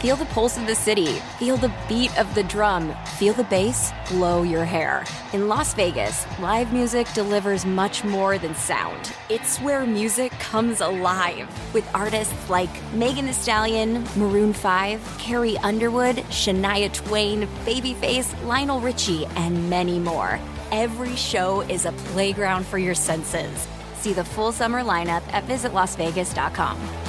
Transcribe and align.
Feel 0.00 0.14
the 0.14 0.26
pulse 0.26 0.56
of 0.56 0.68
the 0.68 0.76
city. 0.76 1.06
Feel 1.40 1.56
the 1.56 1.74
beat 1.88 2.16
of 2.20 2.32
the 2.36 2.44
drum. 2.44 2.94
Feel 3.18 3.34
the 3.34 3.42
bass 3.42 3.90
blow 4.08 4.44
your 4.44 4.64
hair. 4.64 5.04
In 5.32 5.48
Las 5.48 5.74
Vegas, 5.74 6.24
live 6.38 6.72
music 6.72 7.12
delivers 7.14 7.66
much 7.66 8.04
more 8.04 8.38
than 8.38 8.54
sound. 8.54 9.12
It's 9.28 9.58
where 9.58 9.84
music 9.84 10.30
comes 10.38 10.80
alive 10.80 11.48
with 11.74 11.84
artists 11.96 12.48
like 12.48 12.70
Megan 12.92 13.26
Thee 13.26 13.32
Stallion, 13.32 14.04
Maroon 14.14 14.52
5, 14.52 15.18
Carrie 15.18 15.58
Underwood, 15.58 16.18
Shania 16.30 16.92
Twain, 16.92 17.48
Babyface, 17.64 18.40
Lionel 18.46 18.80
Richie, 18.80 19.26
and 19.34 19.68
many 19.68 19.98
more. 19.98 20.38
Every 20.70 21.16
show 21.16 21.62
is 21.62 21.86
a 21.86 21.92
playground 22.12 22.66
for 22.66 22.78
your 22.78 22.94
senses. 22.94 23.66
See 23.96 24.12
the 24.12 24.24
full 24.24 24.52
summer 24.52 24.84
lineup 24.84 25.26
at 25.32 25.44
visitlasvegas.com. 25.48 27.07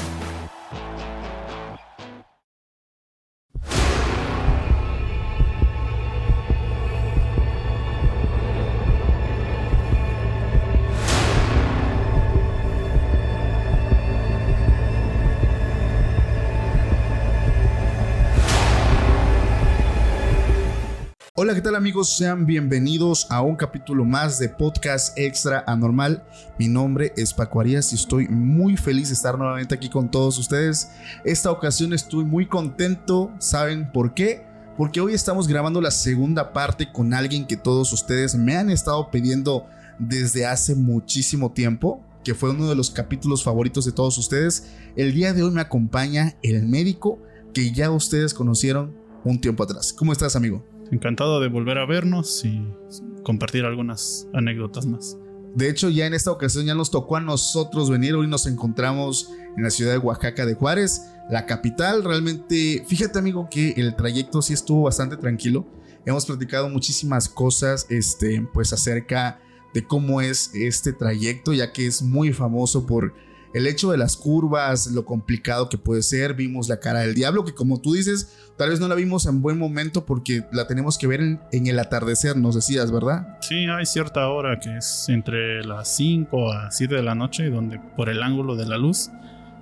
¿qué 21.59 21.63
tal 21.63 21.75
amigos? 21.75 22.15
Sean 22.15 22.45
bienvenidos 22.45 23.27
a 23.29 23.41
un 23.41 23.57
capítulo 23.57 24.05
más 24.05 24.39
de 24.39 24.47
Podcast 24.47 25.19
Extra 25.19 25.61
Anormal. 25.67 26.23
Mi 26.57 26.69
nombre 26.69 27.11
es 27.17 27.33
Paco 27.33 27.59
Arias 27.59 27.91
y 27.91 27.95
estoy 27.95 28.29
muy 28.29 28.77
feliz 28.77 29.09
de 29.09 29.15
estar 29.15 29.37
nuevamente 29.37 29.75
aquí 29.75 29.89
con 29.89 30.09
todos 30.09 30.37
ustedes. 30.37 30.91
Esta 31.25 31.51
ocasión 31.51 31.91
estoy 31.91 32.23
muy 32.23 32.45
contento. 32.45 33.33
¿Saben 33.39 33.91
por 33.91 34.13
qué? 34.13 34.45
Porque 34.77 35.01
hoy 35.01 35.13
estamos 35.13 35.49
grabando 35.49 35.81
la 35.81 35.91
segunda 35.91 36.53
parte 36.53 36.93
con 36.93 37.13
alguien 37.13 37.45
que 37.45 37.57
todos 37.57 37.91
ustedes 37.91 38.35
me 38.35 38.55
han 38.55 38.69
estado 38.69 39.11
pidiendo 39.11 39.67
desde 39.99 40.45
hace 40.45 40.75
muchísimo 40.75 41.51
tiempo, 41.51 42.01
que 42.23 42.35
fue 42.35 42.51
uno 42.51 42.69
de 42.69 42.75
los 42.75 42.89
capítulos 42.89 43.43
favoritos 43.43 43.83
de 43.83 43.91
todos 43.91 44.17
ustedes. 44.17 44.67
El 44.95 45.13
día 45.13 45.33
de 45.33 45.43
hoy 45.43 45.51
me 45.51 45.59
acompaña 45.59 46.37
el 46.41 46.65
médico 46.65 47.19
que 47.53 47.73
ya 47.73 47.91
ustedes 47.91 48.33
conocieron 48.33 48.95
un 49.25 49.41
tiempo 49.41 49.63
atrás. 49.63 49.91
¿Cómo 49.91 50.13
estás, 50.13 50.37
amigo? 50.37 50.63
Encantado 50.91 51.39
de 51.39 51.49
volver 51.49 51.77
a 51.77 51.85
vernos 51.85 52.43
y 52.43 52.63
compartir 53.23 53.65
algunas 53.65 54.27
anécdotas 54.33 54.85
más. 54.85 55.17
De 55.55 55.69
hecho, 55.69 55.89
ya 55.89 56.05
en 56.05 56.13
esta 56.13 56.31
ocasión 56.31 56.65
ya 56.65 56.75
nos 56.75 56.91
tocó 56.91 57.15
a 57.15 57.21
nosotros 57.21 57.89
venir. 57.89 58.15
Hoy 58.15 58.27
nos 58.27 58.45
encontramos 58.45 59.31
en 59.57 59.63
la 59.63 59.69
ciudad 59.69 59.91
de 59.91 59.97
Oaxaca 59.97 60.45
de 60.45 60.53
Juárez, 60.53 61.01
la 61.29 61.45
capital. 61.45 62.03
Realmente, 62.03 62.83
fíjate 62.87 63.19
amigo 63.19 63.47
que 63.49 63.71
el 63.77 63.95
trayecto 63.95 64.41
sí 64.41 64.53
estuvo 64.53 64.83
bastante 64.83 65.17
tranquilo. 65.17 65.67
Hemos 66.05 66.25
platicado 66.25 66.69
muchísimas 66.69 67.29
cosas, 67.29 67.87
este, 67.89 68.47
pues 68.53 68.73
acerca 68.73 69.39
de 69.73 69.83
cómo 69.83 70.21
es 70.21 70.51
este 70.53 70.93
trayecto, 70.93 71.53
ya 71.53 71.71
que 71.71 71.87
es 71.87 72.01
muy 72.01 72.33
famoso 72.33 72.85
por 72.85 73.13
el 73.53 73.67
hecho 73.67 73.91
de 73.91 73.97
las 73.97 74.15
curvas, 74.15 74.87
lo 74.87 75.05
complicado 75.05 75.69
que 75.69 75.77
puede 75.77 76.03
ser, 76.03 76.33
vimos 76.33 76.69
la 76.69 76.79
cara 76.79 76.99
del 76.99 77.15
diablo, 77.15 77.45
que 77.45 77.53
como 77.53 77.81
tú 77.81 77.93
dices, 77.93 78.51
tal 78.57 78.69
vez 78.69 78.79
no 78.79 78.87
la 78.87 78.95
vimos 78.95 79.25
en 79.25 79.41
buen 79.41 79.57
momento 79.57 80.05
porque 80.05 80.43
la 80.51 80.67
tenemos 80.67 80.97
que 80.97 81.07
ver 81.07 81.21
en, 81.21 81.67
el 81.67 81.79
atardecer, 81.79 82.37
nos 82.37 82.55
decías, 82.55 82.91
¿verdad? 82.91 83.37
Sí, 83.41 83.65
hay 83.65 83.85
cierta 83.85 84.27
hora 84.29 84.59
que 84.59 84.77
es 84.77 85.09
entre 85.09 85.63
las 85.63 85.95
5 85.95 86.51
a 86.51 86.71
7 86.71 86.95
de 86.95 87.03
la 87.03 87.15
noche, 87.15 87.49
donde 87.49 87.79
por 87.95 88.09
el 88.09 88.21
ángulo 88.21 88.55
de 88.55 88.67
la 88.67 88.77
luz 88.77 89.09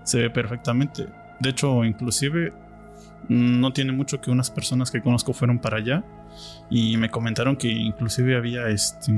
se 0.03 0.19
ve 0.19 0.29
perfectamente. 0.29 1.07
De 1.39 1.49
hecho, 1.49 1.83
inclusive 1.85 2.53
no 3.29 3.73
tiene 3.73 3.91
mucho 3.91 4.21
que 4.21 4.31
unas 4.31 4.49
personas 4.51 4.91
que 4.91 5.01
conozco 5.01 5.33
fueron 5.33 5.59
para 5.59 5.77
allá 5.77 6.03
y 6.69 6.97
me 6.97 7.09
comentaron 7.09 7.55
que 7.55 7.69
inclusive 7.69 8.35
había 8.35 8.67
este 8.69 9.13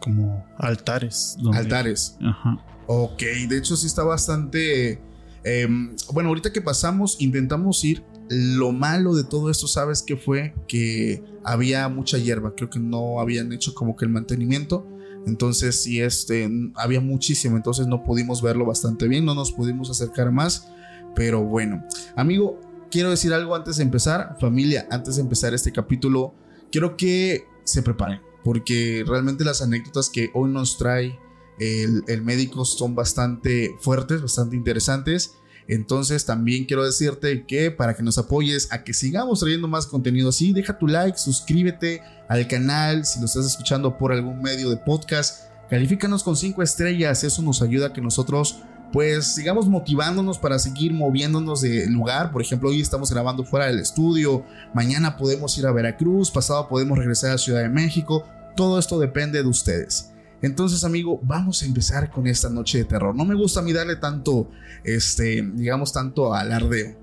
como 0.00 0.46
altares. 0.56 1.36
altares. 1.54 2.16
Ajá. 2.22 2.58
Ok, 2.92 3.22
de 3.48 3.56
hecho 3.56 3.76
sí 3.76 3.86
está 3.86 4.02
bastante... 4.02 5.00
Em, 5.44 5.94
bueno, 6.12 6.30
ahorita 6.30 6.52
que 6.52 6.60
pasamos, 6.60 7.20
intentamos 7.20 7.84
ir. 7.84 8.02
Lo 8.28 8.72
malo 8.72 9.14
de 9.14 9.22
todo 9.22 9.48
esto, 9.48 9.68
¿sabes 9.68 10.02
qué 10.02 10.16
fue? 10.16 10.56
Que 10.66 11.22
había 11.44 11.88
mucha 11.88 12.18
hierba. 12.18 12.56
Creo 12.56 12.68
que 12.68 12.80
no 12.80 13.20
habían 13.20 13.52
hecho 13.52 13.74
como 13.74 13.94
que 13.94 14.06
el 14.06 14.10
mantenimiento. 14.10 14.88
Entonces, 15.24 15.80
sí, 15.80 16.00
este, 16.00 16.50
había 16.74 17.00
muchísimo. 17.00 17.56
Entonces 17.56 17.86
no 17.86 18.02
pudimos 18.02 18.42
verlo 18.42 18.66
bastante 18.66 19.06
bien. 19.06 19.24
No 19.24 19.36
nos 19.36 19.52
pudimos 19.52 19.88
acercar 19.88 20.32
más. 20.32 20.66
Pero 21.14 21.44
bueno, 21.44 21.84
amigo, 22.16 22.58
quiero 22.90 23.10
decir 23.10 23.32
algo 23.32 23.54
antes 23.54 23.76
de 23.76 23.84
empezar. 23.84 24.36
Familia, 24.40 24.88
antes 24.90 25.14
de 25.14 25.22
empezar 25.22 25.54
este 25.54 25.70
capítulo, 25.70 26.34
quiero 26.72 26.96
que 26.96 27.44
se 27.62 27.84
preparen 27.84 28.18
porque 28.42 29.04
realmente 29.06 29.44
las 29.44 29.62
anécdotas 29.62 30.08
que 30.08 30.30
hoy 30.34 30.50
nos 30.50 30.78
trae 30.78 31.18
el, 31.60 32.22
médico 32.22 32.64
son 32.64 32.94
bastante 32.94 33.76
fuertes, 33.80 34.22
bastante 34.22 34.56
interesantes. 34.56 35.34
Entonces 35.68 36.24
también 36.24 36.64
quiero 36.64 36.84
decirte 36.84 37.46
que 37.46 37.70
para 37.70 37.94
que 37.94 38.02
nos 38.02 38.18
apoyes 38.18 38.72
a 38.72 38.82
que 38.82 38.92
sigamos 38.92 39.40
trayendo 39.40 39.68
más 39.68 39.86
contenido 39.86 40.30
así, 40.30 40.52
deja 40.52 40.78
tu 40.78 40.88
like, 40.88 41.16
suscríbete 41.16 42.02
al 42.28 42.48
canal 42.48 43.04
si 43.04 43.20
lo 43.20 43.26
estás 43.26 43.46
escuchando 43.46 43.96
por 43.96 44.12
algún 44.12 44.42
medio 44.42 44.70
de 44.70 44.78
podcast, 44.78 45.50
califícanos 45.68 46.24
con 46.24 46.36
5 46.36 46.62
estrellas, 46.62 47.22
eso 47.22 47.42
nos 47.42 47.62
ayuda 47.62 47.88
a 47.88 47.92
que 47.92 48.00
nosotros 48.00 48.62
pues 48.92 49.26
sigamos 49.26 49.68
motivándonos 49.68 50.38
para 50.38 50.58
seguir 50.58 50.92
moviéndonos 50.92 51.60
de 51.60 51.86
lugar. 51.88 52.32
Por 52.32 52.42
ejemplo, 52.42 52.70
hoy 52.70 52.80
estamos 52.80 53.12
grabando 53.12 53.44
fuera 53.44 53.66
del 53.66 53.78
estudio, 53.78 54.44
mañana 54.74 55.16
podemos 55.16 55.56
ir 55.58 55.66
a 55.66 55.72
Veracruz, 55.72 56.32
pasado 56.32 56.68
podemos 56.68 56.98
regresar 56.98 57.30
a 57.30 57.38
Ciudad 57.38 57.62
de 57.62 57.68
México. 57.68 58.24
Todo 58.56 58.80
esto 58.80 58.98
depende 58.98 59.40
de 59.40 59.48
ustedes. 59.48 60.10
Entonces, 60.42 60.84
amigo, 60.84 61.20
vamos 61.22 61.62
a 61.62 61.66
empezar 61.66 62.10
con 62.10 62.26
esta 62.26 62.48
noche 62.48 62.78
de 62.78 62.84
terror. 62.84 63.14
No 63.14 63.24
me 63.24 63.34
gusta 63.34 63.60
a 63.60 63.62
mí 63.62 63.72
darle 63.72 63.96
tanto, 63.96 64.48
este, 64.84 65.42
digamos, 65.54 65.92
tanto 65.92 66.34
alardeo. 66.34 66.96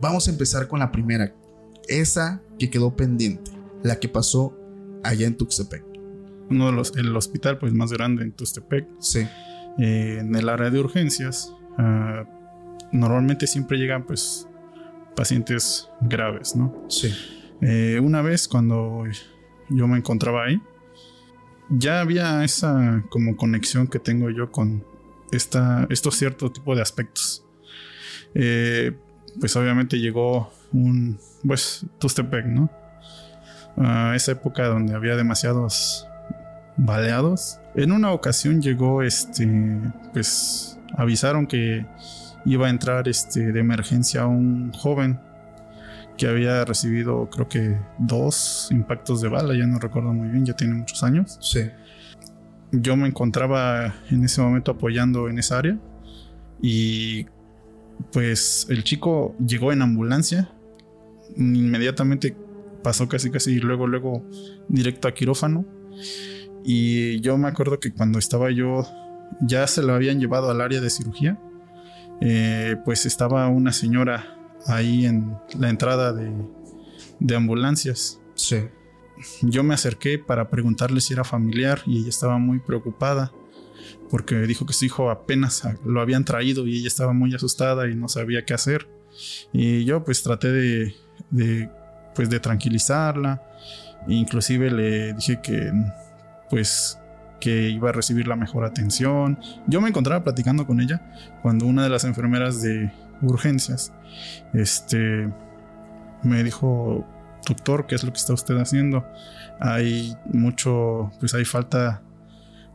Vamos 0.00 0.28
a 0.28 0.30
empezar 0.30 0.68
con 0.68 0.80
la 0.80 0.92
primera, 0.92 1.34
esa 1.88 2.42
que 2.58 2.70
quedó 2.70 2.94
pendiente, 2.94 3.50
la 3.82 3.98
que 3.98 4.08
pasó 4.08 4.56
allá 5.02 5.26
en 5.26 5.36
Tuxtepec. 5.36 5.84
Uno 6.50 6.66
de 6.66 6.72
los, 6.72 6.96
el 6.96 7.14
hospital 7.16 7.58
pues 7.58 7.72
más 7.72 7.92
grande 7.92 8.24
en 8.24 8.32
Tuxtepec. 8.32 8.86
Sí. 8.98 9.26
Eh, 9.78 10.18
en 10.20 10.34
el 10.34 10.48
área 10.48 10.68
de 10.68 10.80
urgencias, 10.80 11.54
ah, 11.78 12.24
normalmente 12.92 13.46
siempre 13.46 13.78
llegan 13.78 14.04
pues 14.04 14.46
pacientes 15.14 15.88
graves, 16.00 16.56
¿no? 16.56 16.84
Sí. 16.88 17.12
Eh, 17.62 18.00
una 18.02 18.22
vez 18.22 18.48
cuando 18.48 19.04
yo 19.68 19.86
me 19.86 19.98
encontraba 19.98 20.44
ahí, 20.44 20.60
ya 21.70 22.00
había 22.00 22.44
esa 22.44 23.04
como 23.08 23.36
conexión 23.36 23.86
que 23.86 23.98
tengo 23.98 24.30
yo 24.30 24.50
con 24.50 24.84
esta, 25.32 25.86
estos 25.90 26.16
ciertos 26.16 26.52
tipos 26.52 26.76
de 26.76 26.82
aspectos. 26.82 27.44
Eh, 28.34 28.92
pues 29.38 29.54
obviamente 29.56 29.98
llegó 29.98 30.52
un, 30.72 31.18
pues, 31.46 31.86
Tustepec, 31.98 32.46
¿no? 32.46 32.70
A 33.76 34.14
esa 34.16 34.32
época 34.32 34.66
donde 34.66 34.94
había 34.94 35.16
demasiados 35.16 36.06
baleados. 36.76 37.60
En 37.74 37.92
una 37.92 38.12
ocasión 38.12 38.60
llegó 38.60 39.02
este, 39.02 39.48
pues 40.12 40.78
avisaron 40.96 41.46
que 41.46 41.86
iba 42.44 42.66
a 42.66 42.70
entrar 42.70 43.08
este 43.08 43.52
de 43.52 43.60
emergencia 43.60 44.26
un 44.26 44.72
joven 44.72 45.20
que 46.20 46.28
había 46.28 46.66
recibido 46.66 47.30
creo 47.30 47.48
que 47.48 47.78
dos 47.98 48.68
impactos 48.70 49.22
de 49.22 49.28
bala, 49.28 49.54
ya 49.56 49.66
no 49.66 49.78
recuerdo 49.78 50.12
muy 50.12 50.28
bien, 50.28 50.44
ya 50.44 50.54
tiene 50.54 50.74
muchos 50.74 51.02
años. 51.02 51.38
Sí. 51.40 51.62
Yo 52.72 52.94
me 52.94 53.08
encontraba 53.08 53.94
en 54.10 54.22
ese 54.22 54.42
momento 54.42 54.72
apoyando 54.72 55.30
en 55.30 55.38
esa 55.38 55.56
área 55.56 55.78
y 56.60 57.24
pues 58.12 58.66
el 58.68 58.84
chico 58.84 59.34
llegó 59.38 59.72
en 59.72 59.80
ambulancia, 59.80 60.50
inmediatamente 61.38 62.36
pasó 62.82 63.08
casi 63.08 63.30
casi 63.30 63.58
luego 63.58 63.86
luego 63.86 64.22
directo 64.68 65.08
a 65.08 65.14
quirófano 65.14 65.64
y 66.62 67.20
yo 67.20 67.38
me 67.38 67.48
acuerdo 67.48 67.80
que 67.80 67.92
cuando 67.92 68.18
estaba 68.18 68.50
yo, 68.50 68.86
ya 69.40 69.66
se 69.66 69.82
lo 69.82 69.94
habían 69.94 70.20
llevado 70.20 70.50
al 70.50 70.60
área 70.60 70.82
de 70.82 70.90
cirugía, 70.90 71.40
eh, 72.20 72.76
pues 72.84 73.06
estaba 73.06 73.48
una 73.48 73.72
señora 73.72 74.36
ahí 74.66 75.06
en 75.06 75.36
la 75.58 75.70
entrada 75.70 76.12
de, 76.12 76.32
de 77.18 77.36
ambulancias. 77.36 78.20
Sí. 78.34 78.64
Yo 79.42 79.62
me 79.62 79.74
acerqué 79.74 80.18
para 80.18 80.48
preguntarle 80.48 81.00
si 81.00 81.12
era 81.12 81.24
familiar 81.24 81.82
y 81.86 81.98
ella 81.98 82.08
estaba 82.08 82.38
muy 82.38 82.58
preocupada 82.58 83.32
porque 84.08 84.34
dijo 84.40 84.66
que 84.66 84.72
su 84.72 84.84
hijo 84.84 85.10
apenas 85.10 85.62
lo 85.84 86.00
habían 86.00 86.24
traído 86.24 86.66
y 86.66 86.78
ella 86.78 86.88
estaba 86.88 87.12
muy 87.12 87.34
asustada 87.34 87.88
y 87.88 87.94
no 87.94 88.08
sabía 88.08 88.44
qué 88.44 88.54
hacer. 88.54 88.88
Y 89.52 89.84
yo 89.84 90.04
pues 90.04 90.22
traté 90.22 90.50
de, 90.50 90.94
de 91.30 91.70
pues 92.14 92.28
de 92.28 92.40
tranquilizarla. 92.40 93.42
Inclusive 94.08 94.70
le 94.70 95.12
dije 95.14 95.40
que 95.42 95.70
pues 96.48 96.98
que 97.40 97.70
iba 97.70 97.88
a 97.88 97.92
recibir 97.92 98.26
la 98.26 98.36
mejor 98.36 98.64
atención. 98.64 99.38
Yo 99.66 99.80
me 99.80 99.88
encontraba 99.88 100.24
platicando 100.24 100.66
con 100.66 100.80
ella 100.80 101.00
cuando 101.42 101.66
una 101.66 101.82
de 101.84 101.88
las 101.88 102.04
enfermeras 102.04 102.60
de 102.60 102.92
urgencias 103.22 103.92
este 104.54 105.28
me 106.22 106.44
dijo, 106.44 107.06
doctor, 107.48 107.86
¿qué 107.86 107.94
es 107.94 108.04
lo 108.04 108.12
que 108.12 108.18
está 108.18 108.34
usted 108.34 108.56
haciendo? 108.58 109.06
Hay 109.58 110.14
mucho, 110.32 111.10
pues 111.18 111.34
hay 111.34 111.44
falta 111.44 112.02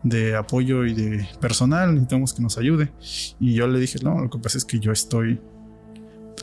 de 0.04 0.36
apoyo 0.36 0.86
y 0.86 0.94
de 0.94 1.28
personal, 1.40 1.94
necesitamos 1.94 2.34
que 2.34 2.42
nos 2.42 2.58
ayude. 2.58 2.92
Y 3.40 3.54
yo 3.54 3.68
le 3.68 3.80
dije, 3.80 4.00
no, 4.04 4.20
lo 4.20 4.30
que 4.30 4.40
pasa 4.40 4.58
es 4.58 4.66
que 4.66 4.80
yo 4.80 4.92
estoy 4.92 5.40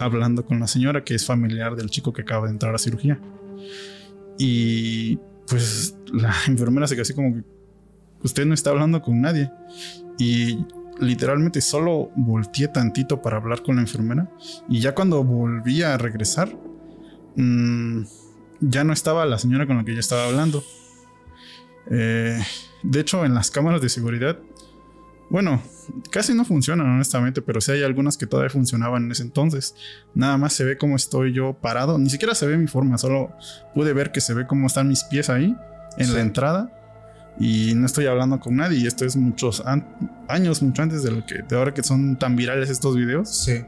hablando 0.01 0.45
con 0.45 0.61
la 0.61 0.67
señora 0.67 1.05
que 1.05 1.15
es 1.15 1.27
familiar 1.27 1.77
del 1.77 1.91
chico 1.91 2.13
que 2.13 2.23
acaba 2.23 2.47
de 2.47 2.53
entrar 2.53 2.75
a 2.75 2.79
cirugía. 2.79 3.19
Y 4.39 5.19
pues 5.49 5.97
la 6.13 6.35
enfermera 6.47 6.87
se 6.87 6.95
quedó 6.95 7.03
así 7.03 7.15
como 7.15 7.35
que 7.35 7.45
usted 8.23 8.47
no 8.47 8.55
está 8.55 8.71
hablando 8.71 9.03
con 9.03 9.21
nadie. 9.21 9.51
Y 10.19 10.59
literalmente 11.01 11.61
solo 11.61 12.11
volteé 12.17 12.69
tantito 12.69 13.23
para 13.23 13.37
hablar 13.37 13.63
con 13.63 13.77
la 13.77 13.83
enfermera. 13.83 14.31
Y 14.69 14.81
ya 14.81 14.95
cuando 14.95 15.23
volví 15.25 15.83
a 15.83 15.97
regresar, 15.99 16.57
mmm, 17.37 18.03
ya 18.61 18.85
no 18.85 18.93
estaba 18.93 19.27
la 19.27 19.39
señora 19.39 19.67
con 19.67 19.77
la 19.77 19.85
que 19.85 19.95
yo 19.95 20.01
estaba 20.01 20.27
hablando. 20.27 20.63
Eh, 21.91 22.41
de 22.83 23.01
hecho, 23.01 23.25
en 23.25 23.35
las 23.35 23.51
cámaras 23.51 23.81
de 23.81 23.89
seguridad, 23.89 24.39
bueno, 25.31 25.63
casi 26.11 26.35
no 26.35 26.45
funcionan 26.45 26.87
honestamente, 26.89 27.43
pero 27.43 27.61
sí 27.61 27.73
hay 27.73 27.83
algunas 27.83 28.17
que 28.17 28.27
todavía 28.27 28.51
funcionaban 28.51 29.05
en 29.05 29.13
ese 29.13 29.23
entonces. 29.23 29.75
Nada 30.15 30.37
más 30.37 30.53
se 30.53 30.65
ve 30.65 30.77
cómo 30.77 30.95
estoy 30.95 31.33
yo 31.33 31.55
parado, 31.55 31.99
ni 31.99 32.11
siquiera 32.11 32.35
se 32.35 32.47
ve 32.47 32.59
mi 32.59 32.67
forma, 32.67 32.99
solo 32.99 33.33
pude 33.75 33.93
ver 33.93 34.13
que 34.13 34.21
se 34.21 34.35
ve 34.35 34.47
cómo 34.47 34.67
están 34.67 34.89
mis 34.89 35.05
pies 35.05 35.31
ahí 35.31 35.57
en 35.97 36.15
la 36.15 36.21
entrada 36.21 36.82
y 37.39 37.75
no 37.75 37.87
estoy 37.87 38.07
hablando 38.07 38.39
con 38.41 38.57
nadie. 38.57 38.79
Y 38.79 38.87
esto 38.87 39.05
es 39.05 39.17
muchos 39.17 39.63
años, 40.29 40.63
mucho 40.63 40.83
antes 40.83 41.03
de 41.03 41.11
lo 41.11 41.25
que, 41.27 41.43
de 41.43 41.57
ahora 41.57 41.75
que 41.75 41.83
son 41.83 42.17
tan 42.19 42.37
virales 42.37 42.71
estos 42.71 42.97
videos. 42.97 43.29
Sí. 43.29 43.65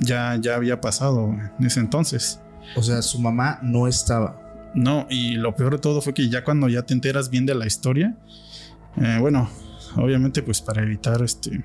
Ya, 0.00 0.36
ya 0.36 0.56
había 0.56 0.80
pasado 0.80 1.34
en 1.58 1.66
ese 1.66 1.80
entonces. 1.80 2.40
O 2.76 2.82
sea, 2.82 3.02
su 3.02 3.20
mamá 3.20 3.58
no 3.62 3.86
estaba. 3.86 4.40
No, 4.74 5.06
y 5.10 5.34
lo 5.34 5.54
peor 5.54 5.74
de 5.74 5.78
todo 5.78 6.00
fue 6.00 6.14
que 6.14 6.28
ya 6.28 6.44
cuando 6.44 6.68
ya 6.68 6.82
te 6.82 6.94
enteras 6.94 7.28
bien 7.28 7.44
de 7.44 7.54
la 7.54 7.66
historia, 7.66 8.16
eh, 8.96 9.18
bueno, 9.20 9.50
obviamente 9.96 10.42
pues 10.42 10.60
para 10.62 10.82
evitar 10.82 11.22
este, 11.22 11.62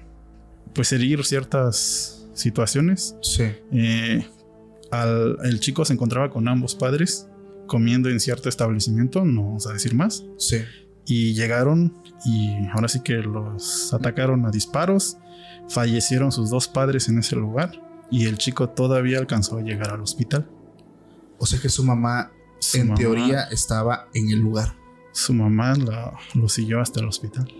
pues 0.73 0.91
herir 0.91 1.23
ciertas 1.23 2.27
situaciones. 2.33 3.15
Sí. 3.21 3.43
Eh, 3.71 4.25
el 5.43 5.59
chico 5.59 5.85
se 5.85 5.93
encontraba 5.93 6.29
con 6.29 6.47
ambos 6.47 6.75
padres 6.75 7.27
comiendo 7.65 8.09
en 8.09 8.19
cierto 8.19 8.49
establecimiento, 8.49 9.25
no 9.25 9.43
vamos 9.43 9.67
a 9.67 9.73
decir 9.73 9.93
más. 9.93 10.23
Sí. 10.37 10.59
Y 11.07 11.33
llegaron 11.33 11.93
y 12.25 12.67
ahora 12.73 12.87
sí 12.87 12.99
que 13.01 13.13
los 13.13 13.93
atacaron 13.93 14.45
a 14.45 14.51
disparos. 14.51 15.17
Fallecieron 15.69 16.31
sus 16.31 16.49
dos 16.49 16.67
padres 16.67 17.07
en 17.07 17.19
ese 17.19 17.35
lugar 17.35 17.71
y 18.11 18.25
el 18.25 18.37
chico 18.37 18.69
todavía 18.69 19.17
alcanzó 19.17 19.57
a 19.57 19.61
llegar 19.61 19.91
al 19.91 20.01
hospital. 20.01 20.49
O 21.39 21.45
sea 21.45 21.59
que 21.59 21.69
su 21.69 21.83
mamá, 21.83 22.31
en 22.73 22.93
teoría, 22.95 23.43
estaba 23.45 24.07
en 24.13 24.29
el 24.29 24.39
lugar. 24.39 24.75
Su 25.11 25.33
mamá 25.33 25.75
lo 26.33 26.49
siguió 26.49 26.81
hasta 26.81 26.99
el 26.99 27.07
hospital. 27.07 27.51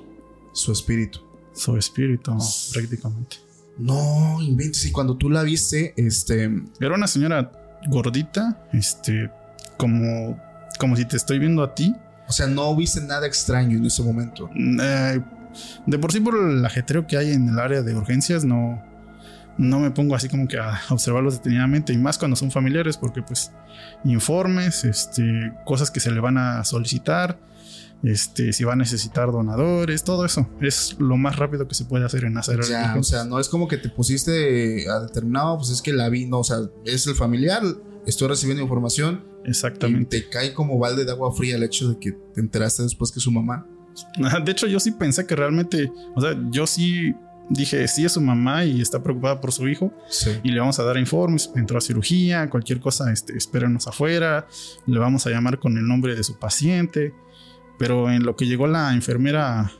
Su 0.54 0.72
espíritu. 0.72 1.20
Su 1.54 1.78
espíritu, 1.78 2.38
prácticamente. 2.74 3.38
No, 3.78 4.42
inventes. 4.42 4.86
Y 4.86 4.92
cuando 4.92 5.18
tú 5.18 5.30
la 5.30 5.44
viste, 5.44 5.94
este. 5.98 6.52
Era 6.80 6.96
una 6.96 7.08
señora 7.08 7.52
gordita, 7.90 8.68
este, 8.74 9.30
como, 9.78 10.40
como 10.80 10.96
si 10.96 11.06
te 11.06 11.18
estoy 11.18 11.40
viendo 11.40 11.64
a 11.64 11.76
ti. 11.76 11.96
O 12.28 12.34
sea, 12.34 12.48
no 12.48 12.76
viste 12.76 13.02
nada 13.02 13.26
extraño 13.26 13.78
en 13.78 13.86
ese 13.86 14.04
momento. 14.04 14.50
Eh, 14.56 15.22
de 15.86 16.00
por 16.00 16.12
sí, 16.12 16.20
por 16.20 16.38
el 16.38 16.66
ajetreo 16.66 17.08
que 17.08 17.18
hay 17.18 17.32
en 17.32 17.50
el 17.50 17.60
área 17.60 17.82
de 17.82 17.96
urgencias, 17.96 18.44
no, 18.44 18.84
no 19.58 19.80
me 19.80 19.92
pongo 19.92 20.16
así 20.16 20.30
como 20.30 20.48
que 20.48 20.58
a 20.58 20.80
observarlos 20.90 21.36
detenidamente. 21.36 21.94
Y 21.94 21.98
más 21.98 22.18
cuando 22.18 22.36
son 22.36 22.52
familiares, 22.52 22.98
porque 22.98 23.22
pues 23.22 23.52
informes, 24.04 24.84
este, 24.84 25.54
cosas 25.66 25.92
que 25.92 26.00
se 26.00 26.12
le 26.12 26.20
van 26.20 26.38
a 26.38 26.64
solicitar, 26.64 27.40
este, 28.04 28.54
si 28.54 28.64
va 28.64 28.74
a 28.74 28.76
necesitar 28.76 29.32
donadores, 29.32 30.04
todo 30.04 30.26
eso. 30.26 30.48
Es 30.62 30.96
lo 31.00 31.18
más 31.18 31.38
rápido 31.38 31.68
que 31.68 31.76
se 31.76 31.86
puede 31.86 32.06
hacer 32.06 32.26
en 32.26 32.38
hacer. 32.38 32.60
Ya, 32.64 32.96
o 32.98 33.04
sea, 33.04 33.24
no 33.24 33.40
es 33.40 33.50
como 33.50 33.68
que 33.68 33.78
te 33.78 33.90
pusiste 33.90 34.90
a 34.90 35.00
determinado, 35.00 35.58
pues 35.58 35.70
es 35.70 35.82
que 35.82 35.94
la 35.94 36.10
vi, 36.10 36.26
no, 36.26 36.40
o 36.40 36.44
sea, 36.44 36.58
es 36.86 37.08
el 37.08 37.16
familiar, 37.16 37.64
estoy 38.06 38.28
recibiendo 38.28 38.62
información. 38.62 39.24
Exactamente. 39.48 40.18
Y 40.18 40.22
te 40.22 40.30
cae 40.30 40.54
como 40.54 40.78
balde 40.78 41.06
de 41.06 41.12
agua 41.12 41.34
fría 41.34 41.56
el 41.56 41.64
hecho 41.64 41.90
de 41.90 41.98
que 41.98 42.12
te 42.12 42.42
enteraste 42.42 42.84
después 42.84 43.12
que 43.12 43.20
su 43.20 43.32
mamá. 43.32 43.66
De 44.44 44.52
hecho, 44.52 44.68
yo 44.68 44.80
sí 44.80 44.92
pensé 44.92 45.26
que 45.26 45.36
realmente, 45.36 45.92
o 46.16 46.22
sea, 46.22 46.38
yo 46.52 46.68
sí 46.68 47.16
dije, 47.50 47.88
sí 47.88 48.06
es 48.06 48.12
su 48.12 48.22
mamá 48.22 48.66
y 48.66 48.82
está 48.82 49.02
preocupada 49.02 49.40
por 49.40 49.52
su 49.52 49.68
hijo. 49.68 49.92
Sí. 50.10 50.32
Y 50.44 50.52
le 50.52 50.60
vamos 50.60 50.78
a 50.80 50.84
dar 50.84 50.98
informes, 50.98 51.50
entró 51.56 51.78
a 51.78 51.82
cirugía, 51.82 52.50
cualquier 52.50 52.80
cosa, 52.80 53.12
este, 53.12 53.36
espérenos 53.36 53.88
afuera, 53.88 54.48
le 54.86 55.00
vamos 55.00 55.26
a 55.26 55.30
llamar 55.30 55.60
con 55.60 55.78
el 55.78 55.88
nombre 55.88 56.16
de 56.16 56.24
su 56.24 56.38
paciente. 56.38 57.14
Pero 57.80 58.12
en 58.12 58.24
lo 58.24 58.36
que 58.36 58.46
llegó 58.46 58.68
la 58.68 58.94
enfermera, 58.94 59.72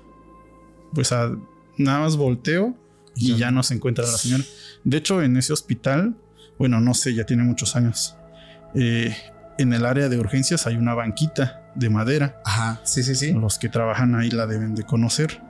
pues 0.94 1.12
a, 1.12 1.36
nada 1.78 2.00
más 2.00 2.16
volteo 2.16 2.76
y 3.16 3.36
ya 3.36 3.52
no 3.52 3.64
se 3.64 3.74
encuentra 3.74 4.06
la 4.06 4.18
señora. 4.18 4.44
De 4.84 4.98
hecho, 4.98 5.22
en 5.22 5.36
ese 5.36 5.52
hospital, 5.52 6.16
bueno, 6.58 6.80
no 6.80 6.94
sé, 6.94 7.14
ya 7.14 7.26
tiene 7.26 7.44
muchos 7.44 7.76
años. 7.76 8.16
Eh, 8.76 9.16
en 9.58 9.74
el 9.74 9.86
área 9.86 10.10
de 10.10 10.20
urgencias 10.20 10.68
hay 10.68 10.76
una 10.76 10.94
banquita 10.94 11.62
de 11.76 11.90
madera. 11.90 12.40
Ajá, 12.46 12.80
sí, 12.84 13.04
sí, 13.04 13.16
sí. 13.16 13.34
Los 13.34 13.60
que 13.60 13.70
trabajan 13.70 14.16
ahí 14.16 14.32
la 14.32 14.48
deben 14.48 14.76
de 14.76 14.84
conocer. 14.84 15.42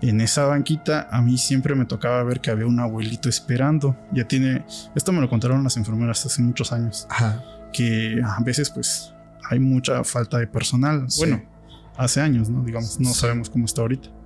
En 0.00 0.20
esa 0.20 0.44
banquita 0.44 1.08
a 1.10 1.20
mí 1.20 1.38
siempre 1.38 1.74
me 1.74 1.84
tocaba 1.84 2.22
ver 2.22 2.40
que 2.40 2.50
había 2.50 2.66
un 2.66 2.78
abuelito 2.78 3.28
esperando. 3.28 3.96
Ya 4.12 4.26
tiene, 4.26 4.64
esto 4.94 5.12
me 5.12 5.20
lo 5.20 5.28
contaron 5.28 5.64
las 5.64 5.76
enfermeras 5.76 6.24
hace 6.24 6.40
muchos 6.42 6.72
años. 6.72 7.06
Ajá. 7.10 7.42
Que 7.72 8.20
a 8.24 8.40
veces 8.42 8.70
pues 8.70 9.12
hay 9.50 9.58
mucha 9.58 10.04
falta 10.04 10.38
de 10.38 10.46
personal. 10.46 11.06
Bueno, 11.18 11.42
hace 11.96 12.20
años, 12.20 12.48
¿no? 12.48 12.62
Digamos, 12.62 13.00
no 13.00 13.12
sabemos 13.12 13.50
cómo 13.50 13.64
está 13.64 13.82
ahorita 13.82 14.17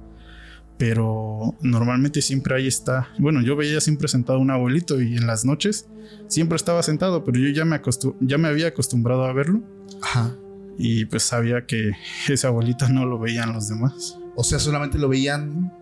pero 0.79 1.55
normalmente 1.61 2.23
siempre 2.23 2.55
ahí 2.55 2.67
está. 2.67 3.09
Bueno, 3.19 3.43
yo 3.43 3.57
veía 3.57 3.81
siempre 3.81 4.09
sentado 4.09 4.39
un 4.39 4.51
abuelito 4.51 5.01
y 5.01 5.17
en 5.17 5.27
las 5.27 5.45
noches 5.45 5.87
siempre 6.29 6.57
estaba 6.57 6.83
sentado, 6.83 7.25
pero 7.25 7.39
yo 7.39 7.49
ya 7.51 7.65
me, 7.65 7.81
ya 8.21 8.39
me 8.39 8.49
había 8.49 8.69
acostumbrado 8.69 9.25
a 9.25 9.33
verlo. 9.33 9.63
Ajá. 10.03 10.35
Y 10.79 11.05
pues 11.05 11.23
sabía 11.23 11.67
que 11.67 11.93
ese 12.29 12.47
abuelito 12.47 12.89
no 12.89 13.07
lo 13.07 13.19
veían 13.19 13.53
los 13.53 13.69
demás. 13.69 14.19
O 14.35 14.45
sea, 14.45 14.59
solamente 14.59 14.99
lo 14.99 15.09
veían 15.09 15.73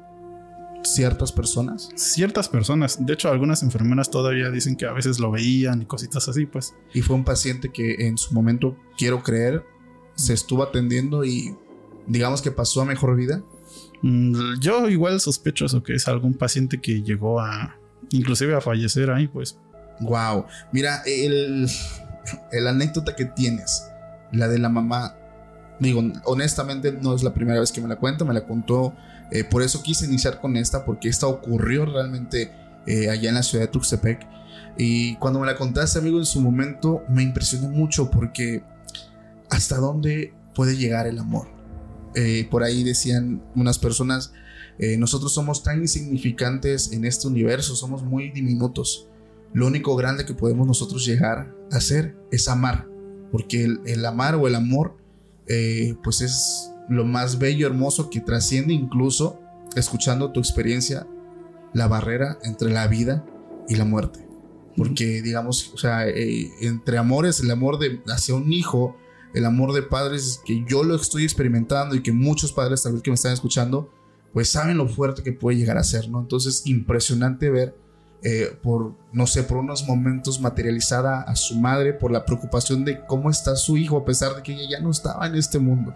ciertas 0.82 1.32
personas. 1.32 1.90
Ciertas 1.94 2.48
personas. 2.48 3.04
De 3.04 3.12
hecho, 3.12 3.30
algunas 3.30 3.62
enfermeras 3.62 4.10
todavía 4.10 4.50
dicen 4.50 4.76
que 4.76 4.86
a 4.86 4.92
veces 4.92 5.18
lo 5.18 5.30
veían 5.30 5.82
y 5.82 5.86
cositas 5.86 6.28
así, 6.28 6.46
pues. 6.46 6.74
Y 6.92 7.02
fue 7.02 7.16
un 7.16 7.24
paciente 7.24 7.70
que 7.70 8.06
en 8.06 8.18
su 8.18 8.34
momento, 8.34 8.76
quiero 8.96 9.22
creer, 9.22 9.64
se 10.14 10.34
estuvo 10.34 10.62
atendiendo 10.62 11.24
y 11.24 11.56
digamos 12.06 12.42
que 12.42 12.50
pasó 12.50 12.82
a 12.82 12.84
mejor 12.84 13.16
vida. 13.16 13.42
Mm, 14.02 14.60
yo 14.60 14.88
igual 14.88 15.20
sospecho 15.20 15.66
eso 15.66 15.82
que 15.82 15.94
es 15.94 16.08
algún 16.08 16.34
paciente 16.34 16.80
que 16.80 17.02
llegó 17.02 17.40
a 17.40 17.76
inclusive 18.10 18.54
a 18.54 18.60
fallecer 18.60 19.10
ahí, 19.10 19.28
pues. 19.28 19.58
Wow. 20.00 20.46
Mira, 20.72 21.02
el, 21.06 21.68
el 22.52 22.66
anécdota 22.66 23.14
que 23.14 23.26
tienes, 23.26 23.86
la 24.32 24.48
de 24.48 24.58
la 24.58 24.68
mamá, 24.68 25.16
digo, 25.78 26.02
honestamente 26.24 26.92
no 26.92 27.14
es 27.14 27.22
la 27.22 27.34
primera 27.34 27.60
vez 27.60 27.72
que 27.72 27.80
me 27.80 27.88
la 27.88 27.96
cuento, 27.96 28.24
me 28.24 28.34
la 28.34 28.46
contó, 28.46 28.94
eh, 29.30 29.44
por 29.44 29.62
eso 29.62 29.82
quise 29.82 30.06
iniciar 30.06 30.40
con 30.40 30.56
esta, 30.56 30.84
porque 30.84 31.08
esta 31.08 31.26
ocurrió 31.26 31.86
realmente 31.86 32.52
eh, 32.86 33.10
allá 33.10 33.28
en 33.28 33.34
la 33.36 33.42
ciudad 33.42 33.64
de 33.64 33.68
Tuxtepec. 33.68 34.26
Y 34.76 35.16
cuando 35.16 35.40
me 35.40 35.46
la 35.46 35.56
contaste, 35.56 35.98
amigo, 35.98 36.18
en 36.18 36.24
su 36.24 36.40
momento 36.40 37.04
me 37.08 37.22
impresionó 37.22 37.68
mucho 37.68 38.10
porque 38.10 38.62
hasta 39.50 39.76
dónde 39.76 40.32
puede 40.54 40.76
llegar 40.76 41.06
el 41.06 41.18
amor. 41.18 41.59
Eh, 42.14 42.48
por 42.50 42.62
ahí 42.62 42.82
decían 42.82 43.42
unas 43.54 43.78
personas, 43.78 44.32
eh, 44.78 44.96
nosotros 44.96 45.32
somos 45.32 45.62
tan 45.62 45.80
insignificantes 45.80 46.92
en 46.92 47.04
este 47.04 47.28
universo, 47.28 47.76
somos 47.76 48.02
muy 48.02 48.30
diminutos. 48.30 49.08
Lo 49.52 49.66
único 49.66 49.96
grande 49.96 50.24
que 50.24 50.34
podemos 50.34 50.66
nosotros 50.66 51.04
llegar 51.04 51.54
a 51.70 51.76
hacer 51.76 52.16
es 52.30 52.48
amar, 52.48 52.88
porque 53.30 53.64
el, 53.64 54.06
amar 54.06 54.34
o 54.34 54.46
el 54.46 54.54
amor, 54.54 54.96
eh, 55.46 55.94
pues 56.02 56.20
es 56.20 56.70
lo 56.88 57.04
más 57.04 57.38
bello, 57.38 57.66
hermoso, 57.66 58.10
que 58.10 58.20
trasciende 58.20 58.72
incluso, 58.72 59.40
escuchando 59.76 60.32
tu 60.32 60.40
experiencia, 60.40 61.06
la 61.72 61.86
barrera 61.86 62.38
entre 62.42 62.70
la 62.70 62.86
vida 62.88 63.24
y 63.68 63.76
la 63.76 63.84
muerte. 63.84 64.26
Porque, 64.76 65.20
digamos, 65.22 65.72
o 65.74 65.78
sea, 65.78 66.06
entre 66.08 66.98
amores, 66.98 67.40
el 67.40 67.50
amor 67.50 67.78
de 67.78 68.00
hacia 68.06 68.34
un 68.34 68.52
hijo, 68.52 68.96
el 69.34 69.44
amor 69.44 69.72
de 69.72 69.82
padres 69.82 70.40
que 70.44 70.64
yo 70.68 70.82
lo 70.82 70.96
estoy 70.96 71.24
experimentando 71.24 71.94
y 71.94 72.02
que 72.02 72.12
muchos 72.12 72.52
padres 72.52 72.82
tal 72.82 72.94
vez 72.94 73.02
que 73.02 73.10
me 73.10 73.14
están 73.14 73.32
escuchando, 73.32 73.90
pues 74.32 74.50
saben 74.50 74.76
lo 74.76 74.88
fuerte 74.88 75.22
que 75.22 75.32
puede 75.32 75.58
llegar 75.58 75.78
a 75.78 75.84
ser, 75.84 76.08
¿no? 76.08 76.20
Entonces, 76.20 76.62
impresionante 76.66 77.50
ver 77.50 77.74
eh, 78.22 78.54
por, 78.62 78.94
no 79.14 79.26
sé, 79.26 79.42
por 79.44 79.56
unos 79.56 79.88
momentos 79.88 80.40
materializada 80.40 81.22
a 81.22 81.36
su 81.36 81.58
madre, 81.58 81.94
por 81.94 82.10
la 82.12 82.26
preocupación 82.26 82.84
de 82.84 83.00
cómo 83.06 83.30
está 83.30 83.56
su 83.56 83.78
hijo, 83.78 83.96
a 83.96 84.04
pesar 84.04 84.36
de 84.36 84.42
que 84.42 84.52
ella 84.52 84.78
ya 84.78 84.80
no 84.80 84.90
estaba 84.90 85.26
en 85.26 85.36
este 85.36 85.58
mundo. 85.58 85.94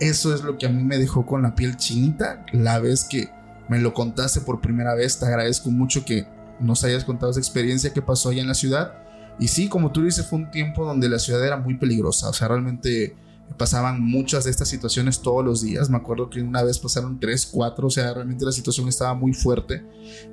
Eso 0.00 0.34
es 0.34 0.42
lo 0.42 0.58
que 0.58 0.66
a 0.66 0.68
mí 0.68 0.82
me 0.82 0.98
dejó 0.98 1.26
con 1.26 1.42
la 1.42 1.54
piel 1.54 1.76
chinita 1.76 2.44
la 2.52 2.80
vez 2.80 3.04
que 3.04 3.30
me 3.68 3.78
lo 3.78 3.94
contaste 3.94 4.40
por 4.40 4.60
primera 4.60 4.94
vez. 4.94 5.18
Te 5.20 5.26
agradezco 5.26 5.70
mucho 5.70 6.04
que 6.04 6.26
nos 6.58 6.82
hayas 6.82 7.04
contado 7.04 7.30
esa 7.30 7.40
experiencia 7.40 7.92
que 7.92 8.02
pasó 8.02 8.30
allá 8.30 8.42
en 8.42 8.48
la 8.48 8.54
ciudad 8.54 8.94
Y 9.40 9.48
sí, 9.48 9.68
como 9.68 9.90
tú 9.90 10.04
dices, 10.04 10.26
fue 10.26 10.38
un 10.38 10.50
tiempo 10.50 10.84
donde 10.84 11.08
la 11.08 11.18
ciudad 11.18 11.44
era 11.44 11.56
muy 11.56 11.78
peligrosa. 11.78 12.28
O 12.28 12.32
sea, 12.32 12.48
realmente 12.48 13.16
pasaban 13.56 14.02
muchas 14.02 14.44
de 14.44 14.50
estas 14.50 14.68
situaciones 14.68 15.20
todos 15.20 15.44
los 15.44 15.62
días. 15.62 15.88
Me 15.90 15.96
acuerdo 15.96 16.30
que 16.30 16.42
una 16.42 16.62
vez 16.62 16.78
pasaron 16.78 17.18
tres, 17.18 17.46
cuatro, 17.46 17.88
o 17.88 17.90
sea, 17.90 18.12
realmente 18.12 18.44
la 18.44 18.52
situación 18.52 18.88
estaba 18.88 19.14
muy 19.14 19.32
fuerte. 19.32 19.82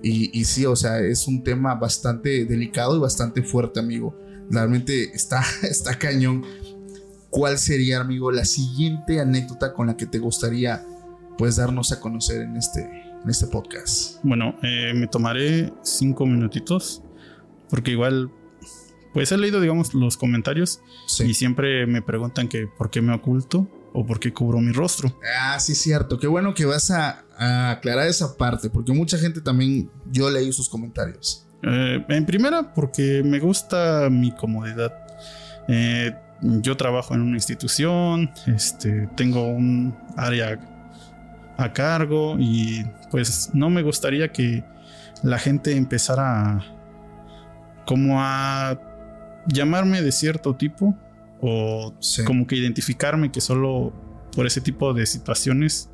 Y, 0.04 0.38
y 0.38 0.46
sí, 0.46 0.66
o 0.66 0.76
sea, 0.76 1.00
es 1.00 1.28
un 1.28 1.44
tema 1.44 1.76
bastante 1.76 2.46
delicado 2.46 2.98
y 2.98 3.00
bastante 3.00 3.42
fuerte, 3.44 3.80
amigo. 3.80 4.14
Realmente 4.50 5.16
está, 5.16 5.42
está 5.64 5.98
cañón. 5.98 6.44
¿Cuál 7.30 7.58
sería, 7.58 8.00
amigo, 8.02 8.32
la 8.32 8.46
siguiente 8.46 9.20
anécdota 9.20 9.74
con 9.74 9.88
la 9.88 9.98
que 9.98 10.06
te 10.06 10.20
gustaría, 10.20 10.86
pues, 11.38 11.58
darnos 11.58 11.92
a 11.92 12.00
conocer 12.00 12.42
en 12.42 12.56
este, 12.56 12.82
en 12.82 13.30
este 13.30 13.48
podcast? 13.48 14.20
Bueno, 14.24 14.56
eh, 14.64 14.94
me 14.94 15.08
tomaré 15.08 15.74
cinco 15.82 16.26
minutitos, 16.26 17.04
porque 17.70 17.92
igual 17.92 18.32
pues 19.18 19.32
he 19.32 19.38
leído, 19.40 19.60
digamos, 19.60 19.96
los 19.96 20.16
comentarios 20.16 20.80
y 21.26 21.34
siempre 21.34 21.88
me 21.88 22.04
preguntan 22.04 22.48
que 22.48 22.68
por 22.68 22.92
qué 22.92 23.02
me 23.02 23.16
oculto 23.16 23.68
o 23.92 24.06
por 24.06 24.20
qué 24.20 24.32
cubro 24.32 24.60
mi 24.60 24.72
rostro. 24.72 25.20
Ah, 25.40 25.60
sí, 25.60 25.74
cierto. 25.74 26.20
Qué 26.20 26.28
bueno 26.28 26.54
que 26.54 26.66
vas 26.66 26.92
a, 26.92 27.26
aclarar 27.72 28.08
esa 28.08 28.38
parte, 28.38 28.70
porque 28.70 28.94
mucha 28.94 29.18
gente 29.18 29.42
también, 29.42 29.90
yo 30.12 30.30
leí 30.30 30.54
sus 30.54 30.70
comentarios. 30.70 31.48
Eh, 31.64 32.06
en 32.10 32.28
primera, 32.28 32.76
porque 32.76 33.24
me 33.26 33.40
gusta 33.40 34.08
mi 34.12 34.32
comodidad. 34.34 34.94
Eh, 35.68 36.14
yo 36.44 36.78
trabajo 36.78 37.16
en 37.16 37.22
una 37.22 37.38
institución, 37.38 38.30
este, 38.46 39.10
tengo 39.18 39.48
un 39.48 39.98
área 40.16 40.60
a 41.58 41.74
cargo 41.74 42.36
y 42.38 42.86
pues 43.10 43.50
no 43.56 43.72
me 43.72 43.82
gustaría 43.82 44.32
que 44.32 44.64
la 45.24 45.40
gente 45.40 45.76
empezara 45.76 46.64
como 47.88 48.22
a 48.22 48.80
llamarme 49.48 50.02
de 50.02 50.12
cierto 50.12 50.56
tipo 50.56 50.96
o 51.42 51.94
como 52.26 52.48
que 52.48 52.56
identificarme 52.56 53.32
que 53.32 53.42
solo 53.42 53.94
por 54.36 54.46
ese 54.46 54.62
tipo 54.62 54.94
de 54.94 55.06
situaciones 55.06 55.90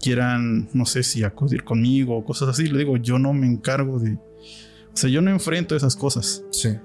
quieran, 0.00 0.68
no 0.72 0.86
sé 0.86 1.02
si 1.02 1.24
acudir 1.24 1.64
conmigo 1.64 2.16
o 2.16 2.24
cosas 2.24 2.48
así. 2.50 2.66
Le 2.66 2.78
digo, 2.78 2.96
yo 2.96 3.18
no 3.18 3.32
me 3.32 3.46
encargo 3.46 3.98
de... 3.98 4.14
O 4.14 4.96
sea, 4.98 5.10
yo 5.10 5.20
no 5.20 5.30
enfrento 5.30 5.76
esas 5.76 5.96
cosas. 5.96 6.42
Sí. 6.50 6.76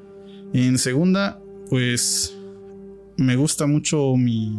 En 0.54 0.78
segunda, 0.78 1.42
pues 1.70 2.36
me 3.18 3.36
gusta 3.36 3.68
mucho 3.68 4.16
mi, 4.18 4.58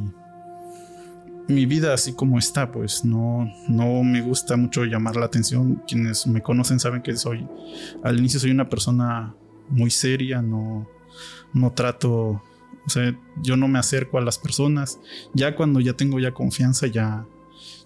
mi 1.49 1.67
vida 1.67 1.93
así 1.93 2.15
como 2.15 2.39
está, 2.39 2.71
pues 2.73 3.05
no, 3.05 3.51
no 3.69 4.03
me 4.03 4.23
gusta 4.23 4.57
mucho 4.57 4.85
llamar 4.85 5.17
la 5.17 5.27
atención. 5.27 5.83
Quienes 5.87 6.27
me 6.27 6.41
conocen 6.41 6.81
saben 6.81 7.03
que 7.03 7.17
soy, 7.17 7.47
al 8.03 8.19
inicio 8.19 8.41
soy 8.41 8.51
una 8.51 8.69
persona 8.69 9.35
muy 9.69 9.91
seria, 9.91 10.41
no, 10.41 10.89
no 11.53 11.73
trato, 11.73 12.43
o 12.87 12.89
sea, 12.89 13.17
yo 13.43 13.57
no 13.57 13.69
me 13.69 13.79
acerco 13.79 14.19
a 14.19 14.21
las 14.21 14.39
personas. 14.39 14.99
Ya 15.35 15.55
cuando 15.55 15.81
ya 15.81 15.95
tengo 15.95 16.19
ya 16.19 16.33
confianza, 16.33 16.87
ya, 16.87 17.27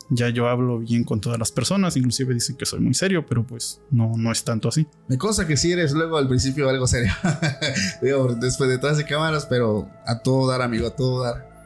ya 0.09 0.28
yo 0.28 0.49
hablo 0.49 0.78
bien 0.78 1.04
con 1.04 1.21
todas 1.21 1.38
las 1.38 1.52
personas. 1.52 1.97
Inclusive 1.97 2.35
dicen 2.35 2.56
que 2.56 2.66
soy 2.66 2.80
muy 2.80 2.95
serio, 2.95 3.26
pero 3.26 3.47
pues 3.47 3.80
no, 3.90 4.12
no 4.16 4.33
es 4.33 4.45
tanto 4.45 4.68
así. 4.68 4.87
Me 5.09 5.18
cosa 5.18 5.47
que 5.47 5.56
si 5.56 5.73
eres 5.73 5.92
luego 5.92 6.16
al 6.16 6.28
principio 6.28 6.68
algo 6.68 6.87
serio. 6.87 7.12
Digo, 8.02 8.35
después 8.35 8.71
detrás 8.71 8.97
de 8.97 9.04
cámaras, 9.04 9.47
pero 9.47 9.88
a 10.06 10.21
todo 10.21 10.49
dar, 10.49 10.62
amigo, 10.62 10.87
a 10.87 10.97
todo 10.97 11.23
dar. 11.23 11.56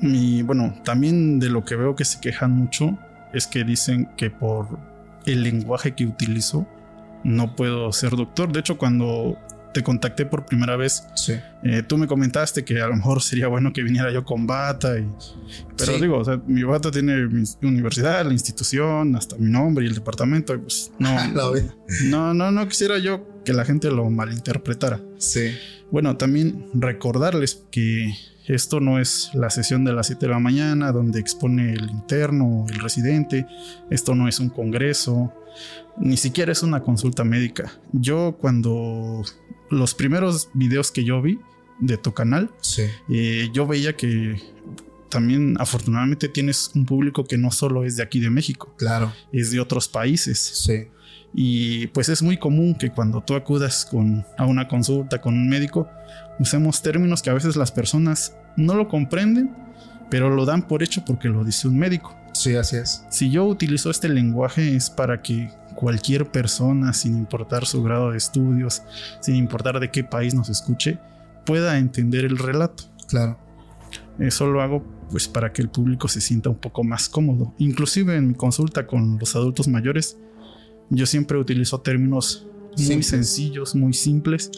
Y 0.00 0.42
bueno, 0.42 0.74
también 0.84 1.40
de 1.40 1.48
lo 1.48 1.64
que 1.64 1.74
veo 1.74 1.96
que 1.96 2.04
se 2.04 2.20
quejan 2.20 2.52
mucho 2.52 2.98
es 3.32 3.46
que 3.46 3.64
dicen 3.64 4.10
que 4.16 4.30
por 4.30 4.78
el 5.24 5.42
lenguaje 5.42 5.94
que 5.94 6.06
utilizo 6.06 6.66
no 7.24 7.56
puedo 7.56 7.90
ser 7.92 8.10
doctor. 8.14 8.52
De 8.52 8.60
hecho, 8.60 8.78
cuando 8.78 9.38
te 9.76 9.82
contacté 9.82 10.24
por 10.24 10.46
primera 10.46 10.74
vez, 10.74 11.04
eh, 11.62 11.82
tú 11.86 11.98
me 11.98 12.06
comentaste 12.06 12.64
que 12.64 12.80
a 12.80 12.86
lo 12.86 12.96
mejor 12.96 13.20
sería 13.20 13.46
bueno 13.46 13.74
que 13.74 13.82
viniera 13.82 14.10
yo 14.10 14.24
con 14.24 14.46
bata. 14.46 14.98
Y, 14.98 15.06
pero 15.76 15.98
digo, 15.98 16.16
o 16.16 16.24
sea, 16.24 16.40
mi 16.46 16.62
bata 16.62 16.90
tiene 16.90 17.26
mi 17.26 17.44
universidad, 17.60 18.24
la 18.24 18.32
institución, 18.32 19.14
hasta 19.16 19.36
mi 19.36 19.50
nombre 19.50 19.84
y 19.84 19.88
el 19.88 19.94
departamento. 19.94 20.54
Y 20.54 20.58
pues 20.60 20.92
no, 20.98 21.14
no, 22.06 22.32
no, 22.32 22.50
no 22.50 22.68
quisiera 22.68 22.96
yo 22.96 23.42
que 23.44 23.52
la 23.52 23.66
gente 23.66 23.90
lo 23.90 24.08
malinterpretara. 24.08 24.98
Sí. 25.18 25.50
Bueno, 25.90 26.16
también 26.16 26.70
recordarles 26.72 27.62
que 27.70 28.14
esto 28.46 28.80
no 28.80 28.98
es 28.98 29.28
la 29.34 29.50
sesión 29.50 29.84
de 29.84 29.92
las 29.92 30.06
7 30.06 30.24
de 30.24 30.32
la 30.32 30.38
mañana 30.38 30.90
donde 30.90 31.20
expone 31.20 31.74
el 31.74 31.90
interno, 31.90 32.64
el 32.70 32.78
residente. 32.78 33.46
Esto 33.90 34.14
no 34.14 34.26
es 34.26 34.40
un 34.40 34.48
congreso, 34.48 35.34
ni 35.98 36.16
siquiera 36.16 36.52
es 36.52 36.62
una 36.62 36.80
consulta 36.80 37.24
médica. 37.24 37.72
Yo 37.92 38.38
cuando 38.40 39.22
los 39.70 39.94
primeros 39.94 40.48
videos 40.54 40.90
que 40.90 41.04
yo 41.04 41.20
vi 41.22 41.38
de 41.78 41.96
tu 41.96 42.12
canal, 42.14 42.50
eh, 43.08 43.48
yo 43.52 43.66
veía 43.66 43.96
que 43.96 44.40
también 45.08 45.56
afortunadamente 45.58 46.28
tienes 46.28 46.70
un 46.74 46.84
público 46.84 47.24
que 47.24 47.38
no 47.38 47.50
solo 47.50 47.84
es 47.84 47.96
de 47.96 48.02
aquí 48.02 48.20
de 48.20 48.30
México, 48.30 48.74
claro, 48.76 49.12
es 49.32 49.50
de 49.50 49.60
otros 49.60 49.88
países. 49.88 50.38
Sí. 50.38 50.88
Y 51.34 51.88
pues 51.88 52.08
es 52.08 52.22
muy 52.22 52.38
común 52.38 52.74
que 52.74 52.90
cuando 52.90 53.22
tú 53.22 53.34
acudas 53.34 53.84
con, 53.84 54.24
a 54.38 54.46
una 54.46 54.68
consulta 54.68 55.20
con 55.20 55.34
un 55.34 55.48
médico, 55.48 55.88
usemos 56.38 56.82
términos 56.82 57.22
que 57.22 57.30
a 57.30 57.34
veces 57.34 57.56
las 57.56 57.72
personas 57.72 58.34
no 58.56 58.74
lo 58.74 58.88
comprenden, 58.88 59.54
pero 60.10 60.30
lo 60.30 60.46
dan 60.46 60.66
por 60.66 60.82
hecho 60.82 61.04
porque 61.04 61.28
lo 61.28 61.44
dice 61.44 61.68
un 61.68 61.78
médico. 61.78 62.16
Sí, 62.32 62.54
así 62.54 62.76
es. 62.76 63.04
Si 63.10 63.30
yo 63.30 63.44
utilizo 63.44 63.90
este 63.90 64.08
lenguaje 64.08 64.76
es 64.76 64.90
para 64.90 65.22
que 65.22 65.50
cualquier 65.76 66.30
persona, 66.32 66.92
sin 66.92 67.16
importar 67.16 67.66
su 67.66 67.82
grado 67.82 68.10
de 68.10 68.18
estudios, 68.18 68.82
sin 69.20 69.36
importar 69.36 69.78
de 69.78 69.90
qué 69.90 70.02
país 70.02 70.34
nos 70.34 70.48
escuche, 70.48 70.98
pueda 71.44 71.78
entender 71.78 72.24
el 72.24 72.38
relato. 72.38 72.84
Claro. 73.06 73.38
Eso 74.18 74.46
lo 74.48 74.62
hago 74.62 74.82
pues 75.10 75.28
para 75.28 75.52
que 75.52 75.62
el 75.62 75.68
público 75.68 76.08
se 76.08 76.20
sienta 76.20 76.50
un 76.50 76.56
poco 76.56 76.82
más 76.82 77.08
cómodo. 77.08 77.54
Inclusive 77.58 78.16
en 78.16 78.28
mi 78.28 78.34
consulta 78.34 78.86
con 78.86 79.18
los 79.18 79.36
adultos 79.36 79.68
mayores, 79.68 80.18
yo 80.90 81.06
siempre 81.06 81.38
utilizo 81.38 81.80
términos 81.80 82.48
muy 82.76 83.02
sencillos, 83.02 83.74
muy 83.74 83.92
simples, 83.92 84.50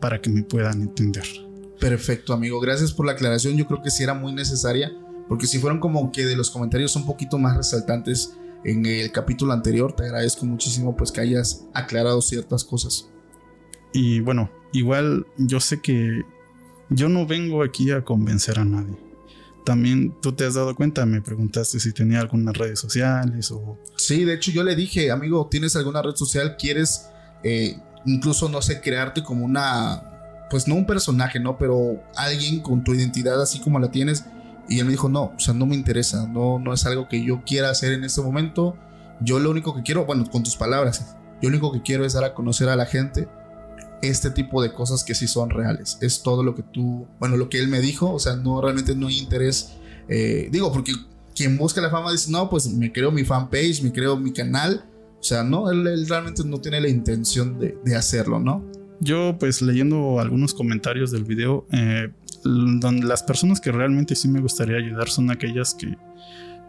para 0.00 0.20
que 0.20 0.30
me 0.30 0.42
puedan 0.42 0.82
entender. 0.82 1.24
Perfecto, 1.80 2.32
amigo. 2.32 2.60
Gracias 2.60 2.92
por 2.92 3.06
la 3.06 3.12
aclaración. 3.12 3.56
Yo 3.56 3.66
creo 3.66 3.82
que 3.82 3.90
sí 3.90 4.02
era 4.02 4.14
muy 4.14 4.32
necesaria, 4.32 4.92
porque 5.28 5.46
si 5.46 5.58
fueron 5.58 5.80
como 5.80 6.12
que 6.12 6.26
de 6.26 6.36
los 6.36 6.50
comentarios 6.50 6.94
un 6.96 7.06
poquito 7.06 7.38
más 7.38 7.56
resaltantes, 7.56 8.36
en 8.64 8.86
el 8.86 9.12
capítulo 9.12 9.52
anterior. 9.52 9.92
Te 9.92 10.04
agradezco 10.04 10.46
muchísimo 10.46 10.96
pues 10.96 11.12
que 11.12 11.20
hayas 11.20 11.64
aclarado 11.74 12.20
ciertas 12.20 12.64
cosas. 12.64 13.08
Y 13.92 14.20
bueno, 14.20 14.50
igual 14.72 15.26
yo 15.36 15.60
sé 15.60 15.80
que 15.80 16.22
yo 16.90 17.08
no 17.08 17.26
vengo 17.26 17.62
aquí 17.62 17.90
a 17.90 18.04
convencer 18.04 18.58
a 18.58 18.64
nadie. 18.64 18.96
También 19.64 20.14
tú 20.22 20.32
te 20.32 20.46
has 20.46 20.54
dado 20.54 20.74
cuenta, 20.74 21.04
me 21.04 21.20
preguntaste 21.20 21.78
si 21.78 21.92
tenía 21.92 22.20
algunas 22.20 22.56
redes 22.56 22.80
sociales 22.80 23.50
o... 23.50 23.78
Sí, 23.96 24.24
de 24.24 24.34
hecho 24.34 24.50
yo 24.50 24.62
le 24.62 24.74
dije, 24.74 25.10
amigo, 25.10 25.46
¿tienes 25.50 25.76
alguna 25.76 26.00
red 26.00 26.14
social? 26.14 26.56
¿Quieres 26.58 27.10
eh, 27.42 27.76
incluso, 28.06 28.48
no 28.48 28.62
sé, 28.62 28.80
crearte 28.80 29.22
como 29.22 29.44
una, 29.44 30.46
pues 30.50 30.66
no 30.66 30.74
un 30.74 30.86
personaje, 30.86 31.38
¿no? 31.38 31.58
Pero 31.58 32.02
alguien 32.16 32.60
con 32.60 32.82
tu 32.82 32.94
identidad 32.94 33.40
así 33.40 33.60
como 33.60 33.78
la 33.78 33.90
tienes 33.90 34.24
y 34.68 34.78
él 34.78 34.84
me 34.84 34.92
dijo, 34.92 35.08
no, 35.08 35.32
o 35.36 35.38
sea, 35.38 35.54
no 35.54 35.66
me 35.66 35.74
interesa, 35.74 36.26
no, 36.28 36.58
no 36.58 36.72
es 36.72 36.84
algo 36.86 37.08
que 37.08 37.24
yo 37.24 37.42
quiera 37.44 37.70
hacer 37.70 37.92
en 37.92 38.04
este 38.04 38.20
momento. 38.20 38.76
Yo 39.20 39.38
lo 39.38 39.50
único 39.50 39.74
que 39.74 39.82
quiero, 39.82 40.04
bueno, 40.04 40.24
con 40.30 40.42
tus 40.42 40.56
palabras, 40.56 41.16
yo 41.40 41.48
lo 41.48 41.56
único 41.56 41.72
que 41.72 41.82
quiero 41.82 42.04
es 42.04 42.12
dar 42.12 42.24
a 42.24 42.34
conocer 42.34 42.68
a 42.68 42.76
la 42.76 42.86
gente 42.86 43.28
este 44.02 44.30
tipo 44.30 44.62
de 44.62 44.72
cosas 44.72 45.04
que 45.04 45.14
sí 45.14 45.26
son 45.26 45.50
reales. 45.50 45.98
Es 46.00 46.22
todo 46.22 46.42
lo 46.42 46.54
que 46.54 46.62
tú, 46.62 47.06
bueno, 47.18 47.36
lo 47.36 47.48
que 47.48 47.58
él 47.58 47.68
me 47.68 47.80
dijo, 47.80 48.12
o 48.12 48.18
sea, 48.18 48.36
no 48.36 48.60
realmente 48.60 48.94
no 48.94 49.08
hay 49.08 49.18
interés. 49.18 49.74
Eh, 50.08 50.48
digo, 50.50 50.72
porque 50.72 50.92
quien 51.34 51.56
busca 51.56 51.80
la 51.80 51.90
fama 51.90 52.12
dice, 52.12 52.30
no, 52.30 52.48
pues 52.48 52.68
me 52.72 52.92
creo 52.92 53.10
mi 53.10 53.24
fanpage, 53.24 53.82
me 53.82 53.92
creo 53.92 54.16
mi 54.16 54.32
canal. 54.32 54.84
O 55.18 55.22
sea, 55.22 55.42
no, 55.42 55.70
él, 55.70 56.06
realmente 56.08 56.44
no 56.44 56.60
tiene 56.60 56.80
la 56.80 56.88
intención 56.88 57.58
de, 57.58 57.76
de, 57.84 57.96
hacerlo, 57.96 58.38
¿no? 58.38 58.64
Yo, 59.00 59.36
pues 59.38 59.62
leyendo 59.62 60.20
algunos 60.20 60.54
comentarios 60.54 61.10
del 61.10 61.24
video, 61.24 61.66
eh, 61.72 62.10
las 62.44 63.22
personas 63.22 63.60
que 63.60 63.72
realmente 63.72 64.14
sí 64.14 64.28
me 64.28 64.40
gustaría 64.40 64.76
ayudar 64.76 65.08
son 65.08 65.30
aquellas 65.30 65.74
que 65.74 65.96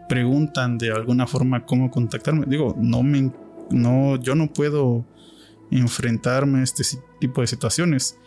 preguntan 0.08 0.78
de 0.78 0.90
alguna 0.90 1.26
forma 1.26 1.64
cómo 1.64 1.90
contactarme. 1.90 2.46
Digo, 2.46 2.74
no 2.78 3.02
me 3.02 3.30
no 3.70 4.16
yo 4.16 4.34
no 4.34 4.52
puedo 4.52 5.04
enfrentarme 5.70 6.60
a 6.60 6.62
este 6.62 6.82
tipo 7.20 7.40
de 7.40 7.46
situaciones, 7.46 8.18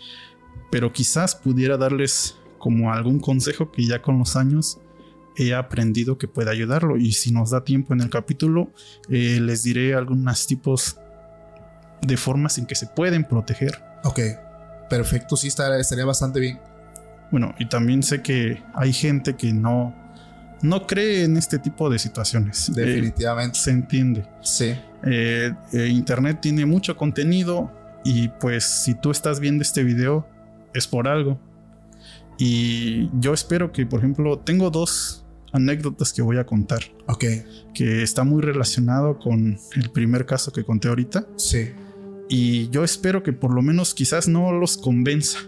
pero 0.71 0.93
quizás 0.93 1.35
pudiera 1.35 1.77
darles 1.77 2.37
como 2.57 2.93
algún 2.93 3.19
consejo 3.19 3.71
que 3.71 3.85
ya 3.85 4.01
con 4.01 4.17
los 4.17 4.35
años 4.35 4.79
he 5.35 5.53
aprendido 5.53 6.17
que 6.17 6.27
puede 6.27 6.51
ayudarlo 6.51 6.95
y 6.95 7.11
si 7.11 7.31
nos 7.31 7.49
da 7.49 7.63
tiempo 7.63 7.93
en 7.93 8.01
el 8.01 8.09
capítulo 8.09 8.71
eh, 9.09 9.39
les 9.41 9.63
diré 9.63 9.95
algunos 9.95 10.47
tipos 10.47 10.97
de 12.01 12.17
formas 12.17 12.57
en 12.57 12.65
que 12.65 12.75
se 12.75 12.87
pueden 12.87 13.25
proteger. 13.25 13.83
Ok, 14.03 14.19
perfecto, 14.89 15.35
sí 15.35 15.47
estaría 15.47 16.05
bastante 16.05 16.39
bien. 16.39 16.59
Bueno, 17.33 17.55
y 17.57 17.65
también 17.65 18.03
sé 18.03 18.21
que 18.21 18.61
hay 18.75 18.93
gente 18.93 19.35
que 19.35 19.53
no, 19.53 19.91
no 20.61 20.85
cree 20.85 21.23
en 21.23 21.35
este 21.35 21.57
tipo 21.57 21.89
de 21.89 21.97
situaciones. 21.97 22.69
Eh, 22.69 22.73
Definitivamente. 22.75 23.57
se 23.57 23.71
entiende. 23.71 24.23
Sí. 24.43 24.75
Eh, 25.03 25.51
eh, 25.71 25.87
Internet 25.87 26.41
tiene 26.41 26.67
mucho 26.67 26.95
contenido 26.95 27.71
y 28.05 28.27
pues 28.27 28.65
si 28.65 28.93
tú 28.93 29.09
estás 29.09 29.39
viendo 29.39 29.63
este 29.63 29.83
video 29.83 30.27
es 30.75 30.85
por 30.85 31.07
algo. 31.07 31.39
Y 32.37 33.09
yo 33.19 33.33
espero 33.33 33.71
que, 33.71 33.87
por 33.87 34.01
ejemplo, 34.01 34.37
tengo 34.37 34.69
dos 34.69 35.25
anécdotas 35.53 36.13
que 36.13 36.21
voy 36.21 36.37
a 36.37 36.45
contar. 36.45 36.83
Ok. 37.07 37.25
Que 37.73 38.03
está 38.03 38.23
muy 38.23 38.43
relacionado 38.43 39.17
con 39.17 39.57
el 39.75 39.89
primer 39.89 40.27
caso 40.27 40.53
que 40.53 40.63
conté 40.63 40.87
ahorita. 40.87 41.25
Sí. 41.37 41.71
Y 42.29 42.69
yo 42.69 42.83
espero 42.83 43.23
que 43.23 43.33
por 43.33 43.55
lo 43.55 43.63
menos 43.63 43.95
quizás 43.95 44.27
no 44.27 44.51
los 44.51 44.77
convenza, 44.77 45.39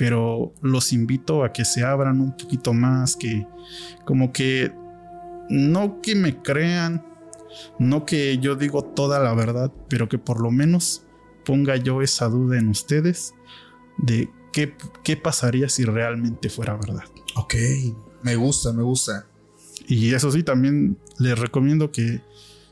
pero 0.00 0.54
los 0.62 0.94
invito 0.94 1.44
a 1.44 1.52
que 1.52 1.66
se 1.66 1.84
abran 1.84 2.22
un 2.22 2.34
poquito 2.34 2.72
más, 2.72 3.16
que 3.16 3.46
como 4.06 4.32
que 4.32 4.72
no 5.50 6.00
que 6.00 6.14
me 6.14 6.40
crean, 6.40 7.04
no 7.78 8.06
que 8.06 8.38
yo 8.38 8.56
digo 8.56 8.82
toda 8.82 9.20
la 9.20 9.34
verdad, 9.34 9.70
pero 9.90 10.08
que 10.08 10.16
por 10.16 10.40
lo 10.40 10.50
menos 10.50 11.02
ponga 11.44 11.76
yo 11.76 12.00
esa 12.00 12.30
duda 12.30 12.58
en 12.58 12.70
ustedes 12.70 13.34
de 13.98 14.30
qué, 14.54 14.74
qué 15.04 15.18
pasaría 15.18 15.68
si 15.68 15.84
realmente 15.84 16.48
fuera 16.48 16.78
verdad. 16.78 17.04
Ok, 17.36 17.56
me 18.22 18.36
gusta, 18.36 18.72
me 18.72 18.82
gusta. 18.82 19.26
Y 19.86 20.14
eso 20.14 20.32
sí, 20.32 20.42
también 20.42 20.96
les 21.18 21.38
recomiendo 21.38 21.92
que 21.92 22.22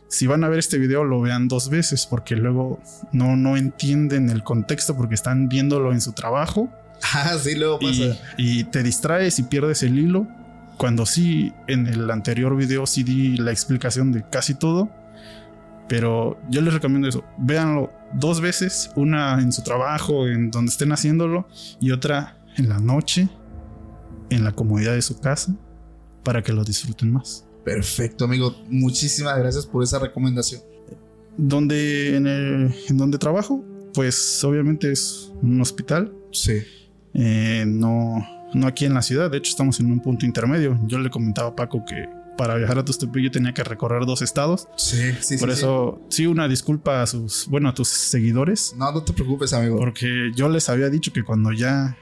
si 0.08 0.26
van 0.26 0.44
a 0.44 0.48
ver 0.48 0.60
este 0.60 0.78
video 0.78 1.04
lo 1.04 1.20
vean 1.20 1.46
dos 1.46 1.68
veces 1.68 2.06
porque 2.06 2.36
luego 2.36 2.80
no, 3.12 3.36
no 3.36 3.58
entienden 3.58 4.30
el 4.30 4.44
contexto 4.44 4.96
porque 4.96 5.14
están 5.14 5.50
viéndolo 5.50 5.92
en 5.92 6.00
su 6.00 6.12
trabajo. 6.14 6.70
Ah, 7.14 7.36
sí, 7.40 7.54
luego 7.54 7.78
pasa. 7.78 8.16
Y, 8.36 8.60
y 8.60 8.64
te 8.64 8.82
distraes 8.82 9.38
y 9.38 9.44
pierdes 9.44 9.82
el 9.82 9.98
hilo. 9.98 10.26
Cuando 10.76 11.06
sí, 11.06 11.52
en 11.66 11.86
el 11.86 12.10
anterior 12.10 12.56
video 12.56 12.86
sí 12.86 13.02
di 13.02 13.36
la 13.36 13.50
explicación 13.50 14.12
de 14.12 14.24
casi 14.30 14.54
todo. 14.54 14.90
Pero 15.88 16.38
yo 16.50 16.60
les 16.60 16.74
recomiendo 16.74 17.08
eso. 17.08 17.24
Véanlo 17.38 17.92
dos 18.12 18.40
veces. 18.40 18.90
Una 18.94 19.40
en 19.40 19.52
su 19.52 19.62
trabajo, 19.62 20.28
en 20.28 20.50
donde 20.50 20.70
estén 20.70 20.92
haciéndolo. 20.92 21.48
Y 21.80 21.90
otra 21.90 22.38
en 22.56 22.68
la 22.68 22.78
noche, 22.78 23.28
en 24.30 24.44
la 24.44 24.52
comodidad 24.52 24.92
de 24.92 25.02
su 25.02 25.18
casa. 25.20 25.54
Para 26.22 26.42
que 26.42 26.52
lo 26.52 26.62
disfruten 26.64 27.12
más. 27.12 27.46
Perfecto, 27.64 28.24
amigo. 28.26 28.54
Muchísimas 28.68 29.38
gracias 29.38 29.66
por 29.66 29.82
esa 29.82 29.98
recomendación. 29.98 30.62
Donde, 31.36 32.16
en, 32.16 32.26
el, 32.26 32.74
en 32.88 32.96
donde 32.96 33.18
trabajo, 33.18 33.64
pues 33.94 34.42
obviamente 34.44 34.92
es 34.92 35.32
un 35.42 35.60
hospital. 35.60 36.12
Sí. 36.32 36.62
Eh, 37.14 37.64
no, 37.66 38.26
no 38.54 38.66
aquí 38.66 38.84
en 38.84 38.94
la 38.94 39.02
ciudad. 39.02 39.30
De 39.30 39.38
hecho, 39.38 39.50
estamos 39.50 39.80
en 39.80 39.90
un 39.90 40.00
punto 40.00 40.26
intermedio. 40.26 40.78
Yo 40.86 40.98
le 40.98 41.10
comentaba 41.10 41.48
a 41.48 41.56
Paco 41.56 41.84
que 41.84 42.08
para 42.36 42.54
viajar 42.54 42.78
a 42.78 42.84
Tustepillo 42.84 43.30
tenía 43.30 43.52
que 43.52 43.64
recorrer 43.64 44.06
dos 44.06 44.22
estados. 44.22 44.68
Sí, 44.76 45.12
sí, 45.20 45.36
Por 45.38 45.48
sí, 45.50 45.54
eso, 45.58 46.00
sí. 46.08 46.26
una 46.26 46.46
disculpa 46.46 47.02
a 47.02 47.06
sus, 47.06 47.48
bueno, 47.48 47.68
a 47.68 47.74
tus 47.74 47.88
seguidores. 47.88 48.74
No, 48.78 48.92
no 48.92 49.02
te 49.02 49.12
preocupes, 49.12 49.52
amigo. 49.52 49.76
Porque 49.76 50.30
yo 50.34 50.48
les 50.48 50.68
había 50.68 50.88
dicho 50.88 51.12
que 51.12 51.24
cuando 51.24 51.52
ya 51.52 51.96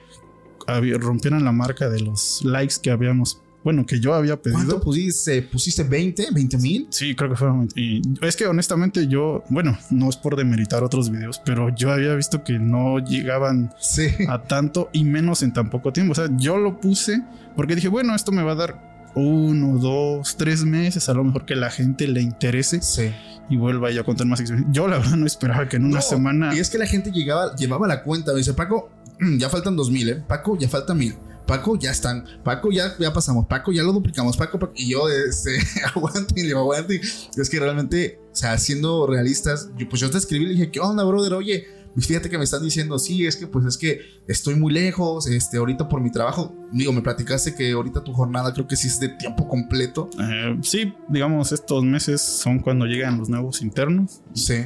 rompieran 1.01 1.45
la 1.45 1.53
marca 1.53 1.89
de 1.89 2.01
los 2.01 2.45
likes 2.45 2.75
que 2.83 2.91
habíamos, 2.91 3.41
bueno, 3.66 3.85
que 3.85 3.99
yo 3.99 4.14
había 4.14 4.37
pedido. 4.40 4.61
¿Cuánto 4.61 4.80
pusiste? 4.80 5.42
¿Pusiste 5.42 5.82
20? 5.82 6.28
¿20 6.30 6.61
mil? 6.61 6.87
Sí, 6.90 7.16
creo 7.16 7.30
que 7.30 7.35
fue. 7.37 7.49
Y 7.75 8.00
es 8.25 8.37
que 8.37 8.46
honestamente 8.46 9.08
yo, 9.08 9.42
bueno, 9.49 9.76
no 9.90 10.08
es 10.08 10.16
por 10.16 10.37
demeritar 10.37 10.85
otros 10.85 11.11
videos, 11.11 11.40
pero 11.44 11.75
yo 11.75 11.90
había 11.90 12.14
visto 12.14 12.44
que 12.44 12.61
no 12.61 13.00
llegaban 13.00 13.73
Sí. 13.80 14.06
a 14.28 14.44
tanto 14.44 14.88
y 14.92 15.02
menos 15.02 15.42
en 15.42 15.52
tan 15.52 15.68
poco 15.68 15.92
tiempo. 15.92 16.12
O 16.12 16.14
sea, 16.14 16.28
yo 16.37 16.58
lo 16.58 16.78
puse 16.80 17.25
porque 17.56 17.75
dije, 17.75 17.88
bueno, 17.88 18.14
esto 18.14 18.30
me 18.30 18.44
va 18.44 18.52
a 18.52 18.54
dar 18.54 19.11
uno, 19.16 19.78
dos, 19.78 20.37
tres 20.37 20.62
meses, 20.64 21.08
a 21.08 21.14
lo 21.14 21.25
mejor 21.25 21.44
que 21.44 21.56
la 21.56 21.70
gente 21.70 22.06
le 22.06 22.20
interese 22.23 22.80
Sí. 22.82 23.11
y 23.50 23.56
vuelva 23.56 23.90
yo 23.90 24.02
a 24.02 24.04
contar 24.04 24.28
más 24.28 24.38
secciones. 24.38 24.66
Yo 24.70 24.87
la 24.87 24.99
verdad 24.99 25.16
no 25.16 25.26
esperaba 25.26 25.68
que 25.68 25.76
en 25.78 25.87
una 25.87 25.96
No, 25.96 26.02
semana... 26.02 26.54
Y 26.54 26.61
es 26.61 26.70
que 26.70 26.78
la 26.78 26.87
gente 26.87 27.11
llegaba, 27.11 27.56
llevaba 27.56 27.88
la 27.88 28.04
cuenta. 28.04 28.30
Me 28.30 28.38
dice, 28.38 28.54
Paco, 28.54 28.90
ya 29.38 29.49
faltan 29.49 29.75
dos 29.75 29.90
mil, 29.90 30.08
¿eh? 30.08 30.23
Paco, 30.28 30.56
ya 30.56 30.68
faltan 30.68 30.99
mil. 30.99 31.16
Paco, 31.47 31.79
ya 31.79 31.91
están. 31.91 32.25
Paco, 32.45 32.71
ya, 32.71 32.95
ya 32.99 33.12
pasamos. 33.12 33.47
Paco, 33.47 33.73
ya 33.73 33.83
lo 33.83 33.92
duplicamos. 33.92 34.37
Paco, 34.37 34.59
Paco. 34.59 34.73
Y 34.77 34.90
yo, 34.90 35.09
este, 35.09 35.59
aguante 35.94 36.40
y 36.40 36.44
le 36.44 36.53
aguante. 36.53 37.01
Es 37.37 37.49
que 37.51 37.61
realmente, 37.61 38.20
o 38.33 38.35
sea, 38.37 38.59
siendo 38.59 39.07
realistas, 39.07 39.70
yo, 39.77 39.88
pues 39.88 40.01
yo 40.01 40.11
te 40.11 40.18
escribí 40.18 40.44
y 40.44 40.49
le 40.49 40.53
dije, 40.55 40.70
¿qué 40.70 40.81
onda, 40.81 41.05
brother? 41.05 41.35
Oye, 41.35 41.66
pues 41.94 42.07
fíjate 42.09 42.29
que 42.29 42.37
me 42.37 42.44
están 42.44 42.62
diciendo, 42.62 42.99
sí, 42.99 43.27
es 43.27 43.37
que 43.37 43.47
pues 43.47 43.64
es 43.64 43.79
que 43.79 44.01
estoy 44.29 44.55
muy 44.55 44.70
lejos, 44.70 45.27
este, 45.29 45.57
ahorita 45.57 45.88
por 45.88 46.03
mi 46.03 46.11
trabajo. 46.12 46.55
Digo, 46.70 46.92
me 46.92 47.01
platicaste 47.01 47.55
que 47.55 47.73
ahorita 47.73 48.05
tu 48.05 48.12
jornada 48.12 48.53
creo 48.53 48.66
que 48.66 48.77
sí 48.77 48.88
es 48.88 49.01
de 49.01 49.09
tiempo 49.09 49.49
completo. 49.49 50.11
eh, 50.20 50.59
sí, 50.62 50.92
digamos, 51.09 51.53
estos 51.53 51.85
meses 51.85 52.20
son 52.20 52.59
cuando 52.59 52.85
llegan 52.85 53.18
los 53.18 53.31
nuevos 53.31 53.62
internos 53.62 54.20
Sí. 54.35 54.57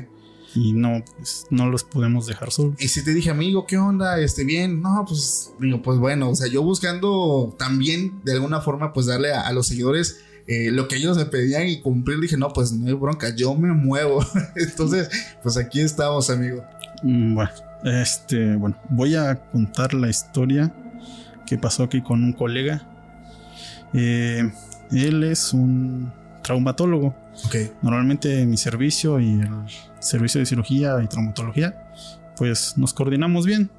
Y 0.55 0.73
no, 0.73 1.03
pues, 1.17 1.47
no 1.51 1.69
los 1.69 1.85
podemos 1.85 2.27
dejar 2.27 2.51
solos. 2.51 2.75
Y 2.79 2.89
si 2.89 3.05
te 3.05 3.15
dije, 3.15 3.31
amigo, 3.31 3.67
¿qué 3.67 3.79
onda? 3.79 4.19
Este, 4.21 4.45
bien. 4.45 4.81
No, 4.83 5.05
pues, 5.07 5.53
digo, 5.61 5.81
pues 5.83 5.99
bueno, 5.99 6.31
o 6.31 6.35
sea, 6.35 6.49
yo 6.49 6.63
buscando 6.63 7.55
también 7.59 8.21
de 8.25 8.33
alguna 8.33 8.61
forma, 8.61 8.93
pues 8.93 9.07
darle 9.07 9.33
a, 9.33 9.43
a 9.43 9.53
los 9.53 9.67
seguidores 9.69 10.21
eh, 10.47 10.71
lo 10.73 10.89
que 10.89 10.97
ellos 10.97 11.17
me 11.17 11.27
pedían 11.27 11.69
y 11.69 11.81
cumplir. 11.81 12.19
Dije, 12.19 12.37
no, 12.37 12.53
pues 12.53 12.73
no 12.73 12.87
hay 12.89 12.95
bronca, 12.95 13.35
yo 13.35 13.55
me 13.55 13.73
muevo. 13.73 14.25
Entonces, 14.57 15.09
pues 15.43 15.57
aquí 15.57 15.81
estamos, 15.81 16.29
amigo. 16.31 16.65
Mm, 17.03 17.35
Bueno, 17.35 17.51
este, 17.85 18.57
bueno, 18.57 18.77
voy 18.89 19.15
a 19.15 19.37
contar 19.53 19.95
la 19.95 20.09
historia 20.11 20.75
que 21.47 21.57
pasó 21.59 21.85
aquí 21.85 22.03
con 22.03 22.25
un 22.25 22.33
colega. 22.33 22.87
Eh, 23.93 24.51
él 24.91 25.25
es 25.25 25.53
un 25.53 26.13
traumatólogo. 26.43 27.15
Ok. 27.47 27.57
Normalmente 27.83 28.45
mi 28.47 28.57
servicio 28.57 29.21
y 29.21 29.41
el 29.41 29.51
servicio 30.01 30.41
de 30.41 30.47
cirugía 30.47 30.97
y 31.03 31.07
traumatología, 31.07 31.93
pues 32.37 32.75
nos 32.77 32.93
coordinamos 32.95 33.47
bien. 33.47 33.71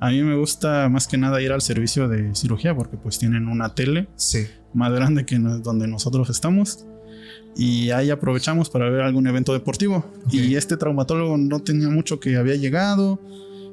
A 0.00 0.10
mí 0.10 0.22
me 0.22 0.36
gusta 0.36 0.88
más 0.88 1.06
que 1.08 1.18
nada 1.18 1.40
ir 1.42 1.52
al 1.52 1.60
servicio 1.62 2.08
de 2.08 2.34
cirugía 2.34 2.74
porque 2.74 2.96
pues 2.96 3.18
tienen 3.18 3.48
una 3.48 3.74
tele 3.74 4.08
Sí. 4.16 4.46
más 4.74 4.92
grande 4.92 5.24
que 5.26 5.38
donde 5.38 5.86
nosotros 5.88 6.30
estamos. 6.30 6.84
Y 7.58 7.90
ahí 7.90 8.10
aprovechamos 8.10 8.68
para 8.68 8.88
ver 8.90 9.00
algún 9.00 9.26
evento 9.26 9.52
deportivo. 9.54 10.04
Ok. 10.26 10.34
Y 10.34 10.56
este 10.56 10.76
traumatólogo 10.76 11.36
no 11.38 11.60
tenía 11.60 11.88
mucho 11.88 12.20
que 12.20 12.36
había 12.36 12.54
llegado. 12.56 13.18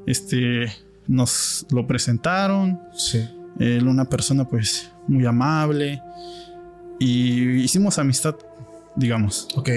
Este 0.07 0.67
nos 1.07 1.65
lo 1.69 1.85
presentaron. 1.85 2.79
Sí. 2.95 3.25
Él, 3.59 3.87
una 3.87 4.05
persona 4.05 4.47
pues 4.47 4.89
muy 5.07 5.25
amable. 5.25 6.01
Y 7.03 7.61
hicimos 7.63 7.99
amistad, 7.99 8.35
digamos. 8.95 9.49
Ok. 9.55 9.69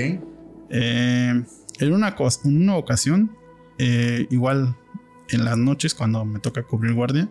Eh, 0.71 1.43
en, 1.81 1.93
una, 1.93 2.15
cos- 2.17 2.41
en 2.45 2.63
una 2.63 2.77
ocasión, 2.77 3.33
eh, 3.79 4.27
igual 4.31 4.77
en 5.31 5.45
las 5.45 5.59
noches 5.59 5.93
cuando 5.95 6.25
me 6.25 6.39
toca 6.39 6.63
cubrir 6.63 6.95
guardia, 6.95 7.29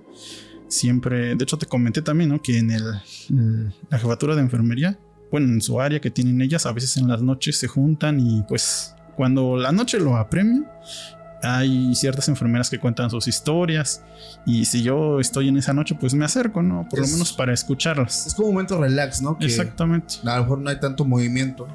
siempre, 0.67 1.35
de 1.35 1.43
hecho 1.43 1.57
te 1.57 1.65
comenté 1.65 2.01
también, 2.01 2.29
¿no? 2.31 2.41
Que 2.41 2.57
en 2.57 2.71
el, 2.71 2.83
el- 3.29 3.73
la 3.89 3.97
jefatura 3.97 4.35
de 4.35 4.41
enfermería, 4.41 4.99
bueno, 5.31 5.47
en 5.47 5.61
su 5.61 5.79
área 5.79 6.01
que 6.01 6.11
tienen 6.11 6.41
ellas, 6.41 6.65
a 6.65 6.73
veces 6.73 6.97
en 6.97 7.07
las 7.07 7.21
noches 7.21 7.57
se 7.57 7.67
juntan 7.67 8.19
y 8.19 8.43
pues 8.49 8.93
cuando 9.15 9.55
la 9.55 9.71
noche 9.71 9.97
lo 9.99 10.17
apremia, 10.17 10.63
hay 11.45 11.93
ciertas 11.95 12.27
enfermeras 12.29 12.69
que 12.69 12.79
cuentan 12.79 13.09
sus 13.09 13.27
historias 13.27 14.03
y 14.45 14.65
si 14.65 14.81
yo 14.83 15.19
estoy 15.19 15.47
en 15.49 15.57
esa 15.57 15.73
noche, 15.73 15.95
pues 15.99 16.13
me 16.13 16.25
acerco, 16.25 16.61
¿no? 16.61 16.87
Por 16.89 16.99
Es- 16.99 17.07
lo 17.09 17.13
menos 17.13 17.33
para 17.33 17.53
escucharlas. 17.53 18.27
Es 18.27 18.33
como 18.33 18.49
un 18.49 18.53
momento 18.55 18.79
relax, 18.81 19.21
¿no? 19.21 19.37
Que 19.37 19.45
Exactamente. 19.45 20.15
A 20.25 20.37
lo 20.37 20.43
mejor 20.43 20.59
no 20.59 20.69
hay 20.69 20.79
tanto 20.79 21.05
movimiento. 21.05 21.67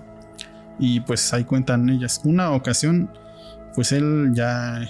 y 0.82 1.00
pues 1.00 1.32
ahí 1.34 1.44
cuentan 1.44 1.90
ellas. 1.90 2.22
Una 2.24 2.52
ocasión, 2.52 3.10
pues 3.74 3.92
él 3.92 4.30
ya, 4.34 4.80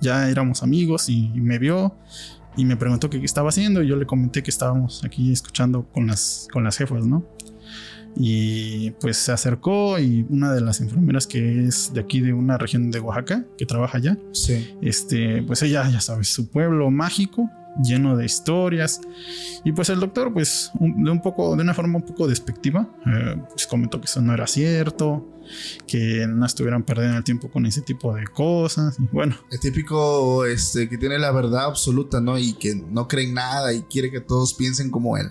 ya 0.00 0.28
éramos 0.28 0.64
amigos 0.64 1.08
y 1.08 1.28
me 1.34 1.60
vio 1.60 1.94
y 2.56 2.64
me 2.64 2.76
preguntó 2.76 3.08
qué 3.08 3.18
estaba 3.24 3.50
haciendo 3.50 3.84
y 3.84 3.86
yo 3.88 3.94
le 3.94 4.04
comenté 4.04 4.42
que 4.42 4.50
estábamos 4.50 5.04
aquí 5.04 5.30
escuchando 5.30 5.86
con 5.92 6.08
las, 6.08 6.48
con 6.52 6.64
las 6.64 6.76
jefas, 6.76 7.06
¿no? 7.06 7.24
Y 8.20 8.90
pues 9.00 9.16
se 9.16 9.30
acercó 9.30 9.98
y 10.00 10.26
una 10.28 10.52
de 10.52 10.60
las 10.60 10.80
enfermeras 10.80 11.26
que 11.28 11.64
es 11.66 11.92
de 11.94 12.00
aquí 12.00 12.20
de 12.20 12.32
una 12.32 12.58
región 12.58 12.90
de 12.90 12.98
Oaxaca, 12.98 13.44
que 13.56 13.64
trabaja 13.64 13.98
allá, 13.98 14.18
Sí. 14.32 14.74
este, 14.82 15.42
pues 15.44 15.62
ella, 15.62 15.88
ya 15.88 16.00
sabes, 16.00 16.28
su 16.28 16.48
pueblo 16.50 16.90
mágico, 16.90 17.48
lleno 17.80 18.16
de 18.16 18.24
historias. 18.24 19.00
Y 19.64 19.70
pues 19.70 19.88
el 19.90 20.00
doctor, 20.00 20.32
pues, 20.32 20.72
un- 20.80 21.04
de 21.04 21.10
un 21.12 21.22
poco, 21.22 21.54
de 21.54 21.62
una 21.62 21.74
forma 21.74 21.96
un 21.98 22.02
poco 22.04 22.26
despectiva, 22.26 22.88
eh, 23.06 23.36
pues 23.50 23.68
comentó 23.68 24.00
que 24.00 24.06
eso 24.06 24.20
no 24.20 24.34
era 24.34 24.48
cierto, 24.48 25.24
que 25.86 26.26
no 26.28 26.44
estuvieran 26.44 26.82
perdiendo 26.82 27.16
el 27.18 27.24
tiempo 27.24 27.48
con 27.52 27.66
ese 27.66 27.82
tipo 27.82 28.12
de 28.16 28.24
cosas. 28.26 28.96
Y 28.98 29.06
bueno, 29.12 29.36
El 29.52 29.60
típico 29.60 30.44
este, 30.44 30.88
que 30.88 30.98
tiene 30.98 31.20
la 31.20 31.30
verdad 31.30 31.66
absoluta, 31.66 32.20
¿no? 32.20 32.36
Y 32.36 32.54
que 32.54 32.74
no 32.74 33.06
cree 33.06 33.28
en 33.28 33.34
nada 33.34 33.72
y 33.72 33.82
quiere 33.82 34.10
que 34.10 34.20
todos 34.20 34.54
piensen 34.54 34.90
como 34.90 35.16
él. 35.16 35.30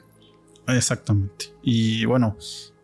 exactamente. 0.69 1.45
Y 1.63 2.03
bueno, 2.05 2.35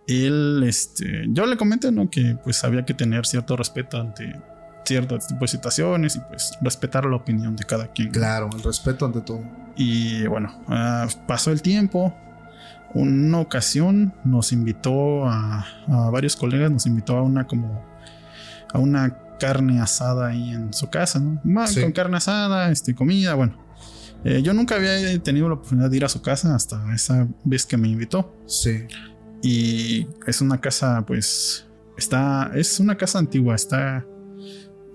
él, 0.08 0.64
este, 0.68 1.26
yo 1.30 1.46
le 1.46 1.58
comenté, 1.58 1.92
¿no? 1.92 2.10
Que 2.10 2.38
pues 2.44 2.64
había 2.64 2.86
que 2.86 2.94
tener 2.94 3.26
cierto 3.26 3.56
respeto 3.56 4.00
ante 4.00 4.40
cierto 4.86 5.18
tipo 5.18 5.42
de 5.42 5.48
situaciones 5.48 6.18
y 6.18 6.20
pues 6.20 6.58
respetar 6.62 7.06
la 7.06 7.16
opinión 7.16 7.56
de 7.56 7.64
cada 7.64 7.88
quien. 7.88 8.12
Claro, 8.12 8.50
el 8.54 8.64
respeto 8.64 9.06
ante 9.06 9.22
todo. 9.22 9.44
Y 9.76 10.28
bueno, 10.28 10.62
ah, 10.68 11.08
pasó 11.28 11.52
el 11.52 11.62
tiempo. 11.62 12.14
Una 12.94 13.40
ocasión 13.40 14.14
nos 14.24 14.52
invitó 14.52 15.26
a, 15.26 15.66
a 15.88 16.10
varios 16.12 16.36
colegas, 16.36 16.70
nos 16.70 16.86
invitó 16.86 17.18
a 17.18 17.24
una 17.24 17.48
como 17.48 17.84
a 18.72 18.80
una 18.80 19.18
carne 19.40 19.80
asada 19.80 20.28
ahí 20.28 20.52
en 20.52 20.74
su 20.74 20.90
casa, 20.90 21.20
¿no? 21.20 21.68
Sí. 21.68 21.82
Con 21.82 21.92
carne 21.92 22.18
asada, 22.18 22.72
este, 22.72 22.96
comida, 22.96 23.36
bueno. 23.36 23.58
Eh, 24.24 24.42
yo 24.42 24.54
nunca 24.54 24.76
había 24.76 25.20
tenido 25.22 25.50
la 25.50 25.56
oportunidad 25.56 25.90
de 25.90 25.98
ir 25.98 26.06
a 26.06 26.10
su 26.10 26.22
casa 26.22 26.56
hasta 26.56 26.82
esa 26.94 27.28
vez 27.44 27.66
que 27.66 27.76
me 27.78 27.90
invitó. 27.90 28.34
Sí. 28.46 28.88
Y 29.44 30.08
es 30.26 30.40
una 30.40 30.60
casa, 30.62 31.04
pues, 31.06 31.66
está, 31.98 32.50
es 32.56 32.80
una 32.80 32.98
casa 32.98 33.20
antigua, 33.20 33.56
está, 33.56 34.06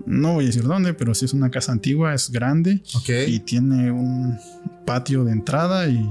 no 0.07 0.35
voy 0.35 0.45
a 0.45 0.47
decir 0.47 0.63
dónde, 0.63 0.95
pero 0.95 1.15
sí 1.15 1.27
es 1.27 1.35
una 1.35 1.51
casa 1.51 1.71
antigua, 1.71 2.15
es 2.15 2.31
grande 2.31 2.81
y 3.27 3.41
tiene 3.41 3.93
un 3.93 4.39
patio 4.87 5.23
de 5.25 5.33
entrada 5.33 5.87
y, 5.87 6.03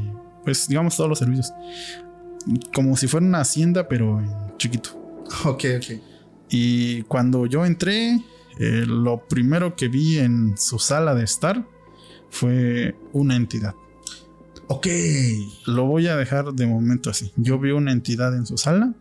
pues, 0.46 0.68
digamos, 0.68 0.96
todos 0.96 1.10
los 1.10 1.18
servicios. 1.18 1.52
Como 2.74 2.96
si 2.96 3.08
fuera 3.08 3.26
una 3.26 3.42
hacienda, 3.42 3.88
pero 3.88 4.20
en 4.20 4.30
chiquito. 4.58 4.92
Ok, 5.44 5.66
ok. 5.78 6.00
Y 6.50 7.02
cuando 7.04 7.48
yo 7.48 7.66
entré, 7.66 8.22
eh, 8.60 8.84
lo 8.88 9.28
primero 9.28 9.76
que 9.76 9.88
vi 9.88 10.20
en 10.20 10.56
su 10.58 10.78
sala 10.80 11.16
de 11.16 11.24
estar 11.24 11.68
fue 12.30 12.96
una 13.14 13.36
entidad. 13.36 13.74
Ok. 14.68 14.88
Lo 15.66 15.86
voy 15.86 16.08
a 16.08 16.16
dejar 16.16 16.54
de 16.54 16.68
momento 16.68 17.10
así. 17.10 17.32
Yo 17.36 17.60
vi 17.60 17.72
una 17.72 17.92
entidad 17.92 18.36
en 18.36 18.46
su 18.46 18.58
sala 18.58 18.94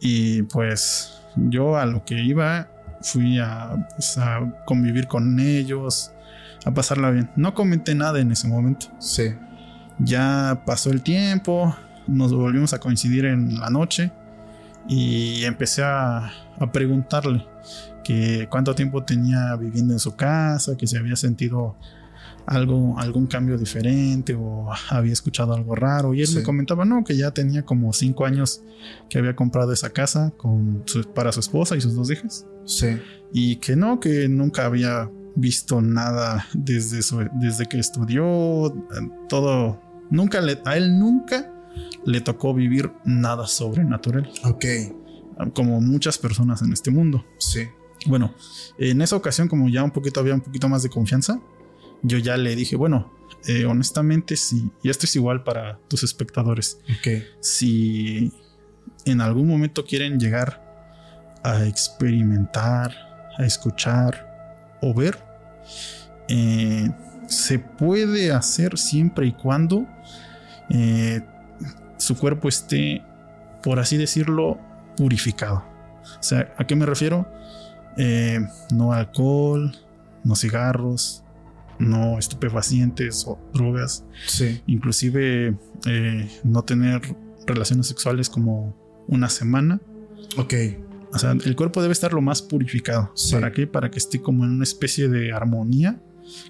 y 0.00 0.42
pues 0.42 1.12
yo 1.36 1.76
a 1.76 1.86
lo 1.86 2.04
que 2.04 2.22
iba 2.22 2.68
fui 3.00 3.38
a, 3.38 3.88
pues, 3.94 4.18
a 4.18 4.64
convivir 4.64 5.06
con 5.06 5.38
ellos, 5.38 6.10
a 6.64 6.72
pasarla 6.72 7.10
bien. 7.10 7.30
No 7.36 7.54
comenté 7.54 7.94
nada 7.94 8.20
en 8.20 8.32
ese 8.32 8.48
momento. 8.48 8.86
Sí. 8.98 9.34
Ya 9.98 10.62
pasó 10.66 10.90
el 10.90 11.02
tiempo, 11.02 11.76
nos 12.06 12.32
volvimos 12.32 12.72
a 12.72 12.80
coincidir 12.80 13.26
en 13.26 13.60
la 13.60 13.70
noche 13.70 14.10
y 14.88 15.44
empecé 15.44 15.82
a, 15.82 16.32
a 16.58 16.72
preguntarle 16.72 17.46
que 18.02 18.48
cuánto 18.50 18.74
tiempo 18.74 19.04
tenía 19.04 19.54
viviendo 19.56 19.92
en 19.92 20.00
su 20.00 20.16
casa, 20.16 20.76
que 20.76 20.86
se 20.86 20.98
había 20.98 21.16
sentido 21.16 21.76
algo, 22.46 22.98
algún 22.98 23.26
cambio 23.26 23.56
diferente 23.58 24.34
o 24.34 24.68
había 24.90 25.12
escuchado 25.12 25.54
algo 25.54 25.74
raro. 25.74 26.14
Y 26.14 26.20
él 26.20 26.26
Sí. 26.26 26.36
me 26.36 26.42
comentaba, 26.42 26.84
no, 26.84 27.04
que 27.04 27.16
ya 27.16 27.30
tenía 27.32 27.64
como 27.64 27.92
cinco 27.92 28.26
años 28.26 28.62
que 29.08 29.18
había 29.18 29.34
comprado 29.34 29.72
esa 29.72 29.90
casa 29.90 30.32
con 30.36 30.82
su- 30.86 31.04
para 31.12 31.32
su 31.32 31.40
esposa 31.40 31.76
y 31.76 31.80
sus 31.80 31.94
dos 31.94 32.10
hijas. 32.10 32.46
Sí. 32.66 32.98
Y 33.32 33.56
que 33.56 33.76
no, 33.76 33.98
que 34.00 34.28
nunca 34.28 34.66
había 34.66 35.10
visto 35.36 35.80
nada 35.80 36.46
desde, 36.54 37.02
su- 37.02 37.28
desde 37.34 37.66
que 37.66 37.78
estudió, 37.78 38.72
todo. 39.28 39.80
Nunca 40.10 40.40
le, 40.40 40.60
a 40.64 40.76
él 40.76 40.98
nunca 40.98 41.50
le 42.04 42.20
tocó 42.20 42.54
vivir 42.54 42.92
nada 43.04 43.46
sobrenatural, 43.46 44.30
Ok. 44.44 44.64
como 45.54 45.80
muchas 45.80 46.18
personas 46.18 46.62
en 46.62 46.72
este 46.72 46.90
mundo. 46.90 47.24
Sí. 47.38 47.62
Bueno, 48.06 48.34
en 48.78 49.00
esa 49.00 49.16
ocasión, 49.16 49.48
como 49.48 49.68
ya 49.68 49.82
un 49.82 49.90
poquito 49.90 50.20
había 50.20 50.34
un 50.34 50.40
poquito 50.42 50.68
más 50.68 50.82
de 50.82 50.90
confianza, 50.90 51.40
yo 52.04 52.18
ya 52.18 52.36
le 52.36 52.54
dije, 52.54 52.76
bueno, 52.76 53.10
eh, 53.46 53.64
honestamente, 53.64 54.36
sí, 54.36 54.70
y 54.82 54.90
esto 54.90 55.06
es 55.06 55.16
igual 55.16 55.42
para 55.42 55.78
tus 55.88 56.02
espectadores. 56.02 56.78
Ok. 56.98 57.24
Si 57.40 58.32
en 59.04 59.20
algún 59.20 59.48
momento 59.48 59.84
quieren 59.84 60.20
llegar 60.20 60.62
a 61.42 61.64
experimentar, 61.66 62.94
a 63.36 63.44
escuchar 63.44 64.78
o 64.80 64.94
ver, 64.94 65.18
eh, 66.28 66.90
se 67.26 67.58
puede 67.58 68.32
hacer 68.32 68.78
siempre 68.78 69.26
y 69.26 69.32
cuando 69.32 69.86
eh, 70.68 71.22
su 71.96 72.16
cuerpo 72.16 72.48
esté, 72.48 73.02
por 73.62 73.78
así 73.78 73.96
decirlo, 73.96 74.58
purificado. 74.96 75.64
O 76.18 76.22
sea, 76.22 76.54
¿a 76.58 76.66
qué 76.66 76.76
me 76.76 76.86
refiero? 76.86 77.26
No 78.72 78.92
alcohol, 78.92 79.74
no 80.22 80.34
cigarros, 80.34 81.23
no 81.78 82.18
estupefacientes 82.18 83.24
o 83.26 83.38
drogas 83.52 84.04
Sí. 84.26 84.60
inclusive 84.66 85.56
eh, 85.86 86.40
no 86.44 86.62
tener 86.62 87.00
relaciones 87.46 87.86
sexuales 87.86 88.30
como 88.30 88.76
una 89.08 89.28
semana. 89.28 89.80
Ok. 90.36 90.54
O 91.12 91.18
sea, 91.18 91.32
el 91.32 91.54
cuerpo 91.56 91.80
debe 91.82 91.92
estar 91.92 92.12
lo 92.12 92.20
más 92.20 92.42
purificado. 92.42 93.10
Sí. 93.14 93.34
¿Para 93.34 93.52
qué? 93.52 93.66
Para 93.66 93.90
que 93.90 93.98
esté 93.98 94.20
como 94.20 94.44
en 94.44 94.50
una 94.50 94.64
especie 94.64 95.08
de 95.08 95.32
armonía 95.32 96.00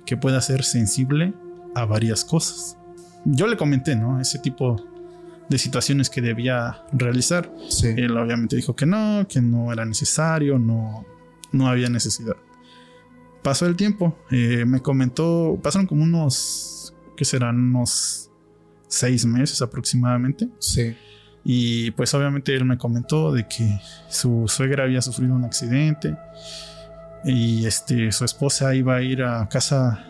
que 0.06 0.16
pueda 0.16 0.40
ser 0.40 0.62
sensible 0.64 1.34
a 1.74 1.84
varias 1.84 2.24
cosas. 2.24 2.78
Yo 3.24 3.46
le 3.46 3.56
comenté, 3.56 3.96
¿no? 3.96 4.20
Ese 4.20 4.38
tipo 4.38 4.76
de 5.48 5.58
situaciones 5.58 6.08
que 6.08 6.22
debía 6.22 6.84
realizar. 6.92 7.52
Sí. 7.68 7.88
Él 7.88 8.16
obviamente 8.16 8.56
dijo 8.56 8.74
que 8.76 8.86
no, 8.86 9.26
que 9.28 9.40
no 9.42 9.72
era 9.72 9.84
necesario, 9.84 10.58
no, 10.58 11.04
no 11.52 11.68
había 11.68 11.88
necesidad. 11.90 12.36
Pasó 13.44 13.66
el 13.66 13.76
tiempo, 13.76 14.16
eh, 14.30 14.64
me 14.66 14.80
comentó, 14.80 15.60
pasaron 15.62 15.86
como 15.86 16.02
unos, 16.02 16.94
¿qué 17.14 17.26
serán? 17.26 17.58
Unos 17.58 18.30
seis 18.88 19.26
meses 19.26 19.60
aproximadamente. 19.60 20.48
Sí. 20.58 20.96
Y 21.44 21.90
pues 21.90 22.14
obviamente 22.14 22.54
él 22.56 22.64
me 22.64 22.78
comentó 22.78 23.32
de 23.32 23.46
que 23.46 23.78
su 24.08 24.44
suegra 24.48 24.84
había 24.84 25.02
sufrido 25.02 25.34
un 25.34 25.44
accidente 25.44 26.16
y 27.22 27.66
este, 27.66 28.12
su 28.12 28.24
esposa 28.24 28.74
iba 28.74 28.96
a 28.96 29.02
ir 29.02 29.22
a 29.22 29.46
casa 29.50 30.06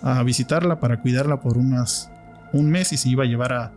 a 0.00 0.22
visitarla 0.22 0.80
para 0.80 1.02
cuidarla 1.02 1.42
por 1.42 1.58
unas, 1.58 2.10
un 2.54 2.70
mes 2.70 2.94
y 2.94 2.96
se 2.96 3.10
iba 3.10 3.24
a 3.24 3.26
llevar 3.26 3.52
a, 3.52 3.72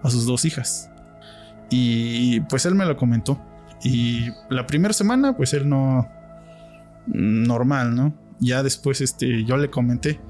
a 0.00 0.10
sus 0.10 0.26
dos 0.26 0.44
hijas. 0.44 0.90
Y 1.70 2.38
pues 2.42 2.66
él 2.66 2.76
me 2.76 2.84
lo 2.84 2.96
comentó. 2.96 3.36
Y 3.82 4.28
la 4.48 4.64
primera 4.64 4.94
semana 4.94 5.36
pues 5.36 5.52
él 5.54 5.68
no... 5.68 6.08
Normal, 7.08 7.96
¿no? 7.96 8.27
Ya 8.40 8.62
después 8.62 9.00
este, 9.00 9.44
yo 9.44 9.56
le 9.56 9.70
comenté, 9.70 10.20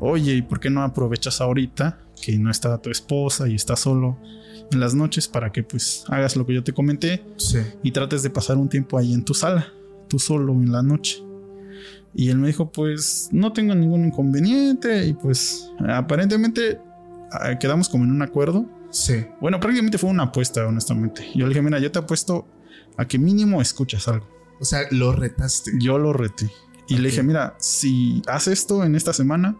oye, 0.00 0.34
¿y 0.34 0.42
por 0.42 0.60
qué 0.60 0.70
no 0.70 0.82
aprovechas 0.82 1.40
ahorita 1.40 1.98
que 2.22 2.38
no 2.38 2.50
está 2.50 2.78
tu 2.78 2.90
esposa 2.90 3.48
y 3.48 3.54
está 3.54 3.76
solo 3.76 4.18
en 4.70 4.80
las 4.80 4.94
noches 4.94 5.28
para 5.28 5.50
que 5.50 5.62
pues 5.62 6.04
hagas 6.08 6.36
lo 6.36 6.44
que 6.46 6.54
yo 6.54 6.62
te 6.62 6.72
comenté 6.72 7.24
Sí. 7.36 7.58
y 7.82 7.90
trates 7.92 8.22
de 8.22 8.30
pasar 8.30 8.56
un 8.58 8.68
tiempo 8.68 8.98
ahí 8.98 9.14
en 9.14 9.24
tu 9.24 9.34
sala, 9.34 9.66
tú 10.08 10.18
solo 10.18 10.52
en 10.52 10.70
la 10.72 10.82
noche. 10.82 11.22
Y 12.14 12.30
él 12.30 12.38
me 12.38 12.48
dijo, 12.48 12.70
pues 12.72 13.28
no 13.32 13.52
tengo 13.52 13.74
ningún 13.74 14.04
inconveniente 14.06 15.06
y 15.06 15.12
pues 15.12 15.70
aparentemente 15.88 16.80
ah, 17.32 17.58
quedamos 17.58 17.88
como 17.88 18.04
en 18.04 18.10
un 18.10 18.22
acuerdo. 18.22 18.66
Sí. 18.90 19.24
Bueno, 19.40 19.60
prácticamente 19.60 19.98
fue 19.98 20.10
una 20.10 20.24
apuesta, 20.24 20.66
honestamente. 20.66 21.26
Yo 21.34 21.44
le 21.46 21.50
dije, 21.50 21.62
mira, 21.62 21.78
yo 21.78 21.92
te 21.92 21.98
apuesto 21.98 22.46
a 22.96 23.06
que 23.06 23.18
mínimo 23.18 23.60
escuchas 23.60 24.08
algo. 24.08 24.26
O 24.60 24.64
sea, 24.64 24.80
lo 24.90 25.12
retaste. 25.12 25.72
Yo 25.80 25.98
lo 25.98 26.12
reté. 26.12 26.50
Y 26.88 26.96
le 26.98 27.08
dije, 27.10 27.22
mira, 27.22 27.54
si 27.58 28.22
haces 28.26 28.60
esto 28.60 28.82
en 28.84 28.94
esta 28.94 29.12
semana, 29.12 29.56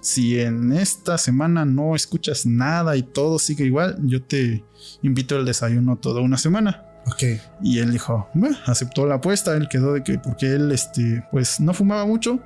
si 0.00 0.38
en 0.40 0.72
esta 0.72 1.18
semana 1.18 1.64
no 1.64 1.94
escuchas 1.96 2.46
nada 2.46 2.96
y 2.96 3.02
todo 3.02 3.38
sigue 3.38 3.64
igual, 3.64 3.96
yo 4.04 4.22
te 4.22 4.64
invito 5.02 5.36
al 5.36 5.44
desayuno 5.44 5.96
toda 5.96 6.20
una 6.20 6.36
semana. 6.38 6.84
Ok. 7.06 7.22
Y 7.62 7.78
él 7.78 7.90
dijo, 7.90 8.28
bueno, 8.34 8.56
aceptó 8.66 9.06
la 9.06 9.16
apuesta, 9.16 9.56
él 9.56 9.68
quedó 9.68 9.94
de 9.94 10.02
que, 10.04 10.18
porque 10.18 10.46
él, 10.54 10.70
este, 10.72 11.24
pues 11.32 11.58
no 11.58 11.74
fumaba 11.74 12.04
mucho, 12.06 12.38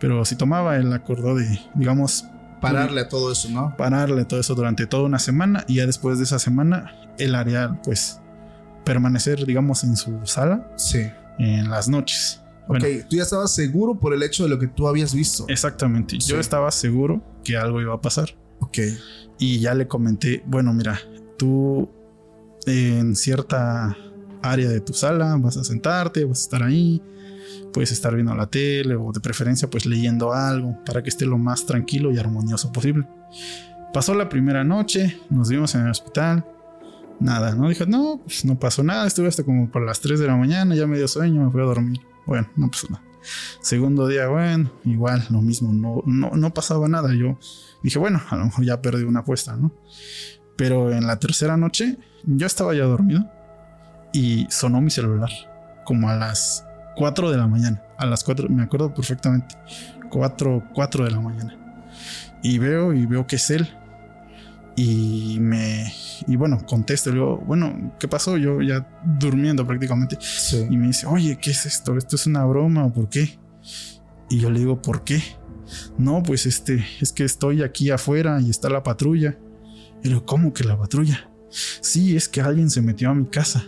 pero 0.00 0.24
si 0.24 0.36
tomaba, 0.36 0.76
él 0.76 0.92
acordó 0.92 1.34
de, 1.34 1.60
digamos, 1.74 2.24
Pararle 2.60 3.02
a 3.02 3.08
todo 3.08 3.30
eso, 3.32 3.50
¿no? 3.50 3.76
pararle 3.76 4.24
todo 4.24 4.40
eso 4.40 4.54
durante 4.54 4.86
toda 4.86 5.02
una 5.04 5.18
semana 5.18 5.64
y 5.68 5.74
ya 5.76 5.86
después 5.86 6.16
de 6.18 6.24
esa 6.24 6.38
semana, 6.38 6.92
él 7.18 7.34
haría, 7.34 7.78
pues, 7.84 8.20
permanecer, 8.84 9.44
digamos, 9.44 9.84
en 9.84 9.96
su 9.96 10.18
sala 10.24 10.66
Sí. 10.76 11.10
en 11.38 11.68
las 11.68 11.88
noches. 11.88 12.40
Bueno, 12.68 12.86
ok. 12.86 13.08
Tú 13.08 13.16
ya 13.16 13.22
estabas 13.22 13.54
seguro 13.54 13.98
por 13.98 14.12
el 14.12 14.22
hecho 14.22 14.42
de 14.42 14.48
lo 14.48 14.58
que 14.58 14.66
tú 14.66 14.88
habías 14.88 15.14
visto. 15.14 15.44
Exactamente. 15.48 16.18
Yo 16.18 16.40
estaba 16.40 16.70
seguro 16.70 17.22
que 17.44 17.56
algo 17.56 17.80
iba 17.80 17.94
a 17.94 18.00
pasar. 18.00 18.36
Ok. 18.60 18.78
Y 19.38 19.60
ya 19.60 19.74
le 19.74 19.86
comenté, 19.86 20.42
bueno, 20.46 20.72
mira, 20.72 20.98
tú 21.36 21.88
en 22.66 23.14
cierta 23.14 23.96
área 24.42 24.68
de 24.68 24.80
tu 24.80 24.92
sala 24.92 25.36
vas 25.38 25.56
a 25.56 25.64
sentarte, 25.64 26.24
vas 26.24 26.40
a 26.40 26.42
estar 26.42 26.62
ahí, 26.62 27.02
puedes 27.72 27.92
estar 27.92 28.14
viendo 28.14 28.34
la 28.34 28.46
tele 28.46 28.96
o 28.96 29.12
de 29.12 29.20
preferencia 29.20 29.68
pues 29.68 29.86
leyendo 29.86 30.32
algo 30.32 30.78
para 30.84 31.02
que 31.02 31.08
esté 31.08 31.26
lo 31.26 31.38
más 31.38 31.66
tranquilo 31.66 32.12
y 32.12 32.18
armonioso 32.18 32.72
posible. 32.72 33.06
Pasó 33.92 34.14
la 34.14 34.28
primera 34.28 34.64
noche, 34.64 35.18
nos 35.30 35.48
vimos 35.48 35.74
en 35.74 35.82
el 35.82 35.90
hospital. 35.90 36.44
Nada, 37.18 37.54
¿no? 37.54 37.68
Dije, 37.68 37.86
no, 37.86 38.20
pues 38.22 38.44
no 38.44 38.58
pasó 38.58 38.82
nada. 38.82 39.06
Estuve 39.06 39.28
hasta 39.28 39.42
como 39.42 39.70
por 39.70 39.82
las 39.84 40.00
3 40.00 40.20
de 40.20 40.26
la 40.26 40.36
mañana, 40.36 40.74
ya 40.74 40.86
me 40.86 40.98
dio 40.98 41.08
sueño, 41.08 41.46
me 41.46 41.50
fui 41.50 41.62
a 41.62 41.64
dormir. 41.64 42.00
Bueno, 42.26 42.48
no 42.56 42.70
pasó 42.70 42.88
nada. 42.90 43.02
Segundo 43.60 44.06
día, 44.06 44.28
bueno, 44.28 44.70
igual, 44.84 45.24
lo 45.30 45.42
mismo, 45.42 45.72
no, 45.72 46.02
no, 46.06 46.30
no 46.30 46.54
pasaba 46.54 46.88
nada. 46.88 47.14
Yo 47.14 47.38
dije, 47.82 47.98
bueno, 47.98 48.20
a 48.30 48.36
lo 48.36 48.44
mejor 48.44 48.64
ya 48.64 48.80
perdí 48.80 49.02
una 49.04 49.20
apuesta, 49.20 49.56
¿no? 49.56 49.72
Pero 50.56 50.92
en 50.92 51.06
la 51.06 51.18
tercera 51.18 51.56
noche, 51.56 51.98
yo 52.24 52.46
estaba 52.46 52.74
ya 52.74 52.84
dormido 52.84 53.24
y 54.12 54.46
sonó 54.50 54.80
mi 54.80 54.90
celular 54.90 55.30
como 55.84 56.08
a 56.08 56.14
las 56.16 56.64
4 56.96 57.30
de 57.30 57.36
la 57.36 57.46
mañana. 57.46 57.82
A 57.98 58.06
las 58.06 58.24
4, 58.24 58.48
me 58.48 58.62
acuerdo 58.62 58.94
perfectamente. 58.94 59.54
4, 60.10 60.70
4 60.74 61.04
de 61.04 61.10
la 61.10 61.20
mañana. 61.20 61.56
Y 62.42 62.58
veo 62.58 62.92
y 62.92 63.06
veo 63.06 63.26
que 63.26 63.36
es 63.36 63.50
él. 63.50 63.68
Y 64.76 65.38
me. 65.40 65.92
Y 66.26 66.36
bueno, 66.36 66.64
contesto. 66.66 67.10
Le 67.10 67.16
digo, 67.16 67.38
bueno, 67.46 67.94
¿qué 67.98 68.08
pasó? 68.08 68.36
Yo 68.36 68.60
ya 68.60 68.86
durmiendo 69.18 69.66
prácticamente. 69.66 70.18
Sí. 70.20 70.66
Y 70.70 70.76
me 70.76 70.88
dice, 70.88 71.06
oye, 71.06 71.38
¿qué 71.40 71.50
es 71.50 71.64
esto? 71.66 71.96
¿Esto 71.96 72.16
es 72.16 72.26
una 72.26 72.44
broma 72.44 72.84
o 72.84 72.92
por 72.92 73.08
qué? 73.08 73.38
Y 74.28 74.40
yo 74.40 74.50
le 74.50 74.58
digo, 74.60 74.82
¿por 74.82 75.02
qué? 75.04 75.22
no, 75.98 76.22
pues 76.22 76.46
este, 76.46 76.84
es 77.00 77.12
que 77.12 77.24
estoy 77.24 77.62
aquí 77.62 77.90
afuera 77.90 78.40
y 78.40 78.50
está 78.50 78.68
la 78.68 78.82
patrulla. 78.82 79.38
Y 80.02 80.08
le 80.08 80.22
¿cómo 80.24 80.52
que 80.52 80.64
la 80.64 80.78
patrulla? 80.78 81.30
Sí, 81.50 82.16
es 82.16 82.28
que 82.28 82.40
alguien 82.40 82.70
se 82.70 82.82
metió 82.82 83.10
a 83.10 83.14
mi 83.14 83.26
casa. 83.26 83.64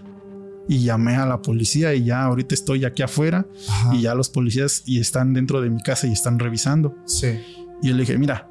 Y 0.70 0.84
llamé 0.84 1.16
a 1.16 1.24
la 1.24 1.40
policía 1.40 1.94
y 1.94 2.04
ya 2.04 2.24
ahorita 2.24 2.54
estoy 2.54 2.84
aquí 2.84 3.02
afuera 3.02 3.46
y 3.90 4.02
ya 4.02 4.14
los 4.14 4.28
policías 4.28 4.82
y 4.84 5.00
están 5.00 5.32
dentro 5.32 5.62
de 5.62 5.70
mi 5.70 5.80
casa 5.82 6.06
y 6.06 6.12
están 6.12 6.38
revisando. 6.38 6.94
Sí. 7.06 7.40
Y 7.80 7.88
yo 7.88 7.94
le 7.94 8.00
dije, 8.00 8.18
mira, 8.18 8.50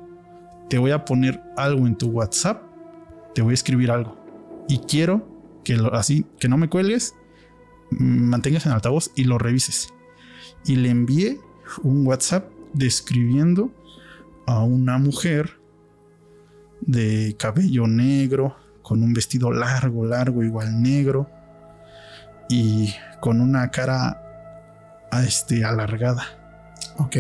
te 0.70 0.78
voy 0.78 0.92
a 0.92 1.06
poner 1.06 1.42
algo 1.56 1.88
en 1.88 1.96
tu 1.96 2.08
WhatsApp, 2.08 2.64
te 3.34 3.42
voy 3.42 3.52
a 3.52 3.54
escribir 3.54 3.92
algo. 3.92 4.18
Y 4.68 4.80
quiero 4.80 5.28
que 5.64 5.78
así, 5.94 6.26
que 6.40 6.50
no 6.50 6.58
me 6.58 6.70
cuelgues, 6.70 7.16
mantengas 7.90 8.66
en 8.66 8.72
altavoz 8.72 9.12
y 9.16 9.24
lo 9.24 9.38
revises. 9.38 9.94
Y 10.66 10.76
le 10.76 10.90
envié 10.90 11.40
un 11.84 12.06
WhatsApp 12.06 12.50
describiendo 12.74 13.72
a 14.46 14.64
una 14.64 14.98
mujer 14.98 15.60
de 16.82 17.36
cabello 17.38 17.88
negro, 17.88 18.56
con 18.82 19.04
un 19.04 19.14
vestido 19.14 19.52
largo, 19.52 20.06
largo, 20.06 20.44
igual 20.44 20.82
negro, 20.82 21.30
y 22.50 22.94
con 23.20 23.42
una 23.42 23.70
cara 23.72 24.22
este, 25.26 25.66
alargada. 25.66 26.24
Ok. 26.98 27.18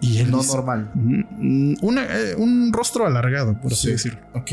Y 0.00 0.18
él 0.18 0.30
no 0.30 0.42
normal. 0.42 0.92
Eh, 1.40 2.34
un 2.38 2.72
rostro 2.72 3.06
alargado, 3.06 3.60
por 3.60 3.72
así 3.72 3.90
decirlo. 3.90 4.20
Ok. 4.34 4.52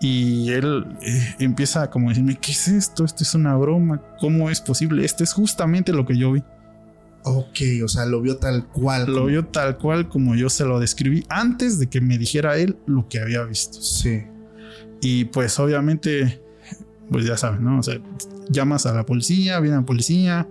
Y 0.00 0.50
él 0.50 0.86
eh, 1.00 1.36
empieza 1.38 1.90
como 1.90 2.08
a 2.08 2.10
decirme, 2.10 2.38
¿qué 2.38 2.52
es 2.52 2.68
esto? 2.68 3.04
Esto 3.04 3.22
es 3.22 3.34
una 3.34 3.56
broma. 3.56 4.02
¿Cómo 4.20 4.50
es 4.50 4.60
posible? 4.60 5.04
Esto 5.04 5.24
es 5.24 5.32
justamente 5.32 5.92
lo 5.92 6.04
que 6.04 6.16
yo 6.18 6.32
vi. 6.32 6.42
Ok, 7.26 7.60
o 7.82 7.88
sea, 7.88 8.04
lo 8.04 8.20
vio 8.20 8.36
tal 8.36 8.66
cual. 8.66 9.06
Lo 9.06 9.26
vio 9.26 9.46
tal 9.46 9.78
cual 9.78 10.10
como 10.10 10.34
yo 10.34 10.50
se 10.50 10.66
lo 10.66 10.78
describí 10.78 11.24
antes 11.30 11.78
de 11.78 11.86
que 11.86 12.02
me 12.02 12.18
dijera 12.18 12.58
él 12.58 12.76
lo 12.86 13.08
que 13.08 13.18
había 13.18 13.42
visto. 13.44 13.80
Sí. 13.80 14.24
Y 15.00 15.24
pues 15.26 15.58
obviamente, 15.58 16.42
pues 17.10 17.24
ya 17.24 17.38
sabes, 17.38 17.60
¿no? 17.60 17.78
O 17.78 17.82
sea, 17.82 17.98
llamas 18.50 18.84
a 18.84 18.92
la 18.92 19.06
policía, 19.06 19.58
viene 19.60 19.78
la 19.78 19.86
policía, 19.86 20.46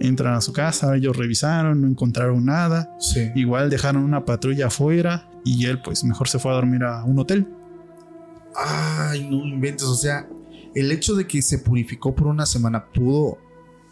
entran 0.00 0.34
a 0.34 0.40
su 0.40 0.52
casa, 0.52 0.96
ellos 0.96 1.16
revisaron, 1.16 1.80
no 1.80 1.88
encontraron 1.88 2.44
nada. 2.44 2.94
Sí. 3.00 3.30
Igual 3.34 3.70
dejaron 3.70 4.02
una 4.02 4.24
patrulla 4.24 4.68
afuera 4.68 5.30
y 5.44 5.66
él 5.66 5.80
pues 5.82 6.04
mejor 6.04 6.28
se 6.28 6.38
fue 6.38 6.52
a 6.52 6.54
dormir 6.54 6.84
a 6.84 7.04
un 7.04 7.18
hotel. 7.18 7.48
Ay, 8.54 9.28
no 9.28 9.44
inventes, 9.46 9.86
o 9.86 9.94
sea, 9.94 10.28
el 10.74 10.90
hecho 10.90 11.14
de 11.14 11.26
que 11.26 11.42
se 11.42 11.58
purificó 11.58 12.14
por 12.14 12.26
una 12.26 12.46
semana 12.46 12.86
pudo 12.86 13.38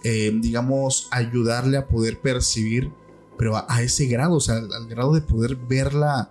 eh, 0.08 0.32
digamos, 0.40 1.08
ayudarle 1.10 1.78
a 1.78 1.88
poder 1.88 2.20
percibir, 2.20 2.92
pero 3.36 3.56
a, 3.56 3.82
ese 3.82 4.06
grado, 4.06 4.36
o 4.36 4.40
sea, 4.40 4.54
al, 4.54 4.86
grado 4.86 5.12
de 5.12 5.20
poder 5.20 5.56
verla 5.56 6.30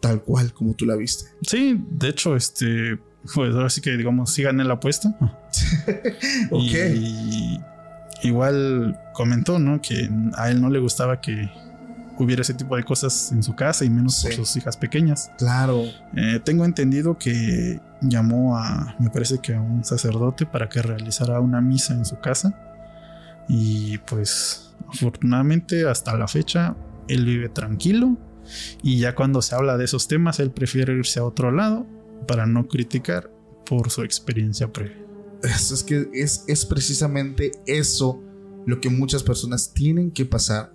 tal 0.00 0.22
cual 0.22 0.52
como 0.52 0.74
tú 0.74 0.84
la 0.84 0.94
viste. 0.94 1.30
Sí, 1.40 1.80
de 1.88 2.10
hecho, 2.10 2.36
este, 2.36 2.98
pues 3.34 3.54
ahora 3.54 3.70
sí 3.70 3.80
que, 3.80 3.96
digamos, 3.96 4.30
sí 4.30 4.42
gané 4.42 4.62
la 4.64 4.74
apuesta. 4.74 5.16
ok. 6.50 6.74
Y 6.94 7.43
igual 8.24 8.98
comentó, 9.12 9.58
¿no? 9.58 9.80
Que 9.80 10.10
a 10.36 10.50
él 10.50 10.60
no 10.60 10.70
le 10.70 10.80
gustaba 10.80 11.20
que 11.20 11.50
hubiera 12.18 12.42
ese 12.42 12.54
tipo 12.54 12.76
de 12.76 12.84
cosas 12.84 13.32
en 13.32 13.42
su 13.42 13.54
casa 13.54 13.84
y 13.84 13.90
menos 13.90 14.22
por 14.22 14.32
sus 14.32 14.56
hijas 14.56 14.76
pequeñas. 14.76 15.30
Claro. 15.38 15.84
Eh, 16.16 16.40
tengo 16.44 16.64
entendido 16.64 17.18
que 17.18 17.80
llamó 18.00 18.56
a, 18.56 18.94
me 18.98 19.10
parece 19.10 19.38
que 19.38 19.54
a 19.54 19.60
un 19.60 19.84
sacerdote 19.84 20.46
para 20.46 20.68
que 20.68 20.82
realizara 20.82 21.40
una 21.40 21.60
misa 21.60 21.94
en 21.94 22.04
su 22.04 22.18
casa 22.20 22.58
y 23.48 23.98
pues 23.98 24.74
afortunadamente 24.88 25.88
hasta 25.88 26.16
la 26.16 26.28
fecha 26.28 26.76
él 27.08 27.24
vive 27.24 27.48
tranquilo 27.48 28.16
y 28.82 28.98
ya 28.98 29.14
cuando 29.14 29.42
se 29.42 29.54
habla 29.54 29.76
de 29.76 29.84
esos 29.84 30.08
temas 30.08 30.40
él 30.40 30.50
prefiere 30.50 30.94
irse 30.94 31.20
a 31.20 31.24
otro 31.24 31.50
lado 31.50 31.86
para 32.26 32.46
no 32.46 32.68
criticar 32.68 33.30
por 33.66 33.90
su 33.90 34.02
experiencia 34.02 34.72
previa. 34.72 35.03
Es 35.44 35.84
que 35.84 36.08
es, 36.12 36.44
es 36.46 36.64
precisamente 36.64 37.52
eso 37.66 38.20
lo 38.66 38.80
que 38.80 38.88
muchas 38.88 39.22
personas 39.22 39.72
tienen 39.74 40.10
que 40.10 40.24
pasar 40.24 40.72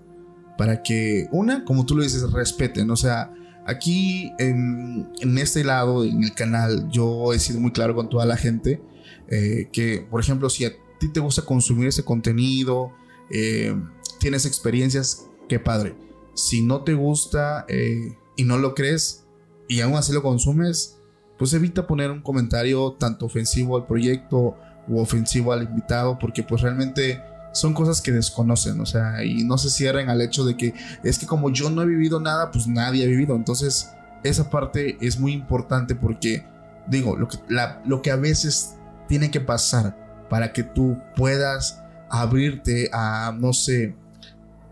para 0.58 0.84
que, 0.84 1.28
una, 1.32 1.66
como 1.66 1.86
tú 1.86 1.96
lo 1.96 2.04
dices, 2.04 2.32
respeten. 2.32 2.92
O 2.92 2.96
sea, 2.96 3.34
aquí 3.66 4.32
en, 4.38 5.10
en 5.22 5.38
este 5.38 5.64
lado, 5.64 6.04
en 6.04 6.24
el 6.24 6.34
canal, 6.34 6.88
yo 6.92 7.34
he 7.34 7.40
sido 7.40 7.60
muy 7.60 7.72
claro 7.72 7.96
con 7.96 8.10
toda 8.10 8.26
la 8.26 8.38
gente 8.38 8.82
eh, 9.30 9.70
que, 9.72 10.06
por 10.10 10.22
ejemplo, 10.22 10.50
si 10.50 10.66
a 10.66 10.74
ti 11.00 11.08
te 11.10 11.20
gusta 11.20 11.44
consumir 11.44 11.88
ese 11.88 12.04
contenido, 12.04 12.92
eh, 13.32 13.76
tienes 14.20 14.46
experiencias, 14.46 15.28
qué 15.48 15.60
padre. 15.60 15.96
Si 16.36 16.62
no 16.62 16.84
te 16.84 16.94
gusta 16.94 17.66
eh, 17.68 18.16
y 18.36 18.44
no 18.44 18.58
lo 18.58 18.76
crees 18.76 19.26
y 19.68 19.82
aún 19.82 19.96
así 19.96 20.14
lo 20.14 20.24
consumes, 20.24 20.99
pues 21.40 21.54
evita 21.54 21.88
poner 21.88 22.12
un 22.12 22.22
comentario 22.22 22.98
tanto 23.00 23.26
ofensivo 23.26 23.78
al 23.78 23.88
proyecto 23.88 24.58
o 24.90 25.02
ofensivo 25.02 25.54
al 25.54 25.64
invitado, 25.64 26.20
porque 26.20 26.44
pues 26.44 26.62
realmente 26.62 27.24
son 27.54 27.74
cosas 27.74 28.02
que 28.02 28.12
desconocen, 28.12 28.80
o 28.82 28.86
sea, 28.86 29.24
y 29.24 29.46
no 29.46 29.58
se 29.58 29.70
cierren 29.70 30.10
al 30.10 30.22
hecho 30.22 30.44
de 30.44 30.58
que 30.58 30.74
es 31.02 31.18
que 31.18 31.26
como 31.26 31.50
yo 31.50 31.70
no 31.70 31.82
he 31.82 31.86
vivido 31.86 32.20
nada, 32.20 32.52
pues 32.52 32.68
nadie 32.68 33.06
ha 33.06 33.08
vivido. 33.08 33.36
Entonces, 33.36 33.92
esa 34.24 34.50
parte 34.50 34.98
es 35.00 35.18
muy 35.18 35.32
importante 35.32 35.96
porque, 35.96 36.46
digo, 36.88 37.16
lo 37.16 37.30
que, 37.30 37.38
lo 37.86 38.02
que 38.02 38.12
a 38.12 38.18
veces 38.18 38.76
tiene 39.08 39.32
que 39.32 39.40
pasar 39.40 40.28
para 40.30 40.52
que 40.52 40.64
tú 40.64 40.98
puedas 41.16 41.82
abrirte 42.10 42.90
a, 42.92 43.34
no 43.40 43.54
sé, 43.54 43.96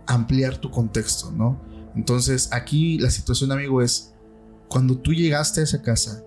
ampliar 0.05 0.57
tu 0.57 0.69
contexto, 0.69 1.31
¿no? 1.31 1.61
Entonces 1.95 2.49
aquí 2.51 2.99
la 2.99 3.09
situación, 3.09 3.51
amigo, 3.51 3.81
es 3.81 4.13
cuando 4.67 4.97
tú 4.97 5.13
llegaste 5.13 5.61
a 5.61 5.63
esa 5.63 5.81
casa 5.81 6.23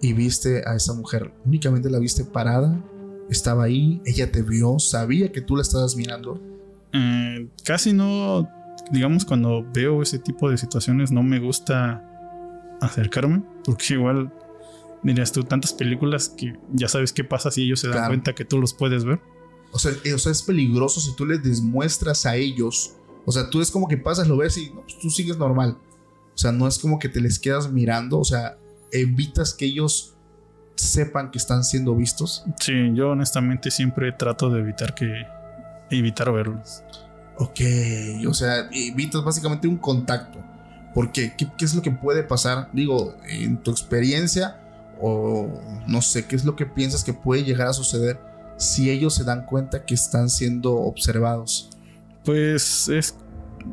y 0.00 0.12
viste 0.12 0.62
a 0.66 0.74
esa 0.74 0.94
mujer, 0.94 1.32
únicamente 1.44 1.90
la 1.90 1.98
viste 1.98 2.24
parada, 2.24 2.82
estaba 3.30 3.64
ahí, 3.64 4.00
ella 4.04 4.30
te 4.30 4.42
vio, 4.42 4.78
sabía 4.78 5.32
que 5.32 5.40
tú 5.40 5.56
la 5.56 5.62
estabas 5.62 5.96
mirando. 5.96 6.40
Eh, 6.92 7.48
casi 7.64 7.92
no, 7.92 8.48
digamos, 8.92 9.24
cuando 9.24 9.64
veo 9.72 10.02
ese 10.02 10.18
tipo 10.18 10.50
de 10.50 10.56
situaciones 10.56 11.10
no 11.10 11.22
me 11.22 11.40
gusta 11.40 12.02
acercarme, 12.80 13.42
porque 13.64 13.94
igual 13.94 14.32
dirías 15.02 15.32
tú, 15.32 15.44
tantas 15.44 15.72
películas 15.72 16.28
que 16.28 16.58
ya 16.72 16.88
sabes 16.88 17.12
qué 17.12 17.24
pasa 17.24 17.50
si 17.50 17.62
ellos 17.62 17.80
se 17.80 17.88
dan 17.88 18.08
cuenta 18.08 18.34
que 18.34 18.44
tú 18.44 18.58
los 18.58 18.74
puedes 18.74 19.04
ver. 19.04 19.20
O 19.72 19.78
sea, 19.78 19.92
eh, 20.04 20.14
o 20.14 20.18
sea, 20.18 20.32
es 20.32 20.42
peligroso 20.42 21.00
si 21.00 21.14
tú 21.16 21.26
les 21.26 21.42
demuestras 21.42 22.26
a 22.26 22.36
ellos. 22.36 22.94
O 23.24 23.32
sea, 23.32 23.50
tú 23.50 23.60
es 23.60 23.70
como 23.70 23.88
que 23.88 23.96
pasas, 23.96 24.28
lo 24.28 24.36
ves 24.36 24.56
y 24.58 24.70
pues, 24.70 24.98
tú 24.98 25.10
sigues 25.10 25.36
normal. 25.36 25.78
O 26.34 26.38
sea, 26.38 26.52
no 26.52 26.66
es 26.68 26.78
como 26.78 26.98
que 26.98 27.08
te 27.08 27.20
les 27.20 27.38
quedas 27.38 27.70
mirando. 27.70 28.18
O 28.18 28.24
sea, 28.24 28.58
evitas 28.92 29.54
que 29.54 29.66
ellos 29.66 30.14
sepan 30.76 31.30
que 31.30 31.38
están 31.38 31.64
siendo 31.64 31.94
vistos. 31.94 32.44
Sí, 32.60 32.92
yo 32.94 33.10
honestamente 33.10 33.70
siempre 33.70 34.12
trato 34.12 34.50
de 34.50 34.60
evitar 34.60 34.94
que 34.94 35.26
evitar 35.90 36.32
verlos. 36.32 36.82
Ok, 37.38 37.60
o 38.28 38.34
sea, 38.34 38.68
evitas 38.72 39.22
básicamente 39.24 39.68
un 39.68 39.76
contacto. 39.76 40.38
Porque, 40.94 41.34
¿qué, 41.36 41.46
¿qué, 41.58 41.64
es 41.64 41.74
lo 41.74 41.82
que 41.82 41.90
puede 41.90 42.22
pasar? 42.22 42.70
Digo, 42.72 43.14
en 43.28 43.58
tu 43.58 43.70
experiencia, 43.70 44.60
o 45.00 45.60
no 45.86 46.00
sé 46.00 46.26
qué 46.26 46.36
es 46.36 46.44
lo 46.44 46.56
que 46.56 46.64
piensas 46.64 47.04
que 47.04 47.12
puede 47.12 47.44
llegar 47.44 47.68
a 47.68 47.72
suceder 47.74 48.18
si 48.56 48.90
ellos 48.90 49.14
se 49.14 49.24
dan 49.24 49.44
cuenta 49.44 49.84
que 49.84 49.94
están 49.94 50.30
siendo 50.30 50.74
observados. 50.74 51.70
Pues 52.24 52.88
es 52.88 53.14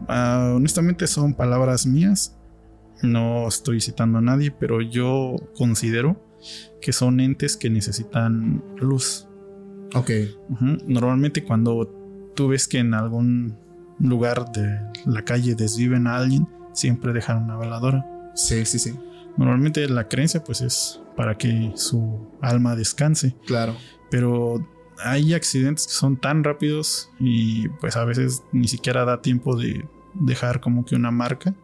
ah, 0.08 0.54
honestamente 0.56 1.08
son 1.08 1.34
palabras 1.34 1.86
mías. 1.86 2.36
No 3.04 3.48
estoy 3.48 3.82
citando 3.82 4.18
a 4.18 4.22
nadie, 4.22 4.52
pero 4.52 4.82
yo 4.82 5.36
considero 5.56 6.20
que 6.82 6.94
son 6.94 7.20
entes 7.20 7.58
que 7.58 7.70
necesitan 7.70 8.64
luz. 8.78 9.28
Ok. 9.94 10.10
Normalmente 10.88 11.44
cuando 11.44 12.32
tú 12.36 12.48
ves 12.48 12.68
que 12.68 12.80
en 12.80 12.94
algún 12.94 13.58
lugar 14.00 14.52
de 14.52 14.80
la 15.06 15.24
calle 15.24 15.56
desviven 15.56 16.08
a 16.08 16.18
alguien, 16.18 16.48
siempre 16.74 17.14
dejan 17.14 17.44
una 17.44 17.58
veladora. 17.58 18.06
Sí, 18.36 18.66
sí, 18.66 18.80
sí. 18.80 18.96
Normalmente 19.38 19.88
la 19.88 20.08
creencia 20.08 20.44
pues 20.44 20.62
es 20.62 21.02
para 21.16 21.38
que 21.38 21.72
su 21.76 22.28
alma 22.42 22.76
descanse. 22.76 23.36
Claro. 23.46 23.76
Pero 24.10 24.68
hay 25.04 25.34
accidentes 25.34 25.88
que 25.88 25.94
son 25.94 26.18
tan 26.18 26.44
rápidos 26.44 27.12
y 27.20 27.68
pues 27.80 27.96
a 27.96 28.06
veces 28.06 28.44
ni 28.52 28.68
siquiera 28.68 29.06
da 29.06 29.22
tiempo 29.22 29.56
de 29.56 29.86
dejar 30.14 30.62
como 30.62 30.86
que 30.86 30.96
una 30.96 31.12
marca 31.12 31.56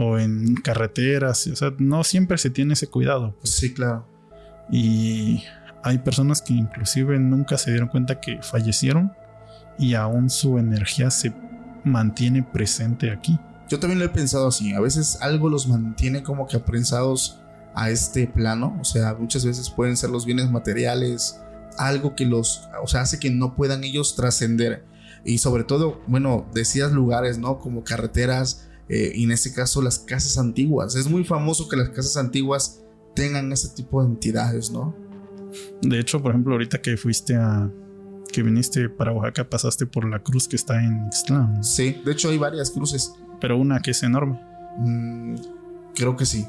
o 0.00 0.16
en 0.16 0.54
carreteras, 0.54 1.48
o 1.48 1.56
sea, 1.56 1.72
no 1.78 2.04
siempre 2.04 2.38
se 2.38 2.50
tiene 2.50 2.74
ese 2.74 2.86
cuidado. 2.86 3.34
Pues. 3.40 3.50
Sí, 3.50 3.74
claro. 3.74 4.06
Y 4.70 5.42
hay 5.82 5.98
personas 5.98 6.40
que 6.40 6.52
inclusive 6.52 7.18
nunca 7.18 7.58
se 7.58 7.72
dieron 7.72 7.88
cuenta 7.88 8.20
que 8.20 8.40
fallecieron 8.40 9.12
y 9.76 9.94
aún 9.94 10.30
su 10.30 10.56
energía 10.58 11.10
se 11.10 11.32
mantiene 11.82 12.44
presente 12.44 13.10
aquí. 13.10 13.40
Yo 13.68 13.80
también 13.80 13.98
lo 13.98 14.04
he 14.04 14.10
pensado 14.10 14.46
así. 14.46 14.72
A 14.72 14.78
veces 14.78 15.18
algo 15.20 15.48
los 15.48 15.66
mantiene 15.66 16.22
como 16.22 16.46
que 16.46 16.56
aprensados 16.56 17.40
a 17.74 17.90
este 17.90 18.28
plano. 18.28 18.78
O 18.80 18.84
sea, 18.84 19.14
muchas 19.14 19.44
veces 19.44 19.68
pueden 19.68 19.96
ser 19.96 20.10
los 20.10 20.24
bienes 20.24 20.48
materiales, 20.48 21.40
algo 21.76 22.14
que 22.14 22.24
los, 22.24 22.68
o 22.80 22.86
sea, 22.86 23.00
hace 23.00 23.18
que 23.18 23.30
no 23.30 23.56
puedan 23.56 23.82
ellos 23.82 24.14
trascender. 24.14 24.84
Y 25.24 25.38
sobre 25.38 25.64
todo, 25.64 26.00
bueno, 26.06 26.46
decías 26.54 26.92
lugares, 26.92 27.38
¿no? 27.38 27.58
Como 27.58 27.82
carreteras, 27.82 28.67
eh, 28.88 29.12
y 29.14 29.24
en 29.24 29.32
este 29.32 29.52
caso 29.52 29.82
las 29.82 29.98
casas 29.98 30.38
antiguas. 30.38 30.94
Es 30.94 31.08
muy 31.08 31.24
famoso 31.24 31.68
que 31.68 31.76
las 31.76 31.90
casas 31.90 32.16
antiguas 32.16 32.82
tengan 33.14 33.52
ese 33.52 33.68
tipo 33.70 34.02
de 34.02 34.08
entidades, 34.08 34.70
¿no? 34.70 34.96
De 35.82 35.98
hecho, 35.98 36.22
por 36.22 36.32
ejemplo, 36.32 36.52
ahorita 36.54 36.80
que 36.80 36.96
fuiste 36.96 37.36
a, 37.36 37.70
que 38.32 38.42
viniste 38.42 38.88
para 38.88 39.12
Oaxaca, 39.12 39.48
pasaste 39.48 39.86
por 39.86 40.08
la 40.08 40.22
cruz 40.22 40.48
que 40.48 40.56
está 40.56 40.82
en 40.82 41.06
Ixtlán. 41.06 41.64
Sí, 41.64 42.00
de 42.04 42.12
hecho 42.12 42.30
hay 42.30 42.38
varias 42.38 42.70
cruces. 42.70 43.14
Pero 43.40 43.56
una 43.56 43.80
que 43.80 43.92
es 43.92 44.02
enorme. 44.02 44.40
Mm, 44.78 45.36
creo 45.94 46.16
que 46.16 46.26
sí. 46.26 46.46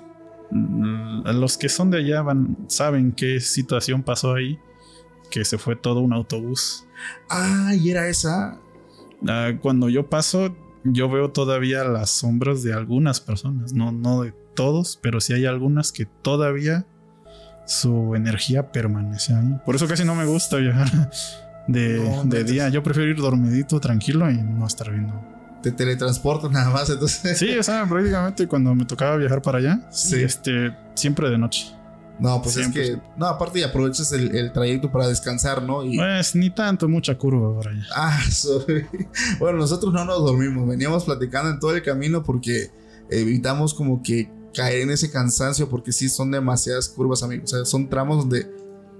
Mm, 0.52 1.24
los 1.40 1.58
que 1.58 1.70
son 1.70 1.92
de 1.92 2.00
allá 2.00 2.22
van, 2.22 2.58
saben 2.68 3.12
qué 3.12 3.40
situación 3.40 4.04
pasó 4.04 4.34
ahí, 4.34 4.60
que 5.30 5.46
se 5.46 5.58
fue 5.58 5.76
todo 5.76 6.02
un 6.02 6.14
autobús. 6.14 6.86
Ah, 7.30 7.74
y 7.76 7.90
era 7.90 8.08
esa. 8.08 8.60
Ah, 9.28 9.52
cuando 9.62 9.90
yo 9.90 10.10
paso, 10.10 10.56
yo 10.84 11.10
veo 11.10 11.32
todavía 11.32 11.84
las 11.84 12.10
sombras 12.10 12.64
de 12.64 12.74
algunas 12.74 13.20
personas, 13.20 13.74
no, 13.74 13.92
no 13.92 14.22
de 14.24 14.34
todos, 14.56 15.00
pero 15.02 15.22
sí 15.22 15.34
hay 15.34 15.46
algunas 15.46 15.92
que 15.92 16.06
todavía 16.06 16.86
su 17.66 18.16
energía 18.16 18.72
permanece 18.72 19.34
ahí. 19.34 19.60
Por 19.66 19.76
eso 19.76 19.88
casi 19.88 20.04
no 20.04 20.16
me 20.16 20.26
gusta 20.26 20.58
viajar 20.58 21.12
de, 21.68 22.44
día. 22.44 22.70
Yo 22.70 22.82
prefiero 22.84 23.10
ir 23.10 23.18
dormidito, 23.18 23.80
tranquilo 23.80 24.30
y 24.30 24.38
no 24.38 24.66
estar 24.66 24.92
viendo. 24.92 25.14
Te 25.62 25.72
teletransportas 25.72 26.50
nada 26.52 26.70
más, 26.70 26.90
entonces. 26.90 27.38
Sí, 27.38 27.58
o 27.58 27.64
sea, 27.64 27.86
prácticamente 27.88 28.48
cuando 28.48 28.74
me 28.74 28.86
tocaba 28.86 29.18
viajar 29.18 29.42
para 29.42 29.60
allá, 29.60 29.82
sí. 29.92 30.22
este, 30.22 30.76
siempre 30.96 31.30
de 31.30 31.38
noche. 31.38 31.79
No, 32.20 32.42
pues 32.42 32.58
es 32.58 32.68
que. 32.70 33.00
No, 33.18 33.28
aparte 33.28 33.60
y 33.60 33.64
aprovechas 33.64 34.12
el, 34.12 34.52
trayecto 34.52 34.92
para 34.92 35.08
descansar, 35.08 35.64
¿no? 35.64 35.84
Y... 35.84 35.98
Pues 35.98 36.36
ni 36.36 36.50
tanto, 36.50 36.88
mucha 36.88 37.18
curva 37.18 37.56
por 37.56 37.68
allá. 37.68 37.86
Ah, 37.96 38.20
bueno, 39.40 39.60
nosotros 39.60 39.94
no 39.94 40.04
nos 40.06 40.20
dormimos. 40.20 40.68
Veníamos 40.68 41.06
platicando 41.06 41.50
en 41.52 41.60
todo 41.60 41.76
el 41.76 41.82
camino 41.82 42.24
porque 42.24 42.72
evitamos 43.10 43.74
como 43.74 44.04
que 44.04 44.30
caer 44.54 44.82
en 44.82 44.92
ese 44.92 45.10
cansancio 45.10 45.70
porque 45.70 45.92
sí 45.92 46.10
son 46.10 46.32
demasiadas 46.32 46.90
curvas, 46.90 47.24
amigos. 47.24 47.54
O 47.54 47.56
sea, 47.56 47.66
son 47.66 47.90
tramos 47.90 48.18
donde 48.18 48.52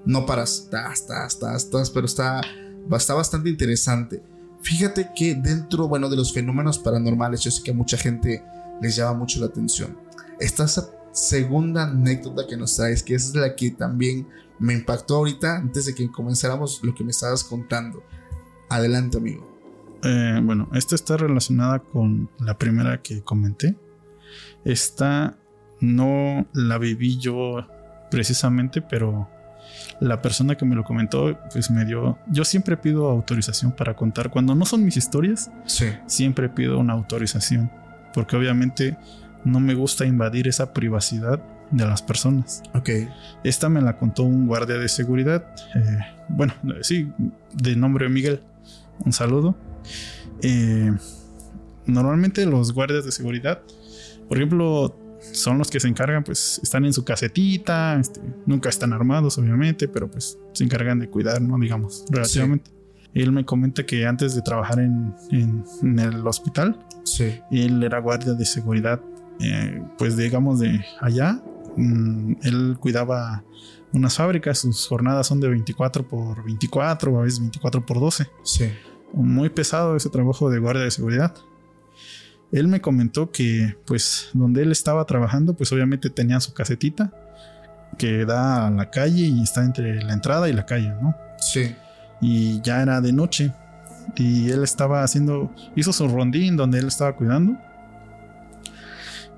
no 0.06 0.26
paras, 0.26 0.62
estás, 0.64 1.02
estás, 1.02 1.34
estás, 1.34 1.64
estás, 1.64 1.90
pero 1.90 2.06
está, 2.06 2.42
está 2.92 3.14
bastante 3.14 3.50
interesante. 3.50 4.24
Fíjate 4.62 5.10
que 5.16 5.36
dentro, 5.36 5.88
bueno, 5.88 6.10
de 6.10 6.16
los 6.16 6.34
fenómenos 6.34 6.80
paranormales, 6.80 7.42
yo 7.42 7.52
sé 7.52 7.64
que 7.64 7.72
a 7.72 7.74
mucha 7.74 7.98
gente 7.98 8.44
les 8.82 8.96
llama 8.96 9.20
mucho 9.20 9.40
la 9.40 9.48
atención. 9.48 9.98
Está 10.40 10.66
esa 10.66 10.90
segunda 11.12 11.84
anécdota 11.84 12.46
que 12.48 12.58
nos 12.58 12.76
traes, 12.76 13.04
que 13.04 13.16
es 13.16 13.34
la 13.36 13.56
que 13.56 13.72
también 13.72 14.28
me 14.60 14.74
impactó 14.74 15.18
ahorita, 15.18 15.58
antes 15.58 15.86
de 15.86 15.96
que 15.96 16.12
comenzáramos 16.12 16.82
lo 16.84 16.94
que 16.94 17.04
me 17.04 17.12
estabas 17.12 17.44
contando. 17.44 18.04
Adelante, 18.70 19.18
amigo. 19.18 19.50
Eh, 20.04 20.40
bueno, 20.44 20.70
esta 20.74 20.96
está 20.96 21.18
relacionada 21.18 21.80
con 21.80 22.30
la 22.40 22.58
primera 22.58 23.02
que 23.02 23.22
comenté. 23.22 23.76
Esta 24.64 25.38
no 25.80 26.46
la 26.54 26.78
viví 26.78 27.18
yo 27.18 27.66
precisamente, 28.12 28.82
pero 28.82 29.30
la 30.00 30.22
persona 30.22 30.56
que 30.56 30.66
me 30.66 30.76
lo 30.76 30.84
comentó, 30.84 31.38
pues 31.52 31.72
me 31.72 31.86
dio. 31.86 32.18
Yo 32.32 32.44
siempre 32.46 32.78
pido 32.78 33.10
autorización 33.10 33.72
para 33.72 33.96
contar. 33.96 34.30
Cuando 34.30 34.56
no 34.56 34.66
son 34.66 34.84
mis 34.84 34.98
historias, 34.98 35.52
siempre 36.06 36.50
pido 36.50 36.80
una 36.80 36.94
autorización. 36.94 37.72
Porque 38.14 38.36
obviamente 38.36 38.98
no 39.46 39.60
me 39.60 39.74
gusta 39.74 40.06
invadir 40.06 40.48
esa 40.48 40.74
privacidad 40.74 41.42
de 41.72 41.86
las 41.86 42.02
personas. 42.02 42.64
Ok. 42.74 42.90
Esta 43.44 43.70
me 43.70 43.82
la 43.82 43.98
contó 43.98 44.24
un 44.24 44.48
guardia 44.48 44.78
de 44.78 44.90
seguridad. 44.90 45.46
Eh, 45.76 46.00
bueno, 46.30 46.54
sí, 46.82 47.12
de 47.54 47.76
nombre 47.76 48.10
Miguel. 48.10 48.42
Un 49.06 49.14
saludo. 49.14 49.56
Eh, 50.42 50.92
normalmente 51.86 52.46
los 52.46 52.74
guardias 52.74 53.06
de 53.06 53.12
seguridad, 53.12 53.62
por 54.28 54.38
ejemplo, 54.38 54.98
son 55.22 55.58
los 55.58 55.70
que 55.70 55.80
se 55.80 55.88
encargan, 55.88 56.24
pues 56.24 56.60
están 56.64 56.86
en 56.86 56.94
su 56.94 57.04
casetita, 57.04 58.00
este, 58.00 58.22
nunca 58.46 58.70
están 58.70 58.94
armados, 58.94 59.38
obviamente, 59.38 59.88
pero 59.88 60.10
pues 60.10 60.38
se 60.54 60.64
encargan 60.64 61.00
de 61.00 61.10
cuidar, 61.10 61.42
¿no? 61.42 61.58
Digamos, 61.60 62.06
relativamente. 62.10 62.72
Él 63.14 63.32
me 63.32 63.44
comenta 63.44 63.86
que 63.86 64.06
antes 64.06 64.36
de 64.36 64.42
trabajar 64.42 64.80
en, 64.80 65.16
el 65.82 66.28
hospital, 66.28 66.86
él 67.52 67.84
era 67.84 68.00
guardia 68.00 68.34
de 68.34 68.46
seguridad, 68.46 69.02
eh, 69.40 69.82
pues 69.98 70.18
digamos 70.18 70.60
de 70.60 70.84
allá. 71.00 71.42
Mm, 71.76 72.34
él 72.44 72.78
cuidaba 72.80 73.44
unas 73.94 74.16
fábricas, 74.16 74.60
sus 74.60 74.88
jornadas 74.88 75.28
son 75.28 75.40
de 75.40 75.50
24 75.50 76.08
por 76.08 76.44
24 76.44 77.12
o 77.12 77.20
a 77.20 77.24
veces 77.24 77.40
24 77.40 77.86
por 77.86 78.00
12. 78.00 78.28
Sí. 78.44 78.72
Muy 79.14 79.50
pesado 79.50 79.96
ese 79.96 80.10
trabajo 80.10 80.50
de 80.50 80.60
guardia 80.60 80.84
de 80.84 80.92
seguridad 80.92 81.34
él 82.52 82.68
me 82.68 82.82
comentó 82.82 83.32
que 83.32 83.76
pues 83.86 84.30
donde 84.34 84.64
él 84.64 84.72
estaba 84.72 85.06
trabajando 85.06 85.54
pues 85.54 85.72
obviamente 85.72 86.10
tenía 86.10 86.40
su 86.40 86.54
casetita 86.54 87.14
que 87.98 88.26
da 88.26 88.68
a 88.68 88.72
la 88.72 88.90
calle 88.90 89.26
y 89.26 89.44
está 89.44 89.64
entre 89.64 90.02
la 90.04 90.14
entrada 90.14 90.48
y 90.48 90.54
la 90.54 90.66
calle, 90.66 90.94
¿no? 91.02 91.16
Sí. 91.38 91.76
Y 92.22 92.62
ya 92.62 92.82
era 92.82 93.02
de 93.02 93.12
noche 93.12 93.52
y 94.16 94.50
él 94.50 94.64
estaba 94.64 95.04
haciendo, 95.04 95.54
hizo 95.76 95.94
su 95.94 96.08
rondín 96.08 96.56
donde 96.56 96.80
él 96.80 96.88
estaba 96.88 97.16
cuidando 97.16 97.58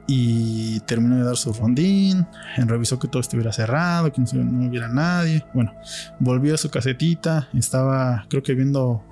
y 0.07 0.79
terminó 0.81 1.17
de 1.17 1.23
dar 1.23 1.37
su 1.37 1.53
rondín, 1.53 2.27
revisó 2.57 2.99
que 2.99 3.07
todo 3.07 3.21
estuviera 3.21 3.51
cerrado, 3.51 4.11
que 4.11 4.21
no, 4.21 4.43
no 4.43 4.69
hubiera 4.69 4.87
nadie. 4.87 5.45
Bueno, 5.53 5.73
volvió 6.19 6.55
a 6.55 6.57
su 6.57 6.69
casetita, 6.69 7.49
estaba 7.53 8.25
creo 8.29 8.43
que 8.43 8.53
viendo, 8.53 9.03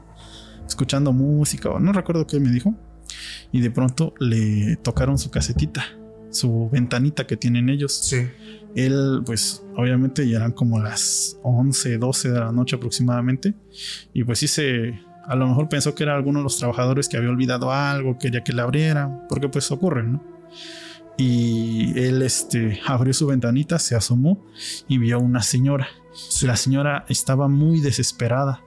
escuchando 0.67 1.13
música 1.13 1.69
o 1.69 1.80
no 1.80 1.93
recuerdo 1.93 2.28
qué 2.28 2.39
me 2.39 2.49
dijo 2.49 2.75
y 3.52 3.62
de 3.62 3.71
pronto 3.71 4.13
le 4.19 4.75
tocaron 4.78 5.17
su 5.17 5.32
casetita, 5.32 5.86
su 6.30 6.69
ventanita 6.71 7.25
que 7.25 7.38
tienen 7.38 7.69
ellos. 7.69 7.93
Sí. 7.93 8.28
Él, 8.75 9.23
pues, 9.25 9.63
obviamente 9.75 10.28
ya 10.30 10.38
eran 10.38 10.52
como 10.52 10.80
las 10.80 11.38
11, 11.43 11.97
12 11.97 12.32
de 12.32 12.39
la 12.39 12.52
noche 12.52 12.75
aproximadamente. 12.75 13.56
Y 14.13 14.23
pues 14.23 14.39
sí 14.39 14.47
se. 14.47 14.99
A 15.25 15.36
lo 15.36 15.47
mejor 15.47 15.69
pensó 15.69 15.93
que 15.93 16.04
era 16.04 16.15
alguno 16.15 16.39
de 16.39 16.43
los 16.43 16.58
trabajadores 16.58 17.08
que 17.08 17.17
había 17.17 17.30
olvidado 17.30 17.71
algo, 17.71 18.17
quería 18.17 18.41
que 18.41 18.54
le 18.54 18.62
abrieran, 18.62 19.25
porque 19.30 19.47
pues 19.47 19.71
ocurre, 19.71 20.04
¿no? 20.04 20.23
Y 21.18 22.00
él 22.00 22.22
este, 22.22 22.80
abrió 22.86 23.14
su 23.14 23.28
ventanita, 23.28 23.78
se 23.78 23.96
asomó 23.96 24.46
y 24.88 24.98
vio 24.98 25.18
a 25.18 25.20
una 25.20 25.42
señora. 25.42 25.90
La 26.42 26.56
señora 26.56 27.06
estaba 27.10 27.48
muy 27.48 27.82
desesperada. 27.82 28.64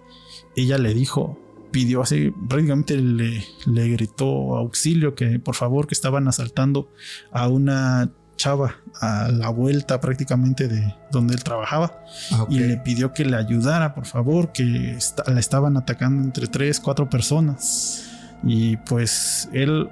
Ella 0.55 0.77
le 0.77 0.93
dijo, 0.93 1.39
pidió 1.71 2.03
así, 2.03 2.31
prácticamente 2.49 2.97
le, 2.97 3.45
le 3.67 3.89
gritó 3.89 4.57
auxilio 4.57 5.15
que 5.15 5.39
por 5.41 5.55
favor 5.55 5.87
que 5.87 5.95
estaban 5.95 6.29
asaltando 6.29 6.93
a 7.33 7.49
una 7.49 8.13
chava 8.37 8.77
a 9.01 9.29
la 9.29 9.49
vuelta 9.49 10.01
prácticamente 10.01 10.69
de 10.69 10.95
donde 11.11 11.35
él 11.35 11.45
trabajaba 11.45 12.03
ah, 12.33 12.47
y 12.49 12.59
le 12.59 12.77
pidió 12.79 13.13
que 13.13 13.25
le 13.25 13.37
ayudara 13.37 13.95
por 13.95 14.07
favor 14.07 14.53
que 14.53 14.99
la 15.27 15.41
estaban 15.41 15.77
atacando 15.77 16.23
entre 16.25 16.47
tres 16.47 16.81
cuatro 16.81 17.09
personas 17.09 18.05
y 18.43 18.77
pues 18.79 19.49
él 19.53 19.89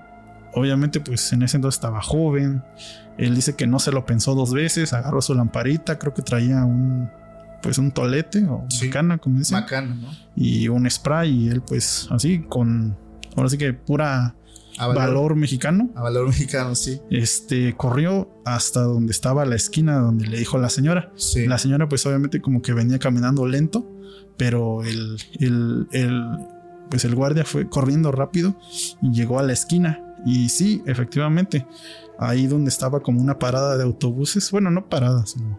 obviamente 0.53 1.01
pues 1.01 1.33
en 1.33 1.43
ese 1.43 1.57
entonces 1.57 1.79
estaba 1.79 2.03
joven 2.03 2.63
él 3.19 3.35
dice 3.35 3.55
que 3.57 3.67
no 3.67 3.79
se 3.79 3.93
lo 3.93 4.07
pensó 4.07 4.35
dos 4.35 4.53
veces 4.53 4.93
agarró 4.93 5.21
su 5.23 5.35
lamparita 5.35 5.99
creo 5.99 6.15
que 6.15 6.23
traía 6.23 6.65
un 6.65 7.11
pues 7.63 7.79
un 7.79 7.91
tolete 7.91 8.45
o 8.47 8.67
macana, 8.83 9.19
como 9.19 9.39
dicen. 9.39 9.59
Macana, 9.59 9.95
¿no? 9.95 10.09
Y 10.37 10.69
un 10.69 10.91
spray 10.91 11.31
y 11.31 11.49
él 11.49 11.63
pues 11.63 12.09
así 12.11 12.41
con, 12.49 12.97
ahora 13.37 13.49
sí 13.49 13.59
que 13.59 13.73
pura 13.73 14.35
valor, 14.79 15.37
mexicano. 15.37 15.91
A 15.95 16.03
valor 16.03 16.29
mexicano, 16.29 16.75
sí. 16.75 17.01
Este 17.11 17.77
corrió 17.77 18.31
hasta 18.45 18.81
donde 18.81 19.13
estaba 19.13 19.45
la 19.45 19.57
esquina 19.57 19.99
donde 19.99 20.27
le 20.27 20.39
dijo 20.39 20.59
la 20.59 20.71
señora. 20.71 21.13
Sí. 21.17 21.47
La 21.47 21.59
señora 21.59 21.89
pues 21.89 22.05
obviamente 22.07 22.41
como 22.41 22.63
que 22.63 22.73
venía 22.73 22.99
caminando 22.99 23.47
lento, 23.47 23.87
pero 24.37 24.83
el, 24.83 25.19
el, 25.39 25.87
el, 25.93 26.39
pues 26.89 27.05
el 27.05 27.15
guardia 27.15 27.45
fue 27.45 27.69
corriendo 27.69 28.11
rápido 28.11 28.57
y 29.03 29.13
llegó 29.13 29.39
a 29.39 29.43
la 29.43 29.53
esquina. 29.53 30.10
Y 30.27 30.49
sí, 30.49 30.83
efectivamente, 30.87 31.67
ahí 32.19 32.47
donde 32.47 32.69
estaba 32.69 33.01
como 33.01 33.21
una 33.21 33.39
parada 33.39 33.77
de 33.77 33.85
autobuses, 33.85 34.51
bueno, 34.51 34.71
no 34.71 34.89
parada, 34.89 35.27
sino 35.27 35.59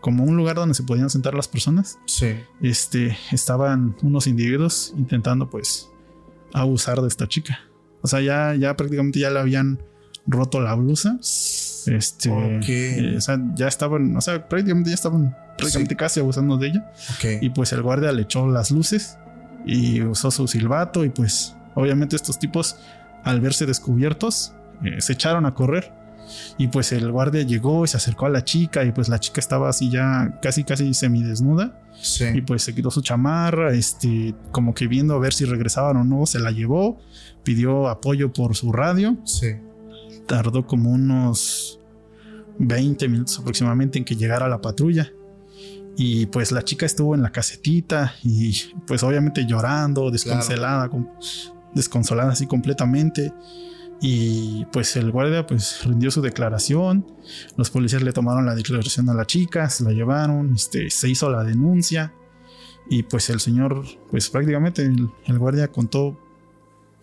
como 0.00 0.24
un 0.24 0.36
lugar 0.36 0.56
donde 0.56 0.74
se 0.74 0.82
podían 0.82 1.10
sentar 1.10 1.34
las 1.34 1.48
personas. 1.48 1.98
Sí. 2.06 2.36
Este, 2.60 3.16
estaban 3.32 3.96
unos 4.02 4.26
individuos 4.26 4.94
intentando 4.96 5.50
pues 5.50 5.88
abusar 6.52 7.00
de 7.00 7.08
esta 7.08 7.28
chica. 7.28 7.60
O 8.02 8.06
sea, 8.06 8.20
ya, 8.20 8.54
ya 8.54 8.76
prácticamente 8.76 9.18
ya 9.18 9.30
le 9.30 9.40
habían 9.40 9.82
roto 10.26 10.60
la 10.60 10.74
blusa. 10.74 11.18
Este, 11.20 12.30
eh, 12.30 13.16
o 13.16 13.20
sea, 13.20 13.40
ya 13.54 13.66
estaban, 13.66 14.16
o 14.16 14.20
sea, 14.20 14.48
prácticamente 14.48 14.90
ya 14.90 14.94
estaban 14.94 15.36
prácticamente 15.56 15.96
casi 15.96 16.20
abusando 16.20 16.56
de 16.58 16.68
ella. 16.68 16.92
Y 17.40 17.50
pues 17.50 17.72
el 17.72 17.82
guardia 17.82 18.12
le 18.12 18.22
echó 18.22 18.46
las 18.46 18.70
luces 18.70 19.16
y 19.66 20.02
usó 20.02 20.30
su 20.30 20.46
silbato 20.46 21.04
y 21.04 21.10
pues 21.10 21.56
obviamente 21.74 22.16
estos 22.16 22.38
tipos 22.38 22.76
al 23.28 23.40
verse 23.40 23.66
descubiertos 23.66 24.54
eh, 24.84 25.00
se 25.00 25.12
echaron 25.12 25.44
a 25.44 25.54
correr 25.54 25.92
y 26.56 26.68
pues 26.68 26.92
el 26.92 27.10
guardia 27.10 27.42
llegó 27.42 27.84
y 27.84 27.88
se 27.88 27.96
acercó 27.96 28.26
a 28.26 28.30
la 28.30 28.44
chica 28.44 28.84
y 28.84 28.92
pues 28.92 29.08
la 29.08 29.18
chica 29.18 29.40
estaba 29.40 29.68
así 29.68 29.90
ya 29.90 30.38
casi 30.42 30.64
casi 30.64 30.92
semidesnuda. 30.94 31.82
Sí. 32.00 32.24
Y 32.34 32.42
pues 32.42 32.62
se 32.62 32.74
quitó 32.74 32.90
su 32.90 33.02
chamarra, 33.02 33.72
este, 33.72 34.34
como 34.52 34.74
que 34.74 34.86
viendo 34.86 35.14
a 35.14 35.18
ver 35.18 35.32
si 35.32 35.44
regresaban 35.44 35.96
o 35.96 36.04
no, 36.04 36.26
se 36.26 36.38
la 36.38 36.50
llevó, 36.50 36.98
pidió 37.42 37.88
apoyo 37.88 38.32
por 38.32 38.54
su 38.56 38.72
radio. 38.72 39.16
Sí. 39.24 39.56
tardó 40.26 40.66
como 40.66 40.90
unos 40.90 41.80
20 42.58 43.08
minutos 43.08 43.38
aproximadamente 43.38 43.98
en 43.98 44.04
que 44.04 44.14
llegara 44.14 44.48
la 44.48 44.60
patrulla. 44.60 45.10
Y 45.96 46.26
pues 46.26 46.52
la 46.52 46.62
chica 46.62 46.86
estuvo 46.86 47.14
en 47.16 47.22
la 47.22 47.32
casetita 47.32 48.14
y 48.22 48.54
pues 48.86 49.02
obviamente 49.02 49.44
llorando, 49.46 50.10
desconsolada, 50.12 50.88
desconsolada 51.74 52.32
así 52.32 52.46
completamente. 52.46 53.32
Y 54.00 54.64
pues 54.66 54.94
el 54.96 55.10
guardia 55.10 55.46
pues 55.46 55.84
rindió 55.84 56.10
su 56.10 56.22
declaración. 56.22 57.06
Los 57.56 57.70
policías 57.70 58.02
le 58.02 58.12
tomaron 58.12 58.46
la 58.46 58.54
declaración 58.54 59.08
a 59.08 59.14
la 59.14 59.26
chica, 59.26 59.68
se 59.70 59.84
la 59.84 59.90
llevaron, 59.90 60.54
este, 60.54 60.90
se 60.90 61.08
hizo 61.08 61.30
la 61.30 61.42
denuncia. 61.42 62.12
Y 62.88 63.02
pues 63.02 63.28
el 63.30 63.40
señor, 63.40 63.84
pues 64.10 64.30
prácticamente 64.30 64.82
el, 64.82 65.38
guardia 65.38 65.68
contó 65.68 66.18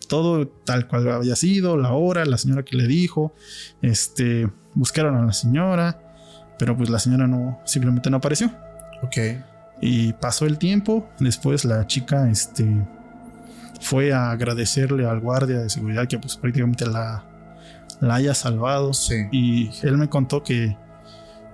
todo 0.08 0.48
tal 0.48 0.88
cual 0.88 1.08
había 1.10 1.36
sido, 1.36 1.76
la 1.76 1.92
hora, 1.92 2.24
la 2.24 2.38
señora 2.38 2.64
que 2.64 2.76
le 2.76 2.86
dijo. 2.86 3.34
Este, 3.82 4.48
buscaron 4.74 5.16
a 5.16 5.24
la 5.24 5.32
señora, 5.32 6.02
pero 6.58 6.76
pues 6.76 6.88
la 6.88 6.98
señora 6.98 7.26
no, 7.26 7.60
simplemente 7.66 8.10
no 8.10 8.16
apareció. 8.16 8.50
Ok. 9.02 9.16
Y 9.80 10.14
pasó 10.14 10.46
el 10.46 10.58
tiempo, 10.58 11.08
después 11.20 11.64
la 11.66 11.86
chica, 11.86 12.30
este, 12.30 12.64
fue 13.80 14.12
a 14.12 14.30
agradecerle 14.30 15.06
al 15.06 15.20
guardia 15.20 15.60
de 15.60 15.70
seguridad 15.70 16.06
que 16.06 16.18
pues 16.18 16.36
prácticamente 16.36 16.86
la, 16.86 17.24
la 18.00 18.14
haya 18.16 18.34
salvado. 18.34 18.92
Y 19.32 19.70
él 19.82 19.98
me 19.98 20.08
contó 20.08 20.42
que 20.42 20.76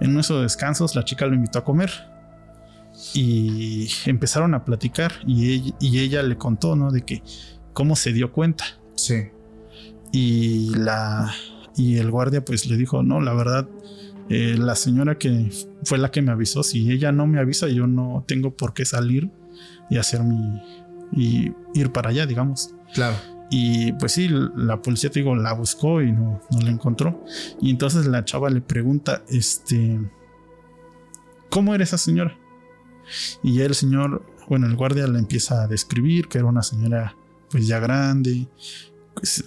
en 0.01 0.15
nuestros 0.15 0.43
descansos 0.43 0.95
la 0.95 1.05
chica 1.05 1.27
lo 1.27 1.35
invitó 1.35 1.59
a 1.59 1.65
comer. 1.65 1.91
Y 3.15 3.89
empezaron 4.05 4.55
a 4.55 4.65
platicar 4.65 5.13
y 5.27 5.75
ella, 5.81 6.23
le 6.23 6.37
contó, 6.37 6.77
¿no? 6.77 6.91
De 6.91 7.03
que 7.03 7.23
cómo 7.73 7.97
se 7.97 8.13
dio 8.13 8.33
cuenta. 8.33 8.65
Sí. 8.97 9.31
Y 10.13 10.75
la 10.75 11.33
y 11.77 11.97
el 11.97 12.11
guardia 12.11 12.45
pues 12.45 12.67
le 12.67 12.77
dijo, 12.77 13.03
no, 13.03 13.21
la 13.21 13.33
verdad, 13.33 13.67
eh, 14.29 14.57
la 14.59 14.75
señora 14.75 15.17
que 15.17 15.51
fue 15.85 15.99
la 15.99 16.11
que 16.11 16.23
me 16.23 16.33
avisó, 16.33 16.63
si 16.63 16.91
ella 16.91 17.13
no 17.13 17.27
me 17.27 17.41
avisa, 17.41 17.69
yo 17.69 17.87
no 17.87 18.25
tengo 18.27 18.55
por 18.55 18.75
qué 18.75 18.85
salir 18.85 19.31
y 19.91 19.97
hacer 19.97 20.23
mi, 20.23 20.61
y 21.13 21.53
ir 21.75 21.93
para 21.93 22.11
allá, 22.11 22.27
digamos. 22.27 22.75
Claro. 22.95 23.17
Y 23.51 23.93
pues 23.93 24.13
sí, 24.13 24.31
la 24.57 24.81
policía, 24.81 25.11
te 25.11 25.21
digo, 25.21 25.37
la 25.37 25.53
buscó 25.53 26.01
y 26.01 26.11
no, 26.11 26.41
no 26.51 26.61
la 26.61 26.71
encontró. 26.71 27.23
Y 27.61 27.71
entonces 27.71 28.07
la 28.07 28.25
chava 28.25 28.49
le 28.49 28.63
pregunta, 28.63 29.23
este, 29.29 30.01
¿cómo 31.51 31.75
era 31.75 31.85
esa 31.85 31.99
señora? 31.99 32.39
Y 33.43 33.61
el 33.61 33.75
señor, 33.75 34.25
bueno, 34.49 34.67
el 34.67 34.75
guardia 34.75 35.07
le 35.07 35.19
empieza 35.19 35.63
a 35.63 35.67
describir 35.67 36.29
que 36.29 36.39
era 36.39 36.47
una 36.47 36.63
señora 36.63 37.15
pues 37.51 37.67
ya 37.67 37.79
grande, 37.79 38.49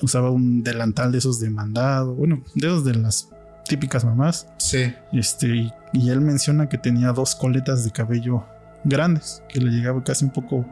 usaba 0.03 0.29
un 0.29 0.61
delantal 0.63 1.11
de 1.11 1.17
esos 1.17 1.39
de 1.39 1.49
mandado, 1.49 2.13
bueno, 2.13 2.43
de 2.53 2.67
esos 2.67 2.85
de 2.85 2.93
las 2.93 3.29
típicas 3.67 4.05
mamás. 4.05 4.47
Sí. 4.59 4.93
Este, 5.13 5.47
y, 5.47 5.73
y 5.93 6.09
él 6.11 6.21
menciona 6.21 6.69
que 6.69 6.77
tenía 6.77 7.11
dos 7.11 7.33
coletas 7.33 7.83
de 7.83 7.89
cabello 7.89 8.45
grandes, 8.83 9.41
que 9.49 9.59
le 9.59 9.71
llegaba 9.71 10.03
casi 10.03 10.25
un 10.25 10.31
poco 10.31 10.65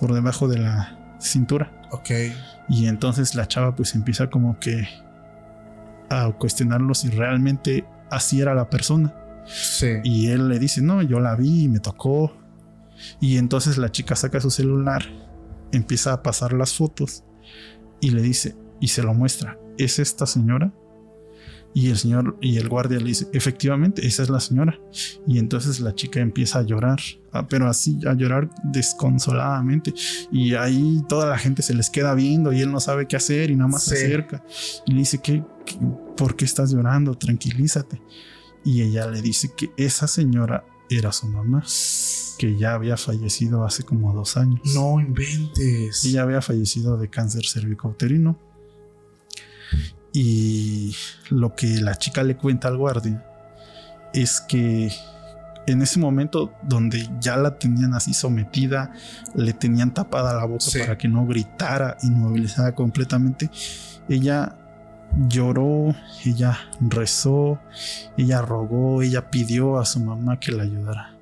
por 0.00 0.14
debajo 0.14 0.48
de 0.48 0.58
la 0.58 0.98
cintura. 1.20 1.70
Ok. 1.90 2.10
Y 2.68 2.86
entonces 2.86 3.34
la 3.34 3.46
chava 3.46 3.76
pues 3.76 3.94
empieza 3.94 4.30
como 4.30 4.58
que 4.58 4.88
a 6.08 6.32
cuestionarlo 6.32 6.94
si 6.94 7.10
realmente 7.10 7.84
así 8.10 8.40
era 8.40 8.54
la 8.54 8.70
persona. 8.70 9.14
Sí. 9.46 9.96
Y 10.02 10.28
él 10.28 10.48
le 10.48 10.58
dice, 10.58 10.80
no, 10.80 11.02
yo 11.02 11.20
la 11.20 11.36
vi 11.36 11.64
y 11.64 11.68
me 11.68 11.80
tocó. 11.80 12.36
Y 13.20 13.36
entonces 13.36 13.78
la 13.78 13.90
chica 13.90 14.16
saca 14.16 14.40
su 14.40 14.50
celular, 14.50 15.04
empieza 15.72 16.12
a 16.12 16.22
pasar 16.22 16.52
las 16.52 16.74
fotos 16.74 17.24
y 18.00 18.10
le 18.10 18.22
dice, 18.22 18.56
y 18.80 18.88
se 18.88 19.02
lo 19.02 19.14
muestra, 19.14 19.58
¿es 19.78 19.98
esta 19.98 20.26
señora? 20.26 20.72
Y 21.72 21.90
el 21.90 21.98
señor 21.98 22.36
y 22.40 22.56
el 22.56 22.68
guardia 22.68 22.98
le 22.98 23.06
dice, 23.06 23.28
efectivamente, 23.32 24.04
esa 24.06 24.22
es 24.22 24.28
la 24.28 24.40
señora. 24.40 24.80
Y 25.26 25.38
entonces 25.38 25.78
la 25.80 25.94
chica 25.94 26.20
empieza 26.20 26.58
a 26.58 26.62
llorar, 26.62 26.98
ah, 27.32 27.46
pero 27.46 27.68
así, 27.68 27.98
a 28.06 28.14
llorar 28.14 28.50
desconsoladamente. 28.64 29.94
Y 30.32 30.54
ahí 30.54 31.02
toda 31.08 31.26
la 31.26 31.38
gente 31.38 31.62
se 31.62 31.74
les 31.74 31.88
queda 31.88 32.14
viendo 32.14 32.52
y 32.52 32.60
él 32.60 32.72
no 32.72 32.80
sabe 32.80 33.06
qué 33.06 33.16
hacer 33.16 33.50
y 33.50 33.56
nada 33.56 33.68
más 33.68 33.84
se 33.84 33.94
acerca. 33.94 34.44
Y 34.86 34.92
le 34.92 34.98
dice, 34.98 35.18
¿Qué, 35.18 35.44
por 36.16 36.34
qué 36.34 36.44
estás 36.44 36.72
llorando? 36.72 37.14
Tranquilízate. 37.14 38.02
Y 38.64 38.82
ella 38.82 39.06
le 39.06 39.22
dice 39.22 39.52
que 39.56 39.70
esa 39.76 40.08
señora 40.08 40.64
era 40.90 41.12
su 41.12 41.28
mamá, 41.28 41.64
que 42.36 42.58
ya 42.58 42.74
había 42.74 42.96
fallecido 42.96 43.64
hace 43.64 43.84
como 43.84 44.12
dos 44.12 44.36
años. 44.36 44.60
No 44.74 44.98
inventes. 45.00 46.04
Ella 46.04 46.22
había 46.22 46.42
fallecido 46.42 46.96
de 46.96 47.08
cáncer 47.08 47.46
cervicouterino 47.46 48.50
y 50.12 50.94
lo 51.28 51.54
que 51.54 51.80
la 51.80 51.94
chica 51.96 52.22
le 52.22 52.36
cuenta 52.36 52.68
al 52.68 52.76
guardia 52.76 53.24
es 54.12 54.40
que 54.40 54.92
en 55.66 55.82
ese 55.82 55.98
momento 55.98 56.52
donde 56.62 57.08
ya 57.20 57.36
la 57.36 57.58
tenían 57.58 57.94
así 57.94 58.12
sometida, 58.12 58.92
le 59.34 59.52
tenían 59.52 59.94
tapada 59.94 60.34
la 60.34 60.44
boca 60.44 60.64
para 60.78 60.98
que 60.98 61.08
no 61.08 61.26
gritara, 61.26 61.96
inmovilizada 62.02 62.74
completamente, 62.74 63.50
ella 64.08 64.56
lloró, 65.28 65.94
ella 66.24 66.58
rezó, 66.80 67.60
ella 68.16 68.42
rogó, 68.42 69.02
ella 69.02 69.30
pidió 69.30 69.78
a 69.78 69.84
su 69.84 70.00
mamá 70.00 70.40
que 70.40 70.52
la 70.52 70.64
ayudara. 70.64 71.14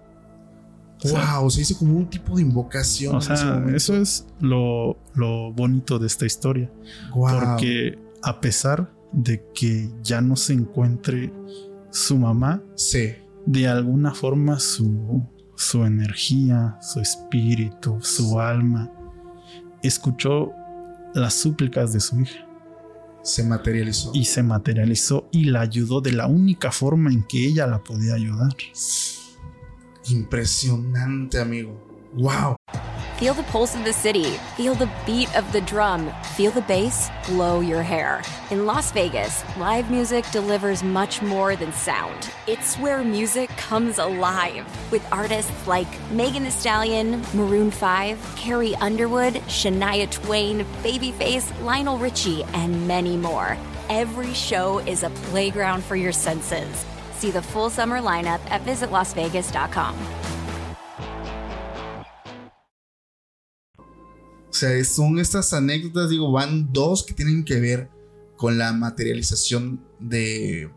Wow, 1.04 1.48
se 1.50 1.60
hizo 1.60 1.78
como 1.78 1.96
un 1.96 2.10
tipo 2.10 2.36
de 2.36 2.42
invocación. 2.42 3.14
O 3.14 3.20
sea, 3.20 3.62
eso 3.72 3.96
es 3.96 4.26
lo, 4.40 4.96
bonito 5.52 5.98
de 5.98 6.06
esta 6.08 6.26
historia. 6.26 6.70
Porque 7.12 7.98
a 8.28 8.42
pesar 8.42 8.92
de 9.10 9.42
que 9.54 9.90
ya 10.02 10.20
no 10.20 10.36
se 10.36 10.52
encuentre 10.52 11.32
su 11.90 12.18
mamá, 12.18 12.62
sí. 12.74 13.14
de 13.46 13.66
alguna 13.66 14.12
forma 14.12 14.60
su, 14.60 15.26
su 15.56 15.82
energía, 15.86 16.76
su 16.82 17.00
espíritu, 17.00 17.98
su 18.02 18.38
alma, 18.38 18.92
escuchó 19.82 20.50
las 21.14 21.32
súplicas 21.32 21.94
de 21.94 22.00
su 22.00 22.20
hija. 22.20 22.46
Se 23.22 23.42
materializó. 23.44 24.10
Y 24.12 24.26
se 24.26 24.42
materializó 24.42 25.26
y 25.32 25.44
la 25.44 25.62
ayudó 25.62 26.02
de 26.02 26.12
la 26.12 26.26
única 26.26 26.70
forma 26.70 27.10
en 27.10 27.22
que 27.22 27.46
ella 27.46 27.66
la 27.66 27.82
podía 27.82 28.12
ayudar. 28.12 28.54
Impresionante, 30.06 31.40
amigo. 31.40 31.82
¡Wow! 32.12 32.56
Feel 33.18 33.34
the 33.34 33.42
pulse 33.42 33.74
of 33.74 33.82
the 33.82 33.92
city. 33.92 34.36
Feel 34.56 34.76
the 34.76 34.88
beat 35.04 35.36
of 35.36 35.50
the 35.50 35.60
drum. 35.62 36.08
Feel 36.36 36.52
the 36.52 36.62
bass 36.62 37.10
blow 37.26 37.58
your 37.58 37.82
hair. 37.82 38.22
In 38.52 38.64
Las 38.64 38.92
Vegas, 38.92 39.42
live 39.56 39.90
music 39.90 40.24
delivers 40.30 40.84
much 40.84 41.20
more 41.20 41.56
than 41.56 41.72
sound. 41.72 42.30
It's 42.46 42.76
where 42.76 43.02
music 43.02 43.48
comes 43.56 43.98
alive 43.98 44.64
with 44.92 45.04
artists 45.12 45.66
like 45.66 45.88
Megan 46.12 46.44
Thee 46.44 46.50
Stallion, 46.50 47.20
Maroon 47.34 47.72
5, 47.72 48.36
Carrie 48.36 48.76
Underwood, 48.76 49.34
Shania 49.48 50.08
Twain, 50.08 50.60
Babyface, 50.84 51.50
Lionel 51.64 51.98
Richie, 51.98 52.44
and 52.54 52.86
many 52.86 53.16
more. 53.16 53.58
Every 53.90 54.32
show 54.32 54.78
is 54.78 55.02
a 55.02 55.10
playground 55.32 55.82
for 55.82 55.96
your 55.96 56.12
senses. 56.12 56.86
See 57.14 57.32
the 57.32 57.42
full 57.42 57.68
summer 57.68 58.00
lineup 58.00 58.48
at 58.48 58.62
visitlasvegas.com. 58.62 60.37
O 64.50 64.52
sea, 64.52 64.82
son 64.84 65.18
estas 65.18 65.52
anécdotas, 65.52 66.08
digo, 66.10 66.32
van 66.32 66.72
dos 66.72 67.04
que 67.04 67.14
tienen 67.14 67.44
que 67.44 67.60
ver 67.60 67.90
con 68.36 68.56
la 68.56 68.72
materialización 68.72 69.84
de, 69.98 70.70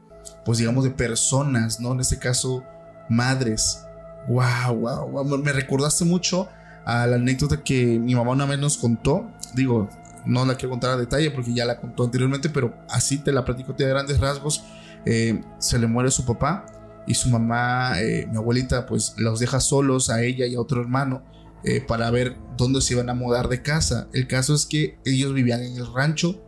pues 0.45 0.57
digamos, 0.57 0.83
de 0.83 0.91
personas, 0.91 1.79
¿no? 1.79 1.93
En 1.93 2.01
este 2.01 2.19
caso, 2.19 2.63
madres. 3.09 3.83
Wow, 4.27 4.75
wow, 4.75 5.09
wow. 5.09 5.37
Me 5.37 5.53
recordaste 5.53 6.03
mucho 6.03 6.49
a 6.85 7.07
la 7.07 7.15
anécdota 7.15 7.63
que 7.63 7.99
mi 7.99 8.15
mamá 8.15 8.31
una 8.31 8.45
vez 8.45 8.59
nos 8.59 8.77
contó. 8.77 9.29
Digo, 9.53 9.89
no 10.25 10.45
la 10.45 10.55
quiero 10.55 10.71
contar 10.71 10.91
a 10.91 10.97
detalle 10.97 11.31
porque 11.31 11.53
ya 11.53 11.65
la 11.65 11.79
contó 11.79 12.03
anteriormente, 12.03 12.49
pero 12.49 12.73
así 12.89 13.19
te 13.19 13.31
la 13.31 13.45
platico 13.45 13.73
de 13.73 13.87
grandes 13.87 14.19
rasgos. 14.19 14.63
Eh, 15.05 15.41
se 15.59 15.79
le 15.79 15.87
muere 15.87 16.11
su 16.11 16.25
papá 16.25 16.65
y 17.07 17.13
su 17.13 17.29
mamá, 17.29 17.99
eh, 18.01 18.27
mi 18.29 18.37
abuelita, 18.37 18.85
pues 18.85 19.15
los 19.17 19.39
deja 19.39 19.59
solos 19.59 20.09
a 20.09 20.21
ella 20.23 20.45
y 20.45 20.55
a 20.55 20.61
otro 20.61 20.81
hermano 20.81 21.23
eh, 21.63 21.81
para 21.81 22.09
ver 22.11 22.37
dónde 22.57 22.81
se 22.81 22.93
iban 22.93 23.09
a 23.09 23.13
mudar 23.13 23.49
de 23.49 23.61
casa. 23.61 24.09
El 24.13 24.27
caso 24.27 24.53
es 24.53 24.65
que 24.65 24.99
ellos 25.05 25.33
vivían 25.33 25.61
en 25.61 25.75
el 25.75 25.93
rancho 25.93 26.41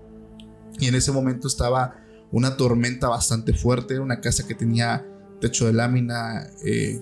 y 0.79 0.87
en 0.87 0.95
ese 0.95 1.11
momento 1.11 1.47
estaba 1.47 1.95
una 2.31 2.57
tormenta 2.57 3.07
bastante 3.07 3.53
fuerte, 3.53 3.99
una 3.99 4.21
casa 4.21 4.47
que 4.47 4.55
tenía 4.55 5.05
techo 5.39 5.67
de 5.67 5.73
lámina. 5.73 6.47
Eh, 6.65 6.99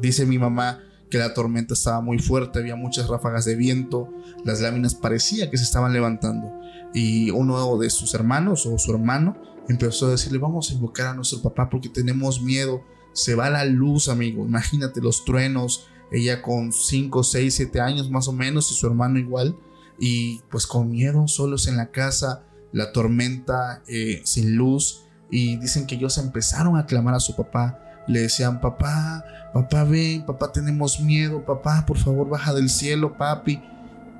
dice 0.00 0.26
mi 0.26 0.38
mamá 0.38 0.80
que 1.10 1.18
la 1.18 1.32
tormenta 1.32 1.74
estaba 1.74 2.00
muy 2.00 2.18
fuerte, 2.18 2.58
había 2.58 2.74
muchas 2.74 3.08
ráfagas 3.08 3.44
de 3.44 3.54
viento, 3.54 4.08
las 4.44 4.60
láminas 4.60 4.96
parecía 4.96 5.48
que 5.48 5.56
se 5.56 5.62
estaban 5.62 5.92
levantando 5.92 6.50
y 6.92 7.30
uno 7.30 7.78
de 7.78 7.90
sus 7.90 8.14
hermanos 8.14 8.66
o 8.66 8.78
su 8.78 8.92
hermano 8.92 9.36
empezó 9.68 10.06
a 10.06 10.10
decirle 10.10 10.38
vamos 10.38 10.70
a 10.70 10.74
invocar 10.74 11.08
a 11.08 11.14
nuestro 11.14 11.42
papá 11.42 11.68
porque 11.68 11.88
tenemos 11.88 12.40
miedo, 12.40 12.82
se 13.12 13.34
va 13.34 13.50
la 13.50 13.64
luz 13.64 14.08
amigo, 14.08 14.44
imagínate 14.44 15.00
los 15.00 15.24
truenos, 15.24 15.86
ella 16.14 16.42
con 16.42 16.72
5, 16.72 17.22
6, 17.22 17.54
7 17.54 17.80
años 17.80 18.10
más 18.10 18.28
o 18.28 18.32
menos 18.32 18.70
y 18.70 18.74
su 18.74 18.86
hermano 18.86 19.18
igual. 19.18 19.56
Y 19.98 20.40
pues 20.50 20.66
con 20.66 20.90
miedo, 20.90 21.26
solos 21.28 21.66
en 21.66 21.76
la 21.76 21.90
casa, 21.90 22.44
la 22.72 22.92
tormenta 22.92 23.82
eh, 23.86 24.22
sin 24.24 24.56
luz 24.56 25.04
y 25.30 25.56
dicen 25.56 25.86
que 25.86 25.94
ellos 25.96 26.18
empezaron 26.18 26.76
a 26.76 26.86
clamar 26.86 27.14
a 27.14 27.20
su 27.20 27.34
papá. 27.34 27.80
Le 28.06 28.20
decían, 28.20 28.60
papá, 28.60 29.24
papá 29.52 29.84
ven, 29.84 30.26
papá 30.26 30.52
tenemos 30.52 31.00
miedo, 31.00 31.44
papá 31.44 31.84
por 31.86 31.98
favor 31.98 32.28
baja 32.28 32.52
del 32.52 32.68
cielo, 32.68 33.16
papi. 33.16 33.62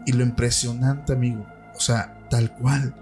Y 0.07 0.13
lo 0.13 0.23
impresionante, 0.23 1.13
amigo, 1.13 1.47
o 1.75 1.81
sea, 1.81 2.19
tal 2.29 2.55
cual. 2.57 2.95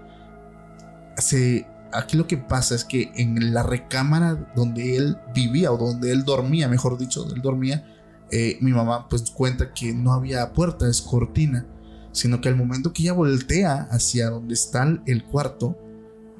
Se, 1.17 1.67
aquí 1.91 2.17
lo 2.17 2.27
que 2.27 2.37
pasa 2.37 2.75
es 2.75 2.85
que 2.85 3.11
en 3.15 3.53
la 3.53 3.63
recámara 3.63 4.35
donde 4.55 4.95
él 4.97 5.17
vivía 5.33 5.71
o 5.71 5.77
donde 5.77 6.11
él 6.11 6.23
dormía, 6.23 6.67
mejor 6.67 6.97
dicho, 6.97 7.25
él 7.33 7.41
dormía, 7.41 7.92
eh, 8.35 8.57
mi 8.61 8.71
mamá 8.71 9.07
pues 9.09 9.29
cuenta 9.29 9.75
que 9.75 9.93
no 9.93 10.11
había 10.11 10.53
puerta, 10.53 10.89
es 10.89 11.03
cortina, 11.03 11.67
sino 12.13 12.41
que 12.41 12.49
al 12.49 12.55
momento 12.55 12.91
que 12.91 13.03
ella 13.03 13.13
voltea 13.13 13.87
hacia 13.91 14.31
donde 14.31 14.55
está 14.55 15.01
el 15.05 15.23
cuarto, 15.23 15.77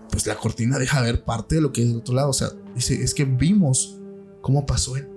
pues 0.10 0.26
la 0.26 0.34
cortina 0.34 0.80
deja 0.80 1.02
ver 1.02 1.24
parte 1.24 1.54
de 1.56 1.62
lo 1.62 1.72
que 1.72 1.84
es 1.84 1.89
del 1.89 1.98
otro 1.98 2.16
lado. 2.16 2.30
O 2.30 2.34
sea, 2.34 2.50
dice, 2.74 2.96
es 2.96 3.14
que 3.14 3.26
vimos 3.26 4.00
cómo 4.41 4.66
pasó 4.66 4.98
él, 4.98 5.08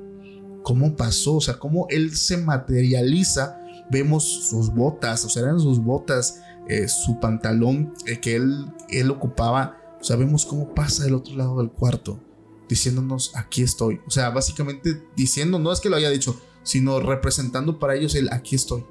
cómo 0.62 0.94
pasó, 0.96 1.36
o 1.36 1.40
sea, 1.40 1.58
cómo 1.58 1.86
él 1.88 2.14
se 2.14 2.36
materializa. 2.36 3.58
Vemos 3.90 4.24
sus 4.50 4.68
botas, 4.68 5.24
o 5.24 5.30
sea, 5.30 5.44
eran 5.44 5.58
sus 5.58 5.78
botas, 5.82 6.42
eh, 6.68 6.88
su 6.88 7.18
pantalón 7.20 7.94
eh, 8.04 8.20
que 8.20 8.36
él, 8.36 8.66
él 8.90 9.10
ocupaba. 9.10 9.78
O 9.98 10.04
sea, 10.04 10.16
vemos 10.16 10.44
cómo 10.44 10.74
pasa 10.74 11.04
del 11.04 11.14
otro 11.14 11.36
lado 11.36 11.56
del 11.56 11.70
cuarto, 11.70 12.20
diciéndonos, 12.68 13.32
aquí 13.34 13.62
estoy. 13.62 13.98
O 14.06 14.10
sea, 14.10 14.28
básicamente 14.28 15.02
diciendo, 15.16 15.58
no 15.58 15.72
es 15.72 15.80
que 15.80 15.88
lo 15.88 15.96
haya 15.96 16.10
dicho, 16.10 16.38
sino 16.66 16.98
representando 16.98 17.78
para 17.78 17.94
ellos 17.94 18.16
el 18.16 18.28
aquí 18.32 18.56
estoy, 18.56 18.84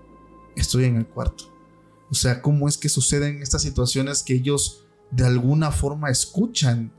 estoy 0.55 0.85
en 0.85 0.95
el 0.95 1.05
cuarto. 1.05 1.53
O 2.09 2.15
sea, 2.15 2.41
cómo 2.41 2.69
es 2.69 2.77
que 2.77 2.87
suceden 2.87 3.41
estas 3.41 3.63
situaciones 3.63 4.23
que 4.23 4.33
ellos 4.33 4.85
de 5.11 5.25
alguna 5.25 5.71
forma 5.71 6.09
escuchan 6.09 6.93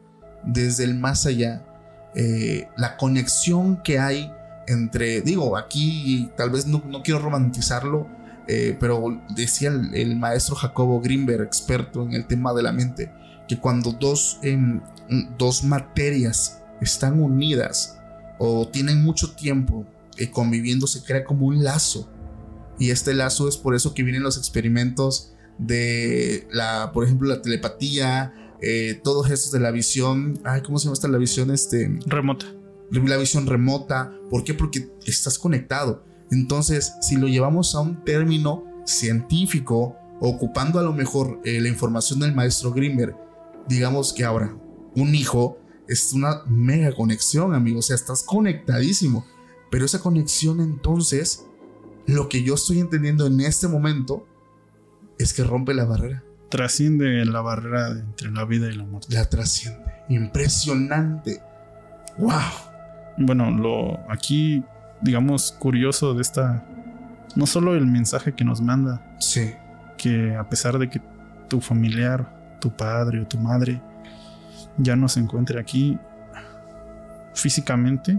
desde 0.45 0.85
el 0.85 0.95
más 0.95 1.25
allá, 1.25 1.67
eh, 2.15 2.69
la 2.77 2.99
conexión 2.99 3.83
que 3.83 3.99
hay 3.99 4.31
entre, 4.67 5.23
digo, 5.23 5.57
aquí 5.57 6.31
tal 6.37 6.51
vez 6.51 6.67
no, 6.67 6.83
quiero 7.03 7.21
romantizarlo, 7.21 8.07
eh, 8.47 8.77
pero 8.79 9.19
decía 9.35 9.71
el, 9.71 10.17
maestro 10.17 10.57
Jacobo 10.57 11.01
Greenberg, 11.01 11.43
experto 11.43 12.03
en 12.03 12.13
el 12.13 12.27
tema 12.27 12.53
de 12.53 12.63
la 12.63 12.73
mente, 12.73 13.11
que 13.49 13.59
cuando 13.59 13.93
dos, 13.93 14.41
en, 14.43 14.83
dos 15.39 15.65
materias 15.65 16.63
están 16.83 17.19
unidas 17.19 17.99
o 18.39 18.69
tienen 18.69 19.03
mucho 19.03 19.33
tiempo 19.33 19.87
eh, 20.19 20.31
conviviendo 20.31 20.87
se 20.87 21.03
crea 21.03 21.25
como 21.25 21.47
un 21.47 21.63
lazo. 21.65 22.11
Y 22.79 22.91
este 22.91 23.15
lazo 23.15 23.49
es 23.49 23.57
por 23.57 23.75
eso 23.75 23.95
que 23.95 24.03
vienen 24.03 24.23
los 24.23 24.37
experimentos 24.37 25.33
de 25.59 26.47
la, 26.51 26.91
por 26.93 27.05
ejemplo, 27.05 27.29
la 27.29 27.41
telepatía, 27.41 28.35
eh, 28.61 29.01
todos 29.03 29.31
estos 29.31 29.53
de 29.53 29.61
la 29.61 29.71
visión, 29.71 30.39
ay, 30.45 30.63
¿cómo 30.63 30.79
se 30.79 30.85
llama 30.85 30.95
esta? 30.95 31.09
La 31.09 31.19
visión 31.19 31.51
este, 31.51 31.99
remota. 32.07 32.47
La 32.91 33.17
visión 33.17 33.47
remota. 33.47 34.13
¿Por 34.31 34.45
qué? 34.45 34.55
Porque 34.55 34.89
estás 35.05 35.39
conectado. 35.39 36.05
Entonces, 36.31 36.93
si 37.01 37.17
lo 37.17 37.29
llevamos 37.29 37.75
a 37.75 37.81
un 37.81 38.05
término 38.05 38.65
científico, 38.85 39.97
ocupando 40.21 40.79
a 40.79 40.83
lo 40.83 40.93
mejor 40.93 41.41
eh, 41.45 41.61
la 41.61 41.69
información 41.69 42.21
del 42.21 42.35
maestro 42.35 42.73
Grimberg, 42.73 43.17
digamos 43.69 44.13
que 44.13 44.25
ahora 44.25 44.57
un 44.95 45.15
hijo 45.15 45.59
es 45.89 46.13
una 46.13 46.43
mega 46.47 46.93
conexión, 46.95 47.55
amigo. 47.55 47.81
O 47.81 47.83
sea, 47.83 47.97
estás 47.97 48.23
conectadísimo. 48.23 49.25
Pero 49.77 49.85
esa 49.85 50.01
conexión 50.01 50.63
entonces, 50.63 51.45
lo 52.07 52.31
que 52.31 52.43
yo 52.43 52.55
estoy 52.55 52.81
entendiendo 52.81 53.27
en 53.27 53.43
este 53.43 53.69
momento 53.69 54.27
es 55.19 55.35
que 55.35 55.45
rompe 55.45 55.75
la 55.75 55.85
barrera. 55.85 56.25
Trasciende 56.49 57.23
la 57.27 57.43
barrera 57.43 57.91
entre 57.91 58.31
la 58.31 58.47
vida 58.47 58.71
y 58.71 58.75
la 58.75 58.85
muerte. 58.85 59.15
La 59.15 59.27
trasciende. 59.29 59.85
Impresionante. 60.09 61.43
¡Wow! 62.17 62.41
Bueno, 63.19 63.51
lo 63.51 64.01
aquí, 64.11 64.65
digamos, 65.03 65.53
curioso 65.53 66.15
de 66.15 66.23
esta. 66.23 66.67
No 67.35 67.45
solo 67.45 67.75
el 67.75 67.85
mensaje 67.87 68.35
que 68.35 68.47
nos 68.47 68.63
manda. 68.63 69.15
Sí. 69.21 69.53
Que 69.99 70.37
a 70.37 70.49
pesar 70.49 70.79
de 70.79 70.89
que 70.89 71.03
tu 71.51 71.61
familiar, 71.61 72.57
tu 72.63 72.75
padre 72.75 73.21
o 73.21 73.27
tu 73.27 73.37
madre 73.39 73.83
ya 74.79 74.97
no 74.97 75.07
se 75.07 75.21
encuentre 75.21 75.61
aquí 75.61 75.99
físicamente, 77.35 78.19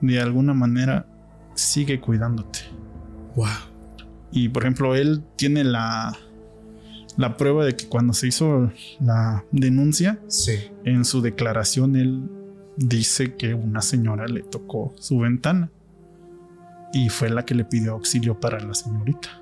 de 0.00 0.20
alguna 0.20 0.54
manera 0.54 1.06
sigue 1.54 2.00
cuidándote. 2.00 2.60
Wow. 3.34 3.46
Y 4.32 4.48
por 4.48 4.64
ejemplo, 4.64 4.94
él 4.94 5.22
tiene 5.36 5.64
la, 5.64 6.16
la 7.16 7.36
prueba 7.36 7.64
de 7.64 7.76
que 7.76 7.86
cuando 7.86 8.12
se 8.12 8.28
hizo 8.28 8.70
la 9.00 9.44
denuncia, 9.52 10.20
en 10.84 11.04
su 11.04 11.22
declaración 11.22 11.96
él 11.96 12.28
dice 12.76 13.34
que 13.34 13.54
una 13.54 13.80
señora 13.80 14.26
le 14.26 14.42
tocó 14.42 14.94
su 14.98 15.18
ventana 15.18 15.70
y 16.92 17.08
fue 17.08 17.30
la 17.30 17.44
que 17.44 17.54
le 17.54 17.64
pidió 17.64 17.92
auxilio 17.92 18.38
para 18.38 18.60
la 18.60 18.74
señorita. 18.74 19.40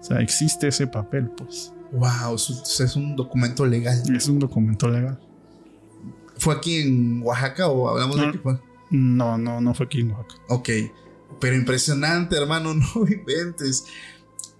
O 0.00 0.02
sea, 0.02 0.20
existe 0.20 0.68
ese 0.68 0.86
papel, 0.86 1.30
pues. 1.30 1.72
Wow, 1.92 2.34
es 2.34 2.96
un 2.96 3.16
documento 3.16 3.64
legal. 3.64 4.02
Es 4.14 4.28
un 4.28 4.38
documento 4.38 4.88
legal. 4.88 5.18
¿Fue 6.36 6.54
aquí 6.54 6.80
en 6.80 7.22
Oaxaca 7.22 7.68
o 7.68 7.88
hablamos 7.88 8.16
de 8.16 8.38
fue? 8.38 8.58
No, 8.90 9.38
no, 9.38 9.60
no 9.60 9.74
fue 9.74 9.86
aquí 9.86 10.00
en. 10.00 10.14
Ok, 10.48 10.68
pero 11.40 11.56
impresionante, 11.56 12.36
hermano, 12.36 12.74
no 12.74 13.06
inventes. 13.08 13.86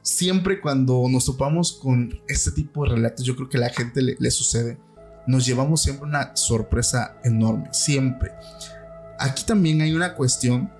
Siempre 0.02 0.60
cuando 0.60 1.06
nos 1.08 1.24
topamos 1.24 1.72
con 1.72 2.20
este 2.28 2.50
tipo 2.50 2.84
de 2.84 2.90
relatos, 2.90 3.24
yo 3.24 3.36
creo 3.36 3.48
que 3.48 3.56
a 3.56 3.60
la 3.60 3.70
gente 3.70 4.02
le, 4.02 4.30
sucede, 4.30 4.78
nos 5.26 5.46
llevamos 5.46 5.82
siempre 5.82 6.06
una 6.06 6.36
sorpresa 6.36 7.16
enorme, 7.24 7.68
siempre. 7.72 8.32
Aquí 9.18 9.44
también 9.46 9.80
hay 9.80 9.94
una 9.94 10.14
cuestión, 10.14 10.70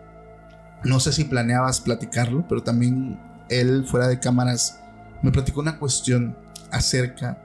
no 0.84 1.00
sé 1.00 1.12
si 1.12 1.24
planeabas 1.24 1.80
platicarlo, 1.80 2.44
pero 2.46 2.62
también 2.62 3.18
él 3.48 3.86
fuera 3.86 4.08
de 4.08 4.20
cámaras 4.20 4.78
me 5.22 5.32
platicó 5.32 5.60
una 5.60 5.78
cuestión 5.78 6.36
acerca 6.70 7.38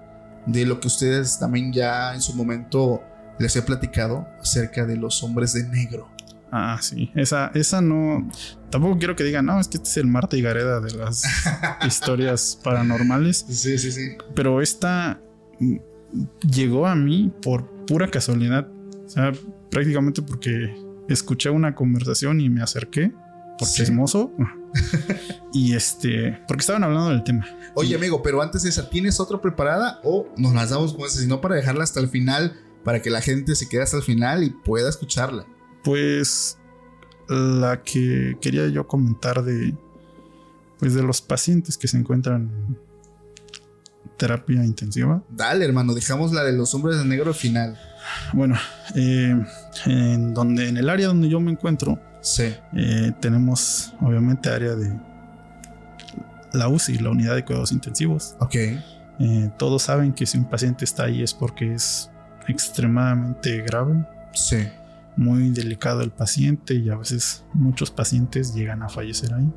de 0.46 0.66
lo 0.66 0.82
que 0.82 0.88
ustedes 0.88 1.40
también 1.40 1.72
ya 1.72 2.14
en 2.14 2.22
su 2.22 2.34
momento 2.34 3.02
les 3.40 3.56
he 3.56 3.62
platicado 3.62 4.28
acerca 4.42 4.86
de 4.86 4.98
los 4.98 5.24
hombres 5.24 5.54
de 5.54 5.64
negro. 5.64 6.10
Ah, 6.52 6.78
sí. 6.82 7.12
Esa, 7.16 7.52
esa 7.54 7.82
no. 7.82 8.28
Tampoco 8.70 8.98
quiero 8.98 9.16
que 9.16 9.24
digan, 9.24 9.46
no, 9.46 9.60
es 9.60 9.68
que 9.68 9.78
este 9.78 9.90
es 9.90 9.98
el 9.98 10.08
Marta 10.08 10.36
y 10.36 10.42
Gareda 10.42 10.80
de 10.80 10.92
las 10.96 11.24
historias 11.88 12.60
paranormales. 12.64 13.46
Sí, 13.48 13.78
sí, 13.78 13.92
sí. 13.92 14.18
Pero 14.36 14.62
esta 14.62 15.22
llegó 16.42 16.88
a 16.88 16.96
mí 16.96 17.32
por 17.42 17.70
pura 17.86 18.10
casualidad. 18.10 18.68
O 19.06 19.10
sea, 19.10 19.32
prácticamente 19.70 20.22
porque 20.22 20.76
escuché 21.08 21.50
una 21.50 21.76
conversación 21.76 22.42
y 22.42 22.50
me 22.50 22.62
acerqué 22.62 23.12
por 23.58 23.68
chismoso. 23.68 24.32
y 25.54 25.74
este, 25.74 26.40
porque 26.48 26.62
estaban 26.62 26.84
hablando 26.84 27.10
del 27.10 27.24
tema. 27.24 27.46
Oye, 27.76 27.96
amigo, 27.96 28.24
pero 28.24 28.42
antes 28.42 28.64
de 28.64 28.70
esa, 28.70 28.90
¿tienes 28.90 29.20
otra 29.20 29.40
preparada 29.40 30.00
o 30.04 30.28
nos 30.38 30.54
lanzamos 30.54 30.94
con 30.94 31.06
esa? 31.06 31.20
Si 31.20 31.28
no, 31.28 31.42
para 31.42 31.56
dejarla 31.56 31.84
hasta 31.84 32.00
el 32.00 32.08
final 32.08 32.56
para 32.84 33.02
que 33.02 33.10
la 33.10 33.22
gente 33.22 33.56
se 33.56 33.68
quede 33.68 33.84
hasta 33.84 33.98
el 33.98 34.04
final 34.04 34.44
y 34.44 34.50
pueda 34.50 34.90
escucharla? 34.90 35.46
Pues 35.84 36.58
la 37.28 37.84
que 37.84 38.38
quería 38.42 38.68
yo 38.68 38.88
comentar 38.88 39.44
de 39.44 39.76
pues 40.80 40.94
de 40.94 41.04
los 41.04 41.22
pacientes 41.22 41.78
que 41.78 41.88
se 41.88 41.98
encuentran 41.98 42.50
en 42.50 42.80
terapia 44.18 44.64
intensiva. 44.64 45.24
Dale, 45.30 45.66
hermano, 45.66 45.94
dejamos 45.94 46.32
la 46.32 46.44
de 46.44 46.54
los 46.54 46.74
hombres 46.74 46.98
de 46.98 47.06
negro 47.06 47.30
al 47.30 47.36
final. 47.36 47.78
Bueno, 48.34 48.56
eh, 48.96 49.36
en 49.86 50.34
donde 50.34 50.70
en 50.70 50.78
el 50.78 50.90
área 50.90 51.08
donde 51.08 51.30
yo 51.30 51.40
me 51.40 51.52
encuentro, 51.52 52.00
sí. 52.22 52.54
Eh, 52.76 53.12
tenemos 53.20 53.94
obviamente 54.02 54.50
área 54.50 54.76
de 54.76 54.98
la 56.54 56.68
UCI, 56.70 57.00
la 57.00 57.10
unidad 57.10 57.36
de 57.36 57.46
cuidados 57.46 57.72
intensivos. 57.72 58.36
Ok. 58.40 58.56
Eh, 58.56 59.52
todos 59.58 59.84
saben 59.84 60.14
que 60.14 60.26
si 60.26 60.38
un 60.38 60.46
paciente 60.46 60.86
está 60.86 61.04
ahí 61.04 61.22
es 61.22 61.34
porque 61.34 61.74
es 61.74 62.10
extremadamente 62.50 63.62
grave. 63.62 64.06
Sí. 64.34 64.58
Muy 65.18 65.50
delicado 65.50 66.02
el 66.02 66.12
paciente 66.12 66.76
y 66.76 66.90
a 66.90 66.96
veces 66.96 67.46
muchos 67.54 67.92
pacientes 67.92 68.54
llegan 68.54 68.84
a 68.84 68.90
fallecer 68.90 69.34
ahí. 69.34 69.52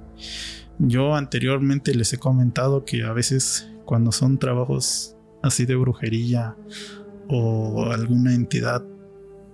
Yo 0.79 1.15
anteriormente 1.15 1.95
les 1.95 2.13
he 2.13 2.19
comentado 2.19 2.85
que 2.85 3.05
a 3.05 3.13
veces 3.13 3.69
cuando 3.85 4.11
son 4.13 4.39
trabajos 4.39 5.17
así 5.43 5.67
de 5.67 5.77
brujería 5.77 6.57
o 7.29 7.91
alguna 7.93 8.35
entidad 8.35 8.83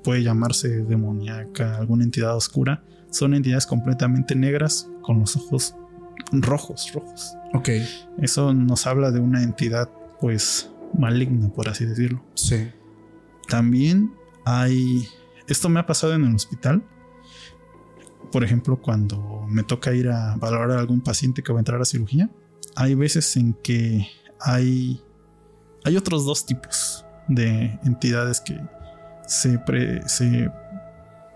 puede 0.02 0.22
llamarse 0.22 0.68
demoníaca, 0.84 1.76
alguna 1.76 2.04
entidad 2.04 2.34
oscura, 2.36 2.82
son 3.10 3.34
entidades 3.34 3.66
completamente 3.66 4.34
negras 4.34 4.88
con 5.02 5.18
los 5.20 5.36
ojos 5.36 5.74
rojos, 6.32 6.90
rojos. 6.92 7.34
Ok. 7.54 7.70
Eso 8.18 8.54
nos 8.54 8.86
habla 8.86 9.10
de 9.10 9.20
una 9.20 9.42
entidad 9.42 9.90
pues 10.20 10.70
maligna, 10.96 11.48
por 11.48 11.68
así 11.68 11.84
decirlo. 11.84 12.24
Sí. 12.34 12.68
También 13.48 14.14
hay... 14.44 15.08
Esto 15.46 15.68
me 15.68 15.80
ha 15.80 15.86
pasado 15.86 16.14
en 16.14 16.24
el 16.24 16.34
hospital. 16.34 16.84
Por 18.30 18.44
ejemplo, 18.44 18.76
cuando 18.80 19.46
me 19.48 19.62
toca 19.62 19.94
ir 19.94 20.10
a 20.10 20.36
valorar 20.36 20.72
a 20.72 20.80
algún 20.80 21.00
paciente 21.00 21.42
que 21.42 21.52
va 21.52 21.58
a 21.58 21.62
entrar 21.62 21.80
a 21.80 21.84
cirugía, 21.84 22.30
hay 22.76 22.94
veces 22.94 23.34
en 23.36 23.54
que 23.54 24.06
hay 24.40 25.02
hay 25.84 25.96
otros 25.96 26.26
dos 26.26 26.44
tipos 26.44 27.04
de 27.28 27.78
entidades 27.84 28.40
que 28.40 28.60
se, 29.26 29.58
se 30.06 30.50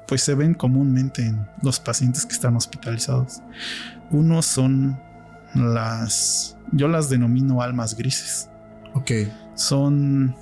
pues 0.07 0.23
se 0.23 0.35
ven 0.35 0.55
comúnmente 0.55 1.25
en 1.25 1.47
los 1.63 1.81
pacientes 1.81 2.27
que 2.27 2.35
están 2.35 2.57
hospitalizados. 2.57 3.41
Uno 4.11 4.43
son 4.43 5.01
las, 5.55 6.57
yo 6.73 6.89
las 6.89 7.09
denomino 7.09 7.63
almas 7.63 7.97
grises. 7.97 8.51
Ok. 8.95 9.11
Son, 9.55 10.35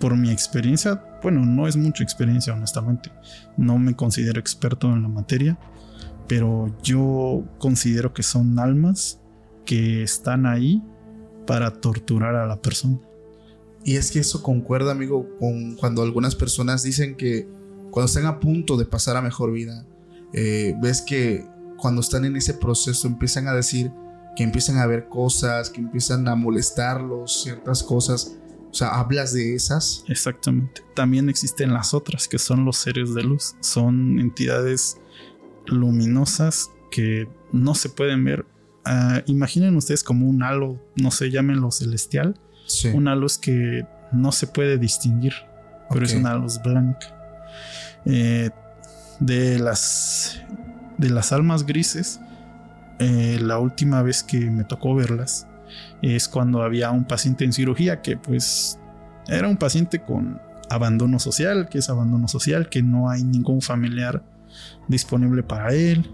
por 0.00 0.16
mi 0.16 0.30
experiencia, 0.30 1.02
bueno, 1.22 1.44
no 1.44 1.66
es 1.66 1.76
mucha 1.76 2.02
experiencia, 2.02 2.52
honestamente. 2.52 3.10
No 3.56 3.78
me 3.78 3.94
considero 3.94 4.40
experto 4.40 4.88
en 4.88 5.02
la 5.02 5.08
materia, 5.08 5.58
pero 6.28 6.74
yo 6.82 7.44
considero 7.58 8.12
que 8.12 8.22
son 8.22 8.58
almas 8.58 9.20
que 9.64 10.02
están 10.02 10.46
ahí 10.46 10.82
para 11.46 11.70
torturar 11.70 12.34
a 12.36 12.46
la 12.46 12.60
persona. 12.60 12.98
Y 13.84 13.96
es 13.96 14.10
que 14.10 14.20
eso 14.20 14.42
concuerda, 14.42 14.92
amigo, 14.92 15.28
con 15.38 15.76
cuando 15.76 16.02
algunas 16.02 16.34
personas 16.34 16.82
dicen 16.82 17.16
que 17.16 17.46
cuando 17.90 18.06
están 18.06 18.26
a 18.26 18.40
punto 18.40 18.76
de 18.76 18.86
pasar 18.86 19.16
a 19.16 19.22
mejor 19.22 19.52
vida, 19.52 19.86
eh, 20.32 20.74
ves 20.80 21.02
que 21.02 21.46
cuando 21.76 22.00
están 22.00 22.24
en 22.24 22.36
ese 22.36 22.54
proceso 22.54 23.06
empiezan 23.06 23.46
a 23.46 23.52
decir 23.52 23.92
que 24.36 24.42
empiezan 24.42 24.78
a 24.78 24.86
ver 24.86 25.08
cosas, 25.08 25.70
que 25.70 25.80
empiezan 25.80 26.26
a 26.28 26.34
molestarlos, 26.34 27.42
ciertas 27.42 27.82
cosas. 27.82 28.36
O 28.74 28.76
sea, 28.76 28.88
hablas 28.88 29.32
de 29.32 29.54
esas. 29.54 30.04
Exactamente. 30.08 30.82
También 30.94 31.28
existen 31.28 31.72
las 31.72 31.94
otras, 31.94 32.26
que 32.26 32.40
son 32.40 32.64
los 32.64 32.76
seres 32.76 33.14
de 33.14 33.22
luz. 33.22 33.54
Son 33.60 34.18
entidades 34.18 34.98
luminosas 35.66 36.70
que 36.90 37.28
no 37.52 37.76
se 37.76 37.88
pueden 37.88 38.24
ver. 38.24 38.44
Ah, 38.84 39.22
imaginen 39.26 39.76
ustedes 39.76 40.02
como 40.02 40.28
un 40.28 40.42
halo, 40.42 40.80
no 40.96 41.12
sé, 41.12 41.30
llámenlo 41.30 41.70
celestial. 41.70 42.34
Sí. 42.66 42.88
Una 42.88 43.14
luz 43.14 43.38
que 43.38 43.86
no 44.10 44.32
se 44.32 44.48
puede 44.48 44.76
distinguir, 44.76 45.34
pero 45.88 46.04
es 46.04 46.12
una 46.14 46.34
luz 46.34 46.60
blanca. 46.60 47.46
Eh, 48.06 48.50
de 49.20 49.60
las 49.60 50.40
de 50.98 51.10
las 51.10 51.30
almas 51.32 51.64
grises 51.64 52.18
eh, 52.98 53.38
la 53.40 53.58
última 53.58 54.02
vez 54.02 54.24
que 54.24 54.50
me 54.50 54.64
tocó 54.64 54.96
verlas 54.96 55.46
es 56.02 56.28
cuando 56.28 56.62
había 56.62 56.90
un 56.90 57.04
paciente 57.04 57.44
en 57.44 57.52
cirugía 57.52 58.02
que 58.02 58.16
pues 58.16 58.78
era 59.28 59.48
un 59.48 59.56
paciente 59.56 60.02
con 60.02 60.40
abandono 60.70 61.18
social, 61.18 61.68
que 61.68 61.78
es 61.78 61.88
abandono 61.88 62.28
social, 62.28 62.68
que 62.68 62.82
no 62.82 63.10
hay 63.10 63.22
ningún 63.22 63.60
familiar 63.60 64.24
disponible 64.88 65.42
para 65.42 65.74
él, 65.74 66.08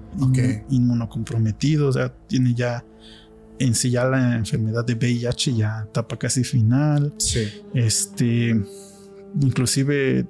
inmunocomprometido, 0.70 1.88
o 1.88 1.92
sea, 1.92 2.12
tiene 2.26 2.54
ya 2.54 2.84
en 3.58 3.74
sí 3.74 3.90
ya 3.90 4.04
la 4.04 4.36
enfermedad 4.36 4.84
de 4.84 4.94
VIH 4.94 5.54
ya 5.54 5.84
etapa 5.86 6.18
casi 6.18 6.44
final. 6.44 7.12
Sí. 7.18 7.46
Este, 7.74 8.58
inclusive, 9.40 10.26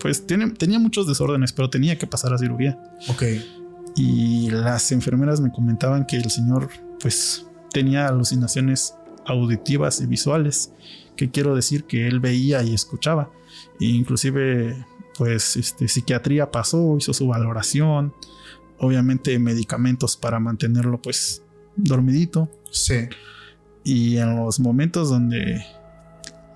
pues 0.00 0.26
tiene, 0.26 0.50
tenía 0.50 0.80
muchos 0.80 1.06
desórdenes, 1.06 1.52
pero 1.52 1.70
tenía 1.70 1.96
que 1.96 2.06
pasar 2.08 2.34
a 2.34 2.38
cirugía. 2.38 2.76
Ok 3.08 3.22
y 3.94 4.50
las 4.50 4.92
enfermeras 4.92 5.40
me 5.40 5.52
comentaban 5.52 6.06
que 6.06 6.16
el 6.16 6.30
señor 6.30 6.70
pues 7.00 7.46
tenía 7.72 8.06
alucinaciones 8.06 8.94
auditivas 9.26 10.00
y 10.00 10.06
visuales, 10.06 10.72
que 11.16 11.30
quiero 11.30 11.54
decir 11.54 11.84
que 11.84 12.06
él 12.06 12.20
veía 12.20 12.62
y 12.62 12.74
escuchaba. 12.74 13.30
E 13.80 13.86
inclusive 13.86 14.84
pues 15.16 15.56
este, 15.56 15.88
psiquiatría 15.88 16.50
pasó, 16.50 16.96
hizo 16.96 17.12
su 17.12 17.28
valoración, 17.28 18.14
obviamente 18.78 19.38
medicamentos 19.38 20.16
para 20.16 20.40
mantenerlo 20.40 21.00
pues 21.00 21.42
dormidito. 21.76 22.50
Sí. 22.70 23.08
Y 23.84 24.16
en 24.18 24.36
los 24.36 24.60
momentos 24.60 25.10
donde 25.10 25.64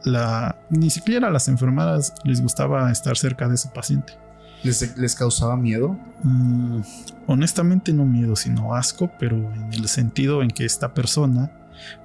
la 0.05 0.61
ni 0.71 0.91
siquiera 0.91 1.29
a 1.29 1.31
las 1.31 1.49
enfermeras 1.49 2.15
les 2.25 2.41
gustaba 2.41 2.91
estar 2.91 3.17
cerca 3.17 3.49
de 3.49 3.57
ese 3.57 3.69
paciente. 3.69 4.15
¿Les, 4.63 5.15
causaba 5.15 5.57
miedo? 5.57 5.97
Mm, 6.23 6.81
honestamente 7.27 7.93
no 7.93 8.05
miedo, 8.05 8.37
sino 8.37 8.75
asco, 8.75 9.11
pero 9.19 9.37
en 9.37 9.73
el 9.73 9.89
sentido 9.89 10.43
en 10.43 10.51
que 10.51 10.65
esta 10.65 10.95
persona 10.95 11.53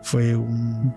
fue 0.02 0.36
un... 0.36 0.94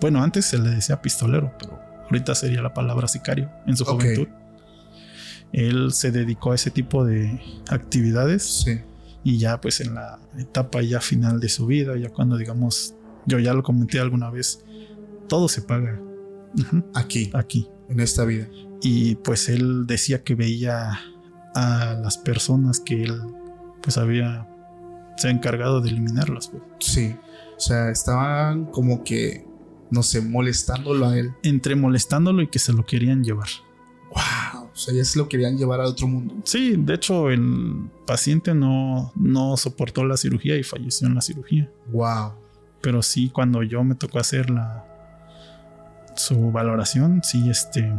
Bueno, 0.00 0.22
antes 0.22 0.44
se 0.44 0.58
le 0.58 0.70
decía 0.70 1.00
pistolero, 1.00 1.52
pero 1.58 1.80
ahorita 2.04 2.34
sería 2.34 2.62
la 2.62 2.74
palabra 2.74 3.08
sicario 3.08 3.50
en 3.66 3.76
su 3.76 3.84
juventud. 3.84 4.28
Él 5.52 5.92
se 5.92 6.10
dedicó 6.10 6.52
a 6.52 6.56
ese 6.56 6.70
tipo 6.70 7.04
de 7.04 7.40
actividades. 7.70 8.62
Sí. 8.64 8.80
Y 9.22 9.38
ya 9.38 9.60
pues 9.60 9.80
en 9.80 9.94
la 9.94 10.18
etapa 10.36 10.82
ya 10.82 11.00
final 11.00 11.40
de 11.40 11.48
su 11.48 11.66
vida, 11.66 11.96
ya 11.96 12.10
cuando 12.10 12.36
digamos, 12.36 12.94
yo 13.24 13.38
ya 13.38 13.54
lo 13.54 13.62
comenté 13.62 13.98
alguna 13.98 14.30
vez, 14.30 14.62
todo 15.28 15.48
se 15.48 15.62
paga. 15.62 15.98
Aquí. 16.94 17.30
Aquí. 17.32 17.68
En 17.88 18.00
esta 18.00 18.24
vida 18.24 18.46
y 18.84 19.14
pues 19.16 19.48
él 19.48 19.86
decía 19.86 20.22
que 20.22 20.34
veía 20.34 21.00
a 21.54 21.94
las 22.02 22.18
personas 22.18 22.80
que 22.80 23.02
él 23.02 23.18
pues 23.82 23.96
había 23.96 24.46
se 25.16 25.28
ha 25.28 25.30
encargado 25.30 25.80
de 25.80 25.88
eliminarlas. 25.88 26.48
Pues. 26.48 26.62
Sí, 26.80 27.16
o 27.56 27.60
sea, 27.60 27.88
estaban 27.90 28.66
como 28.66 29.02
que, 29.02 29.46
no 29.90 30.02
sé, 30.02 30.20
molestándolo 30.20 31.06
a 31.06 31.18
él. 31.18 31.32
Entre 31.42 31.76
molestándolo 31.76 32.42
y 32.42 32.48
que 32.48 32.58
se 32.58 32.74
lo 32.74 32.84
querían 32.84 33.24
llevar. 33.24 33.48
Wow, 34.10 34.64
o 34.64 34.76
sea, 34.76 34.92
ya 34.92 35.04
se 35.04 35.18
lo 35.18 35.30
querían 35.30 35.56
llevar 35.56 35.80
a 35.80 35.84
otro 35.84 36.06
mundo. 36.06 36.34
Sí, 36.44 36.76
de 36.76 36.94
hecho 36.94 37.30
el 37.30 37.88
paciente 38.06 38.54
no, 38.54 39.12
no 39.16 39.56
soportó 39.56 40.04
la 40.04 40.18
cirugía 40.18 40.58
y 40.58 40.62
falleció 40.62 41.06
en 41.06 41.14
la 41.14 41.22
cirugía. 41.22 41.70
Wow. 41.90 42.34
Pero 42.82 43.00
sí, 43.00 43.30
cuando 43.30 43.62
yo 43.62 43.82
me 43.82 43.94
tocó 43.94 44.18
hacer 44.18 44.50
la 44.50 44.84
su 46.16 46.52
valoración, 46.52 47.22
sí, 47.24 47.48
este 47.48 47.90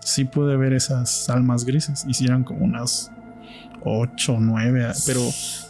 sí 0.00 0.24
pude 0.24 0.56
ver 0.56 0.72
esas 0.72 1.28
almas 1.30 1.64
grises. 1.64 2.04
Hicieron 2.08 2.44
como 2.44 2.64
unas 2.64 3.10
8 3.84 4.34
o 4.34 4.40
9. 4.40 4.92
Pero 5.06 5.20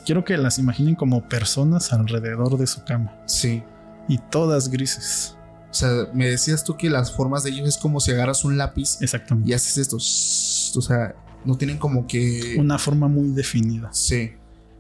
quiero 0.04 0.24
que 0.24 0.36
las 0.36 0.58
imaginen 0.58 0.94
como 0.94 1.28
personas 1.28 1.92
alrededor 1.92 2.56
de 2.58 2.66
su 2.66 2.84
cama. 2.84 3.16
Sí. 3.26 3.62
Y 4.08 4.18
todas 4.18 4.70
grises. 4.70 5.36
O 5.70 5.74
sea, 5.74 6.08
me 6.12 6.28
decías 6.28 6.64
tú 6.64 6.76
que 6.76 6.90
las 6.90 7.12
formas 7.12 7.44
de 7.44 7.50
ellos 7.50 7.68
es 7.68 7.78
como 7.78 8.00
si 8.00 8.10
agarras 8.10 8.44
un 8.44 8.58
lápiz. 8.58 9.00
Exactamente. 9.00 9.50
Y 9.50 9.54
haces 9.54 9.78
esto. 9.78 9.96
O 9.96 10.82
sea, 10.82 11.14
no 11.44 11.56
tienen 11.56 11.78
como 11.78 12.06
que. 12.06 12.56
Una 12.58 12.78
forma 12.78 13.08
muy 13.08 13.28
definida. 13.28 13.92
Sí. 13.92 14.32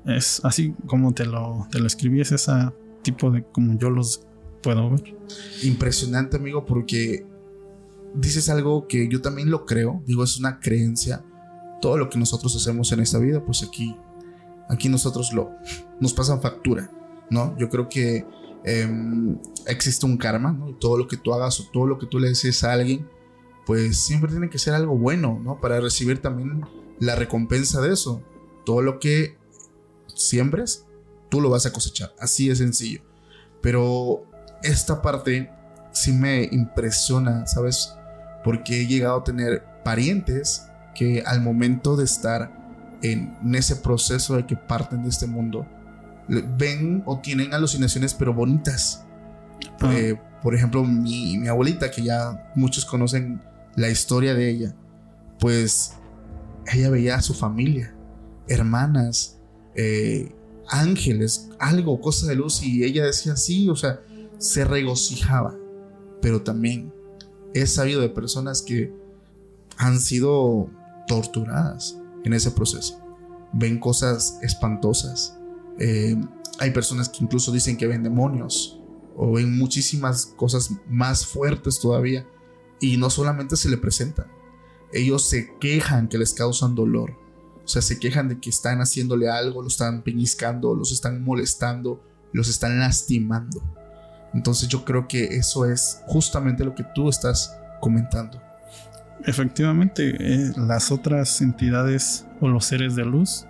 Es 0.06 0.40
así 0.44 0.74
como 0.86 1.12
te 1.12 1.26
lo, 1.26 1.68
te 1.70 1.78
lo 1.78 1.86
escribí, 1.86 2.20
es 2.20 2.32
ese 2.32 2.52
tipo 3.02 3.30
de 3.30 3.44
como 3.44 3.78
yo 3.78 3.90
los 3.90 4.26
puedo 4.62 4.90
ver. 4.90 5.14
Impresionante, 5.62 6.36
amigo, 6.36 6.64
porque 6.64 7.26
dices 8.14 8.48
algo 8.48 8.86
que 8.86 9.08
yo 9.08 9.20
también 9.20 9.50
lo 9.50 9.66
creo, 9.66 10.02
digo, 10.06 10.24
es 10.24 10.38
una 10.38 10.60
creencia. 10.60 11.24
Todo 11.80 11.96
lo 11.96 12.10
que 12.10 12.18
nosotros 12.18 12.54
hacemos 12.56 12.92
en 12.92 13.00
esta 13.00 13.18
vida, 13.18 13.44
pues 13.44 13.62
aquí, 13.62 13.96
aquí 14.68 14.88
nosotros 14.88 15.32
lo, 15.32 15.50
nos 15.98 16.12
pasan 16.12 16.42
factura, 16.42 16.90
¿no? 17.30 17.56
Yo 17.58 17.68
creo 17.68 17.88
que 17.88 18.26
em, 18.64 19.38
existe 19.66 20.04
un 20.04 20.16
karma, 20.16 20.52
¿no? 20.52 20.68
Y 20.68 20.74
todo 20.74 20.98
lo 20.98 21.08
que 21.08 21.16
tú 21.16 21.32
hagas 21.32 21.60
o 21.60 21.70
todo 21.72 21.86
lo 21.86 21.98
que 21.98 22.06
tú 22.06 22.18
le 22.18 22.28
dices 22.28 22.62
a 22.64 22.72
alguien, 22.72 23.08
pues 23.64 23.98
siempre 23.98 24.30
tiene 24.30 24.50
que 24.50 24.58
ser 24.58 24.74
algo 24.74 24.96
bueno, 24.96 25.40
¿no? 25.42 25.60
Para 25.60 25.80
recibir 25.80 26.20
también 26.20 26.62
la 26.98 27.14
recompensa 27.14 27.80
de 27.80 27.92
eso. 27.92 28.22
Todo 28.66 28.82
lo 28.82 28.98
que 28.98 29.38
siembres, 30.14 30.86
tú 31.30 31.40
lo 31.40 31.50
vas 31.50 31.66
a 31.66 31.72
cosechar. 31.72 32.12
Así 32.18 32.48
de 32.48 32.56
sencillo. 32.56 33.00
Pero 33.62 34.24
esta 34.62 35.00
parte 35.00 35.50
sí 35.92 36.12
me 36.12 36.44
impresiona, 36.44 37.46
¿sabes? 37.46 37.94
Porque 38.44 38.80
he 38.80 38.86
llegado 38.86 39.18
a 39.18 39.24
tener 39.24 39.64
parientes 39.84 40.68
que 40.94 41.22
al 41.26 41.40
momento 41.40 41.96
de 41.96 42.04
estar 42.04 42.50
en, 43.02 43.36
ese 43.54 43.76
proceso 43.76 44.36
de 44.36 44.46
que 44.46 44.56
parten 44.56 45.02
de 45.02 45.08
este 45.08 45.26
mundo, 45.26 45.66
ven 46.28 47.02
o 47.06 47.18
tienen 47.20 47.54
alucinaciones 47.54 48.14
pero 48.14 48.34
bonitas. 48.34 49.04
Ah. 49.80 49.92
Eh, 49.94 50.20
por 50.42 50.54
ejemplo, 50.54 50.84
mi, 50.84 51.46
abuelita, 51.48 51.90
que 51.90 52.02
ya 52.02 52.50
muchos 52.54 52.84
conocen 52.84 53.42
la 53.76 53.88
historia 53.88 54.34
de 54.34 54.50
ella, 54.50 54.74
pues 55.38 55.94
ella 56.72 56.90
veía 56.90 57.16
a 57.16 57.22
su 57.22 57.34
familia, 57.34 57.94
hermanas, 58.48 59.38
eh, 59.74 60.34
ángeles, 60.68 61.50
algo, 61.58 62.00
cosas 62.00 62.28
de 62.28 62.36
luz, 62.36 62.62
y 62.62 62.84
ella 62.84 63.04
decía 63.04 63.36
sí, 63.36 63.68
o 63.68 63.76
sea, 63.76 64.00
se 64.38 64.64
regocijaba, 64.64 65.54
pero 66.22 66.42
también 66.42 66.92
he 67.54 67.66
sabido 67.66 68.00
de 68.00 68.08
personas 68.08 68.62
que 68.62 68.92
han 69.76 69.98
sido 70.00 70.68
torturadas 71.06 71.98
en 72.24 72.32
ese 72.32 72.50
proceso. 72.50 73.00
Ven 73.52 73.78
cosas 73.78 74.38
espantosas. 74.42 75.36
Eh, 75.78 76.16
hay 76.58 76.70
personas 76.70 77.08
que 77.08 77.24
incluso 77.24 77.52
dicen 77.52 77.76
que 77.76 77.86
ven 77.86 78.02
demonios 78.02 78.78
o 79.16 79.32
ven 79.32 79.56
muchísimas 79.56 80.26
cosas 80.26 80.70
más 80.88 81.26
fuertes 81.26 81.80
todavía 81.80 82.26
y 82.80 82.96
no 82.96 83.10
solamente 83.10 83.56
se 83.56 83.68
le 83.68 83.76
presentan. 83.76 84.26
Ellos 84.92 85.24
se 85.24 85.56
quejan 85.58 86.08
que 86.08 86.18
les 86.18 86.34
causan 86.34 86.74
dolor. 86.74 87.16
O 87.64 87.68
sea, 87.68 87.82
se 87.82 87.98
quejan 87.98 88.28
de 88.28 88.40
que 88.40 88.50
están 88.50 88.80
haciéndole 88.80 89.28
algo, 89.28 89.62
lo 89.62 89.68
están 89.68 90.02
peñiscando, 90.02 90.74
los 90.74 90.90
están 90.92 91.22
molestando, 91.22 92.02
los 92.32 92.48
están 92.48 92.78
lastimando. 92.80 93.62
Entonces 94.32 94.68
yo 94.68 94.84
creo 94.84 95.08
que 95.08 95.24
eso 95.24 95.64
es 95.64 96.02
justamente 96.06 96.64
lo 96.64 96.74
que 96.74 96.84
tú 96.84 97.08
estás 97.08 97.58
comentando. 97.80 98.40
Efectivamente, 99.24 100.16
eh, 100.18 100.52
las 100.56 100.90
otras 100.90 101.40
entidades 101.40 102.26
o 102.40 102.48
los 102.48 102.64
seres 102.64 102.94
de 102.96 103.04
luz, 103.04 103.46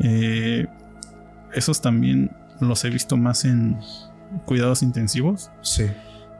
eh, 0.00 0.66
esos 1.52 1.80
también 1.80 2.30
los 2.60 2.84
he 2.84 2.90
visto 2.90 3.16
más 3.16 3.44
en 3.44 3.78
cuidados 4.44 4.82
intensivos. 4.82 5.50
Sí. 5.62 5.86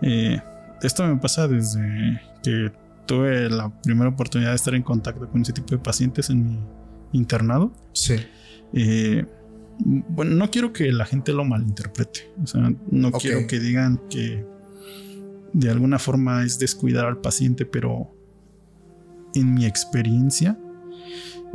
Eh, 0.03 0.41
esto 0.83 1.07
me 1.07 1.17
pasa 1.17 1.49
desde 1.49 2.21
que 2.43 2.73
tuve 3.07 3.49
la 3.49 3.71
primera 3.83 4.11
oportunidad 4.11 4.51
de 4.51 4.57
estar 4.57 4.75
en 4.75 4.83
contacto 4.83 5.29
con 5.29 5.43
ese 5.43 5.53
tipo 5.53 5.71
de 5.71 5.79
pacientes 5.79 6.31
en 6.31 6.47
mi 6.47 6.59
internado. 7.13 7.73
Sí. 7.93 8.17
Bueno, 9.79 10.33
no 10.33 10.51
quiero 10.51 10.73
que 10.73 10.91
la 10.93 11.05
gente 11.05 11.33
lo 11.33 11.45
malinterprete. 11.45 12.33
O 12.43 12.47
sea, 12.47 12.73
no 12.91 13.13
quiero 13.13 13.47
que 13.47 13.61
digan 13.61 14.01
que 14.09 14.45
de 15.53 15.71
alguna 15.71 15.99
forma 15.99 16.45
es 16.45 16.59
descuidar 16.59 17.07
al 17.07 17.19
paciente, 17.19 17.65
pero 17.65 18.15
en 19.35 19.55
mi 19.55 19.67
experiencia, 19.67 20.59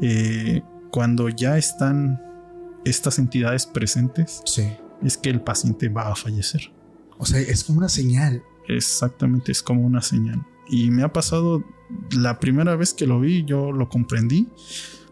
eh, 0.01 0.61
cuando 0.91 1.29
ya 1.29 1.57
están 1.57 2.21
estas 2.85 3.19
entidades 3.19 3.65
presentes, 3.65 4.41
es 5.03 5.17
que 5.17 5.29
el 5.29 5.41
paciente 5.41 5.89
va 5.89 6.11
a 6.11 6.15
fallecer. 6.15 6.71
O 7.17 7.25
sea, 7.25 7.39
es 7.39 7.63
como 7.63 7.79
una 7.79 7.89
señal. 7.89 8.43
Exactamente, 8.67 9.51
es 9.51 9.61
como 9.61 9.81
una 9.81 10.01
señal. 10.01 10.45
Y 10.67 10.89
me 10.89 11.03
ha 11.03 11.11
pasado 11.11 11.63
la 12.11 12.39
primera 12.39 12.75
vez 12.75 12.93
que 12.93 13.05
lo 13.05 13.19
vi, 13.19 13.43
yo 13.43 13.71
lo 13.71 13.89
comprendí. 13.89 14.47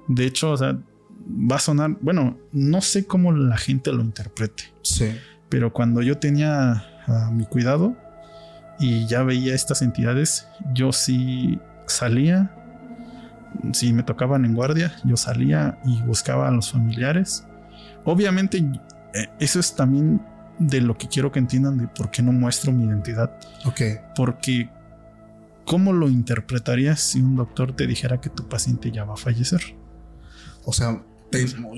De 0.07 0.25
hecho, 0.25 0.51
o 0.51 0.57
sea, 0.57 0.79
va 1.29 1.57
a 1.57 1.59
sonar, 1.59 1.97
bueno, 2.01 2.37
no 2.51 2.81
sé 2.81 3.05
cómo 3.05 3.31
la 3.31 3.57
gente 3.57 3.91
lo 3.91 4.01
interprete. 4.01 4.63
Sí. 4.81 5.11
Pero 5.49 5.73
cuando 5.73 6.01
yo 6.01 6.17
tenía 6.17 6.83
a 7.07 7.31
mi 7.31 7.45
cuidado 7.45 7.95
y 8.79 9.07
ya 9.07 9.23
veía 9.23 9.55
estas 9.55 9.81
entidades, 9.81 10.47
yo 10.73 10.91
sí 10.91 11.59
salía 11.87 12.51
si 13.73 13.93
me 13.93 14.03
tocaban 14.03 14.45
en 14.45 14.53
guardia, 14.53 14.95
yo 15.03 15.17
salía 15.17 15.79
y 15.85 16.01
buscaba 16.03 16.47
a 16.47 16.51
los 16.51 16.71
familiares. 16.71 17.45
Obviamente, 18.05 18.57
eh, 19.13 19.29
eso 19.39 19.59
es 19.59 19.75
también 19.75 20.21
de 20.59 20.81
lo 20.81 20.97
que 20.97 21.07
quiero 21.07 21.31
que 21.31 21.39
entiendan 21.39 21.77
de 21.77 21.87
por 21.87 22.11
qué 22.11 22.21
no 22.21 22.31
muestro 22.31 22.71
mi 22.71 22.85
identidad. 22.85 23.31
Ok. 23.65 23.81
Porque, 24.15 24.69
¿cómo 25.65 25.93
lo 25.93 26.09
interpretarías 26.09 26.99
si 26.99 27.21
un 27.21 27.35
doctor 27.35 27.75
te 27.75 27.87
dijera 27.87 28.21
que 28.21 28.29
tu 28.29 28.47
paciente 28.47 28.91
ya 28.91 29.03
va 29.03 29.13
a 29.13 29.17
fallecer? 29.17 29.61
O 30.65 30.73
sea, 30.73 31.01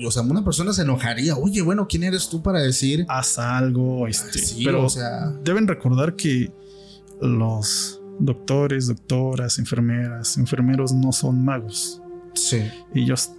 o 0.04 0.10
sea, 0.10 0.22
una 0.22 0.44
persona 0.44 0.72
se 0.72 0.82
enojaría. 0.82 1.36
Oye, 1.36 1.62
bueno, 1.62 1.86
¿quién 1.88 2.04
eres 2.04 2.28
tú 2.28 2.42
para 2.42 2.60
decir? 2.60 3.04
Haz 3.08 3.38
algo, 3.38 4.06
este. 4.06 4.40
pero, 4.64 4.84
o 4.84 4.88
sea, 4.88 5.30
deben 5.42 5.68
recordar 5.68 6.16
que 6.16 6.52
los 7.20 8.00
doctores, 8.18 8.86
doctoras, 8.86 9.58
enfermeras, 9.58 10.38
enfermeros 10.38 10.92
no 10.92 11.12
son 11.12 11.44
magos. 11.44 12.00
Sí. 12.34 12.62
Ellos, 12.94 13.32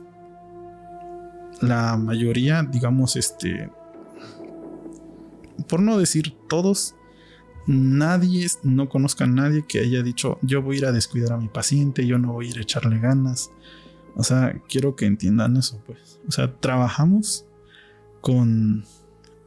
la 1.62 1.98
mayoría, 1.98 2.64
digamos, 2.64 3.16
este, 3.16 3.70
por 5.68 5.82
no 5.82 5.98
decir 5.98 6.36
todos, 6.48 6.96
nadie, 7.66 8.48
no 8.64 8.90
conozca 8.90 9.24
a 9.24 9.28
nadie 9.28 9.66
que 9.68 9.80
haya 9.80 10.04
dicho, 10.04 10.38
yo 10.42 10.62
voy 10.62 10.76
a 10.76 10.80
ir 10.80 10.86
a 10.86 10.92
descuidar 10.92 11.34
a 11.34 11.38
mi 11.38 11.48
paciente, 11.48 12.06
yo 12.06 12.18
no 12.18 12.34
voy 12.34 12.48
a 12.48 12.50
ir 12.52 12.58
a 12.60 12.62
echarle 12.62 13.00
ganas. 13.00 13.52
O 14.16 14.24
sea, 14.24 14.56
quiero 14.70 14.96
que 14.96 15.06
entiendan 15.06 15.58
eso, 15.58 15.82
pues. 15.86 16.20
O 16.28 16.32
sea, 16.32 16.54
trabajamos 16.60 17.46
con 18.22 18.86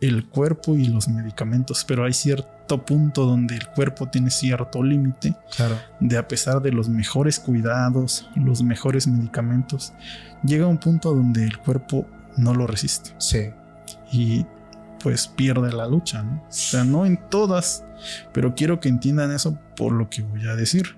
el 0.01 0.29
cuerpo 0.29 0.77
y 0.77 0.87
los 0.87 1.09
medicamentos, 1.09 1.85
pero 1.85 2.05
hay 2.05 2.13
cierto 2.13 2.85
punto 2.85 3.25
donde 3.25 3.55
el 3.55 3.67
cuerpo 3.69 4.09
tiene 4.09 4.31
cierto 4.31 4.83
límite. 4.83 5.37
Claro. 5.57 5.77
De 6.01 6.19
a 6.19 6.29
pesar 6.29 6.61
de 6.61 6.73
los 6.73 6.89
mejores 6.89 7.39
cuidados, 7.39 8.29
los 8.37 8.63
mejores 8.63 9.07
medicamentos, 9.07 9.93
llega 10.45 10.67
un 10.67 10.79
punto 10.79 11.15
donde 11.15 11.45
el 11.45 11.59
cuerpo 11.59 12.07
no 12.37 12.55
lo 12.55 12.67
resiste. 12.67 13.15
Sí. 13.19 13.51
Y 14.13 14.45
pues 15.03 15.29
pierde 15.29 15.73
la 15.73 15.87
lucha, 15.87 16.23
¿no? 16.23 16.43
O 16.49 16.53
sea, 16.53 16.85
no 16.85 17.07
en 17.07 17.19
todas, 17.31 17.85
pero 18.33 18.55
quiero 18.55 18.81
que 18.81 18.89
entiendan 18.89 19.31
eso 19.33 19.59
por 19.77 19.93
lo 19.93 20.11
que 20.11 20.23
voy 20.23 20.47
a 20.49 20.57
decir. 20.57 20.97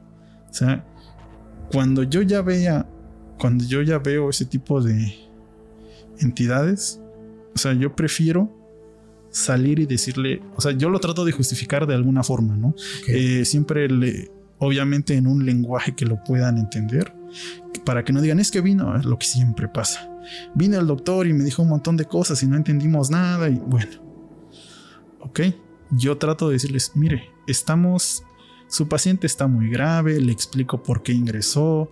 O 0.50 0.54
sea, 0.54 0.84
cuando 1.70 2.02
yo 2.02 2.22
ya 2.22 2.40
vea, 2.40 2.86
cuando 3.38 3.64
yo 3.64 3.82
ya 3.82 3.98
veo 3.98 4.30
ese 4.30 4.44
tipo 4.44 4.80
de 4.82 5.14
entidades, 6.20 7.00
o 7.54 7.58
sea, 7.58 7.72
yo 7.72 7.94
prefiero 7.94 8.54
salir 9.30 9.78
y 9.78 9.86
decirle, 9.86 10.42
o 10.56 10.60
sea, 10.60 10.72
yo 10.72 10.90
lo 10.90 11.00
trato 11.00 11.24
de 11.24 11.32
justificar 11.32 11.86
de 11.86 11.94
alguna 11.94 12.22
forma, 12.22 12.56
¿no? 12.56 12.74
Eh, 13.08 13.44
siempre 13.44 13.88
le, 13.88 14.30
obviamente 14.58 15.14
en 15.14 15.26
un 15.26 15.44
lenguaje 15.44 15.94
que 15.94 16.04
lo 16.04 16.22
puedan 16.24 16.58
entender, 16.58 17.12
para 17.84 18.04
que 18.04 18.12
no 18.12 18.20
digan, 18.20 18.40
es 18.40 18.50
que 18.50 18.60
vino, 18.60 18.96
es 18.96 19.04
lo 19.04 19.18
que 19.18 19.26
siempre 19.26 19.68
pasa. 19.68 20.10
Vino 20.54 20.78
el 20.78 20.86
doctor 20.86 21.26
y 21.26 21.32
me 21.32 21.44
dijo 21.44 21.62
un 21.62 21.68
montón 21.68 21.96
de 21.96 22.04
cosas 22.04 22.42
y 22.42 22.46
no 22.46 22.56
entendimos 22.56 23.10
nada 23.10 23.48
y 23.48 23.54
bueno, 23.54 23.92
ok, 25.20 25.40
yo 25.90 26.18
trato 26.18 26.48
de 26.48 26.54
decirles, 26.54 26.92
mire, 26.94 27.30
estamos, 27.46 28.24
su 28.68 28.86
paciente 28.86 29.26
está 29.26 29.46
muy 29.46 29.70
grave, 29.70 30.20
le 30.20 30.30
explico 30.30 30.82
por 30.82 31.02
qué 31.02 31.12
ingresó, 31.12 31.90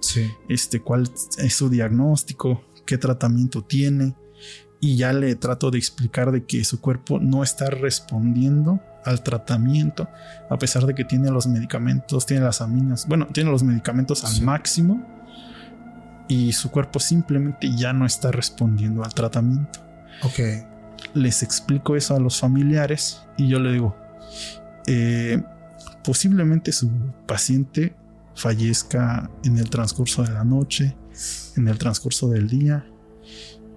este, 0.49 0.81
cuál 0.81 1.11
es 1.39 1.55
su 1.55 1.71
diagnóstico, 1.71 2.63
qué 2.85 2.99
tratamiento 2.99 3.63
tiene 3.63 4.15
y 4.79 4.97
ya 4.97 5.13
le 5.13 5.35
trato 5.37 5.71
de 5.71 5.79
explicar 5.79 6.31
de 6.31 6.45
que 6.45 6.63
su 6.65 6.81
cuerpo 6.81 7.19
no 7.19 7.43
está 7.43 7.71
respondiendo 7.71 8.81
al 9.05 9.23
tratamiento 9.23 10.09
a 10.51 10.59
pesar 10.59 10.85
de 10.85 10.95
que 10.95 11.05
tiene 11.05 11.31
los 11.31 11.47
medicamentos, 11.47 12.27
tiene 12.27 12.45
las 12.45 12.61
aminas, 12.61 13.07
bueno, 13.09 13.27
tiene 13.33 13.51
los 13.51 13.63
medicamentos 13.63 14.25
al 14.25 14.43
máximo 14.43 15.03
y 16.29 16.53
su 16.53 16.71
cuerpo 16.71 16.99
simplemente 16.99 17.75
ya 17.75 17.93
no 17.93 18.05
está 18.05 18.33
respondiendo 18.33 19.05
al 19.05 19.15
tratamiento. 19.15 19.81
Ok. 20.23 20.41
Les 21.15 21.43
explico 21.43 21.97
eso 21.97 22.15
a 22.15 22.21
los 22.21 22.39
familiares 22.39 23.23
y 23.37 23.49
yo 23.49 23.61
le 23.61 23.73
digo, 23.73 23.97
eh, 24.87 25.43
posiblemente 26.07 26.71
su 26.71 26.89
paciente 27.27 27.97
fallezca 28.37 29.29
en 29.43 29.59
el 29.59 29.69
transcurso 29.69 30.23
de 30.23 30.33
la 30.33 30.45
noche, 30.45 30.97
en 31.57 31.67
el 31.67 31.79
transcurso 31.79 32.29
del 32.29 32.49
día, 32.49 32.87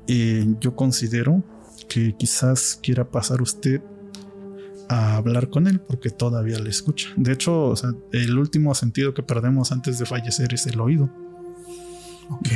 eh, 0.08 0.46
yo 0.62 0.76
considero 0.76 1.44
que 1.90 2.16
quizás 2.16 2.80
quiera 2.84 3.10
pasar 3.10 3.42
usted 3.42 3.82
a 4.90 5.16
hablar 5.16 5.50
con 5.50 5.66
él 5.66 5.80
porque 5.80 6.12
todavía 6.12 6.60
le 6.60 6.70
escucha. 6.70 7.10
De 7.16 7.32
hecho, 7.32 7.74
el 8.12 8.38
último 8.38 8.76
sentido 8.76 9.16
que 9.16 9.24
perdemos 9.24 9.72
antes 9.72 9.98
de 9.98 10.06
fallecer 10.06 10.54
es 10.54 10.68
el 10.68 10.80
oído. 10.80 11.10
Ok. 12.30 12.48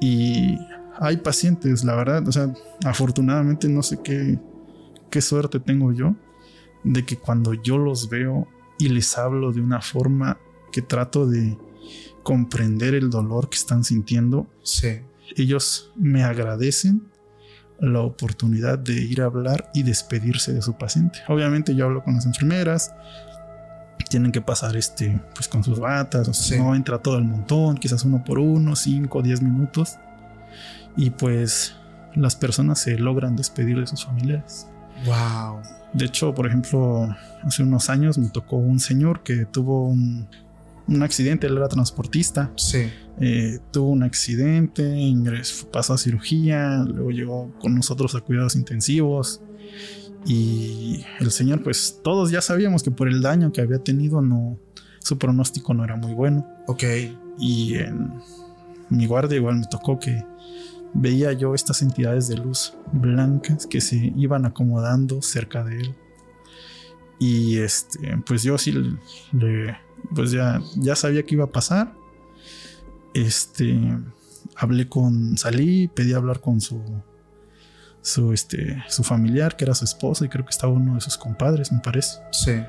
Y 0.00 0.58
hay 0.98 1.16
pacientes, 1.16 1.82
la 1.82 1.94
verdad, 1.94 2.28
o 2.28 2.32
sea, 2.32 2.52
afortunadamente 2.84 3.68
no 3.68 3.82
sé 3.82 4.00
qué, 4.04 4.38
qué 5.08 5.22
suerte 5.22 5.60
tengo 5.60 5.92
yo 5.92 6.14
de 6.84 7.06
que 7.06 7.16
cuando 7.16 7.54
yo 7.54 7.78
los 7.78 8.10
veo 8.10 8.48
y 8.84 8.88
les 8.88 9.16
hablo 9.18 9.52
de 9.52 9.60
una 9.60 9.80
forma 9.80 10.38
que 10.72 10.82
trato 10.82 11.26
de 11.26 11.58
comprender 12.22 12.94
el 12.94 13.10
dolor 13.10 13.48
que 13.48 13.56
están 13.56 13.84
sintiendo, 13.84 14.46
sí 14.62 15.00
ellos 15.36 15.90
me 15.96 16.24
agradecen 16.24 17.02
la 17.80 18.00
oportunidad 18.00 18.78
de 18.78 18.94
ir 18.94 19.22
a 19.22 19.26
hablar 19.26 19.70
y 19.74 19.82
despedirse 19.82 20.52
de 20.52 20.62
su 20.62 20.74
paciente. 20.74 21.20
Obviamente 21.28 21.74
yo 21.74 21.86
hablo 21.86 22.04
con 22.04 22.14
las 22.14 22.26
enfermeras, 22.26 22.94
tienen 24.08 24.30
que 24.30 24.40
pasar 24.40 24.76
este, 24.76 25.20
pues 25.34 25.48
con 25.48 25.64
sus 25.64 25.80
batas, 25.80 26.28
o 26.28 26.34
sea, 26.34 26.58
no 26.58 26.74
entra 26.74 26.98
todo 26.98 27.18
el 27.18 27.24
montón, 27.24 27.76
quizás 27.76 28.04
uno 28.04 28.22
por 28.24 28.38
uno, 28.38 28.76
cinco, 28.76 29.22
diez 29.22 29.42
minutos. 29.42 29.96
Y 30.96 31.10
pues 31.10 31.74
las 32.14 32.36
personas 32.36 32.78
se 32.78 32.98
logran 32.98 33.36
despedir 33.36 33.80
de 33.80 33.86
sus 33.86 34.04
familiares. 34.04 34.66
Wow. 35.06 35.62
De 35.92 36.06
hecho, 36.06 36.34
por 36.34 36.46
ejemplo, 36.46 37.14
hace 37.42 37.62
unos 37.62 37.90
años 37.90 38.18
me 38.18 38.28
tocó 38.30 38.56
un 38.56 38.80
señor 38.80 39.22
que 39.22 39.44
tuvo 39.44 39.88
un, 39.88 40.26
un 40.88 41.02
accidente, 41.02 41.46
él 41.46 41.56
era 41.56 41.68
transportista. 41.68 42.50
Sí. 42.56 42.90
Eh, 43.20 43.58
tuvo 43.70 43.90
un 43.90 44.02
accidente, 44.02 44.82
ingresó, 44.82 45.70
pasó 45.70 45.94
a 45.94 45.98
cirugía, 45.98 46.84
luego 46.86 47.10
llegó 47.10 47.52
con 47.60 47.74
nosotros 47.74 48.14
a 48.14 48.20
cuidados 48.20 48.56
intensivos. 48.56 49.42
Y 50.24 51.04
el 51.20 51.30
señor, 51.30 51.62
pues 51.62 52.00
todos 52.02 52.30
ya 52.30 52.40
sabíamos 52.40 52.82
que 52.82 52.90
por 52.90 53.08
el 53.08 53.22
daño 53.22 53.52
que 53.52 53.60
había 53.60 53.78
tenido, 53.78 54.22
no, 54.22 54.58
su 55.00 55.18
pronóstico 55.18 55.74
no 55.74 55.84
era 55.84 55.96
muy 55.96 56.14
bueno. 56.14 56.46
Ok. 56.68 56.84
Y 57.38 57.74
en 57.74 58.12
mi 58.88 59.06
guardia 59.06 59.36
igual 59.36 59.56
me 59.56 59.66
tocó 59.66 59.98
que 59.98 60.24
veía 60.94 61.32
yo 61.32 61.54
estas 61.54 61.82
entidades 61.82 62.28
de 62.28 62.36
luz 62.36 62.74
blancas 62.92 63.66
que 63.66 63.80
se 63.80 64.12
iban 64.16 64.44
acomodando 64.44 65.22
cerca 65.22 65.64
de 65.64 65.80
él. 65.80 65.94
Y 67.18 67.58
este, 67.58 68.16
pues 68.26 68.42
yo 68.42 68.58
sí 68.58 68.72
le 69.32 69.76
pues 70.14 70.30
ya, 70.30 70.60
ya 70.76 70.96
sabía 70.96 71.22
que 71.22 71.34
iba 71.34 71.44
a 71.44 71.50
pasar. 71.50 71.94
Este, 73.14 73.78
hablé 74.56 74.88
con, 74.88 75.36
salí, 75.36 75.88
pedí 75.88 76.12
hablar 76.12 76.40
con 76.40 76.60
su, 76.60 76.80
su, 78.00 78.32
este, 78.32 78.82
su 78.88 79.02
familiar, 79.02 79.56
que 79.56 79.64
era 79.64 79.74
su 79.74 79.84
esposa, 79.84 80.24
y 80.24 80.28
creo 80.28 80.44
que 80.44 80.50
estaba 80.50 80.72
uno 80.72 80.94
de 80.94 81.00
sus 81.00 81.16
compadres, 81.16 81.72
me 81.72 81.80
parece. 81.80 82.18
Sí. 82.32 82.62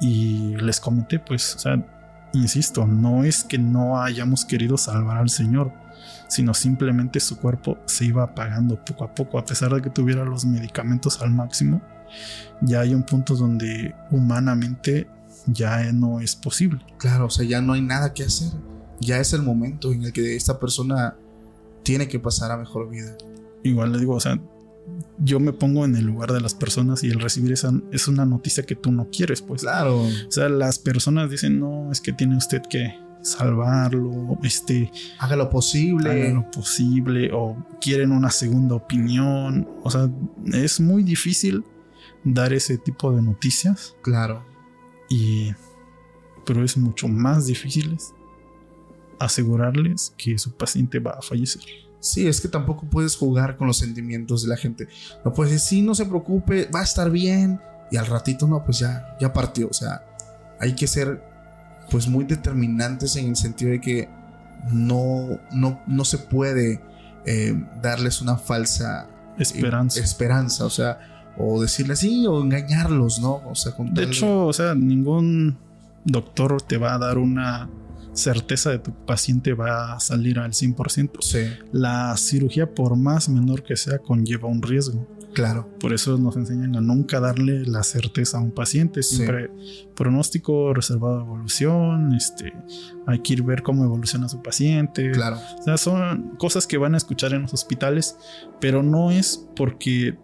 Y 0.00 0.56
les 0.56 0.80
comenté, 0.80 1.18
pues, 1.18 1.54
o 1.54 1.58
sea, 1.58 2.30
insisto, 2.32 2.86
no 2.86 3.24
es 3.24 3.44
que 3.44 3.58
no 3.58 4.00
hayamos 4.02 4.44
querido 4.44 4.76
salvar 4.76 5.18
al 5.18 5.30
Señor, 5.30 5.72
sino 6.28 6.54
simplemente 6.54 7.20
su 7.20 7.38
cuerpo 7.38 7.78
se 7.86 8.06
iba 8.06 8.22
apagando 8.22 8.82
poco 8.84 9.04
a 9.04 9.14
poco, 9.14 9.38
a 9.38 9.44
pesar 9.44 9.74
de 9.74 9.82
que 9.82 9.90
tuviera 9.90 10.24
los 10.24 10.44
medicamentos 10.44 11.20
al 11.22 11.30
máximo. 11.30 11.82
Ya 12.60 12.80
hay 12.80 12.94
un 12.94 13.02
punto 13.02 13.34
donde 13.34 13.94
humanamente 14.10 15.08
ya 15.46 15.92
no 15.92 16.20
es 16.20 16.36
posible. 16.36 16.80
Claro, 16.98 17.26
o 17.26 17.30
sea, 17.30 17.44
ya 17.44 17.60
no 17.60 17.72
hay 17.72 17.82
nada 17.82 18.14
que 18.14 18.24
hacer. 18.24 18.52
Ya 19.00 19.18
es 19.18 19.32
el 19.32 19.42
momento 19.42 19.92
en 19.92 20.04
el 20.04 20.12
que 20.12 20.36
esta 20.36 20.58
persona 20.58 21.16
tiene 21.82 22.08
que 22.08 22.18
pasar 22.18 22.50
a 22.50 22.56
mejor 22.56 22.88
vida. 22.88 23.16
Igual 23.62 23.92
le 23.92 23.98
digo, 23.98 24.14
o 24.14 24.20
sea, 24.20 24.38
yo 25.18 25.40
me 25.40 25.52
pongo 25.52 25.84
en 25.84 25.96
el 25.96 26.04
lugar 26.04 26.32
de 26.32 26.40
las 26.40 26.54
personas 26.54 27.02
y 27.04 27.08
el 27.08 27.20
recibir 27.20 27.52
esa 27.52 27.72
es 27.92 28.08
una 28.08 28.24
noticia 28.24 28.64
que 28.64 28.74
tú 28.74 28.92
no 28.92 29.08
quieres, 29.10 29.42
pues. 29.42 29.62
Claro. 29.62 30.02
O 30.02 30.30
sea, 30.30 30.48
las 30.48 30.78
personas 30.78 31.30
dicen, 31.30 31.58
no, 31.58 31.90
es 31.90 32.00
que 32.00 32.12
tiene 32.12 32.36
usted 32.36 32.62
que 32.68 32.94
salvarlo, 33.24 34.38
este... 34.42 34.92
Haga 35.18 35.36
lo 35.36 35.50
posible. 35.50 36.10
Haga 36.10 36.34
lo 36.34 36.50
posible 36.50 37.30
o 37.32 37.56
quieren 37.80 38.12
una 38.12 38.30
segunda 38.30 38.76
opinión. 38.76 39.68
O 39.82 39.90
sea, 39.90 40.08
es 40.52 40.80
muy 40.80 41.02
difícil 41.02 41.64
dar 42.22 42.52
ese 42.52 42.78
tipo 42.78 43.12
de 43.12 43.22
noticias. 43.22 43.96
Claro. 44.02 44.44
Y... 45.08 45.52
Pero 46.46 46.62
es 46.62 46.76
mucho 46.76 47.08
más 47.08 47.46
difícil 47.46 47.96
asegurarles 49.18 50.14
que 50.18 50.38
su 50.38 50.52
paciente 50.52 50.98
va 50.98 51.12
a 51.12 51.22
fallecer. 51.22 51.62
Sí, 52.00 52.26
es 52.26 52.42
que 52.42 52.48
tampoco 52.48 52.86
puedes 52.90 53.16
jugar 53.16 53.56
con 53.56 53.66
los 53.66 53.78
sentimientos 53.78 54.42
de 54.42 54.48
la 54.48 54.58
gente. 54.58 54.88
No 55.24 55.32
puedes 55.32 55.54
decir, 55.54 55.78
sí, 55.78 55.82
no 55.82 55.94
se 55.94 56.04
preocupe, 56.04 56.68
va 56.74 56.80
a 56.80 56.84
estar 56.84 57.10
bien. 57.10 57.58
Y 57.90 57.96
al 57.96 58.04
ratito, 58.06 58.46
no, 58.46 58.62
pues 58.62 58.80
ya, 58.80 59.16
ya 59.18 59.32
partió. 59.32 59.68
O 59.68 59.72
sea, 59.72 60.04
hay 60.60 60.74
que 60.74 60.86
ser 60.86 61.33
pues 61.90 62.08
muy 62.08 62.24
determinantes 62.24 63.16
en 63.16 63.28
el 63.28 63.36
sentido 63.36 63.72
de 63.72 63.80
que 63.80 64.08
no, 64.72 65.40
no, 65.52 65.80
no 65.86 66.04
se 66.04 66.18
puede 66.18 66.80
eh, 67.26 67.54
darles 67.82 68.20
una 68.20 68.36
falsa 68.36 69.08
eh, 69.38 69.42
esperanza. 69.42 70.00
esperanza, 70.00 70.64
o 70.64 70.70
sea, 70.70 70.98
o 71.36 71.60
decirles 71.60 72.00
sí, 72.00 72.26
o 72.26 72.42
engañarlos, 72.42 73.20
¿no? 73.20 73.42
O 73.46 73.54
sea, 73.54 73.74
De 73.78 74.04
hecho, 74.04 74.46
o 74.46 74.52
sea, 74.52 74.74
ningún 74.74 75.58
doctor 76.04 76.62
te 76.62 76.76
va 76.76 76.94
a 76.94 76.98
dar 76.98 77.18
una 77.18 77.68
certeza 78.12 78.70
de 78.70 78.78
tu 78.78 78.92
paciente 78.92 79.54
va 79.54 79.94
a 79.94 80.00
salir 80.00 80.38
al 80.38 80.52
100%. 80.52 81.10
Sí. 81.20 81.46
La 81.72 82.16
cirugía, 82.16 82.72
por 82.72 82.96
más 82.96 83.28
menor 83.28 83.64
que 83.64 83.76
sea, 83.76 83.98
conlleva 83.98 84.48
un 84.48 84.62
riesgo. 84.62 85.06
Claro. 85.34 85.68
Por 85.80 85.92
eso 85.92 86.16
nos 86.16 86.36
enseñan 86.36 86.76
a 86.76 86.80
nunca 86.80 87.20
darle 87.20 87.66
la 87.66 87.82
certeza 87.82 88.38
a 88.38 88.40
un 88.40 88.52
paciente. 88.52 89.02
Siempre 89.02 89.50
pronóstico 89.94 90.72
reservado 90.72 91.18
a 91.18 91.22
evolución. 91.22 92.14
Este, 92.14 92.52
hay 93.06 93.18
que 93.18 93.34
ir 93.34 93.42
ver 93.42 93.62
cómo 93.62 93.84
evoluciona 93.84 94.28
su 94.28 94.42
paciente. 94.42 95.10
Claro. 95.10 95.38
O 95.58 95.62
sea, 95.62 95.76
son 95.76 96.36
cosas 96.38 96.66
que 96.66 96.78
van 96.78 96.94
a 96.94 96.96
escuchar 96.96 97.34
en 97.34 97.42
los 97.42 97.52
hospitales, 97.52 98.16
pero 98.60 98.82
no 98.82 99.10
es 99.10 99.46
porque 99.56 100.16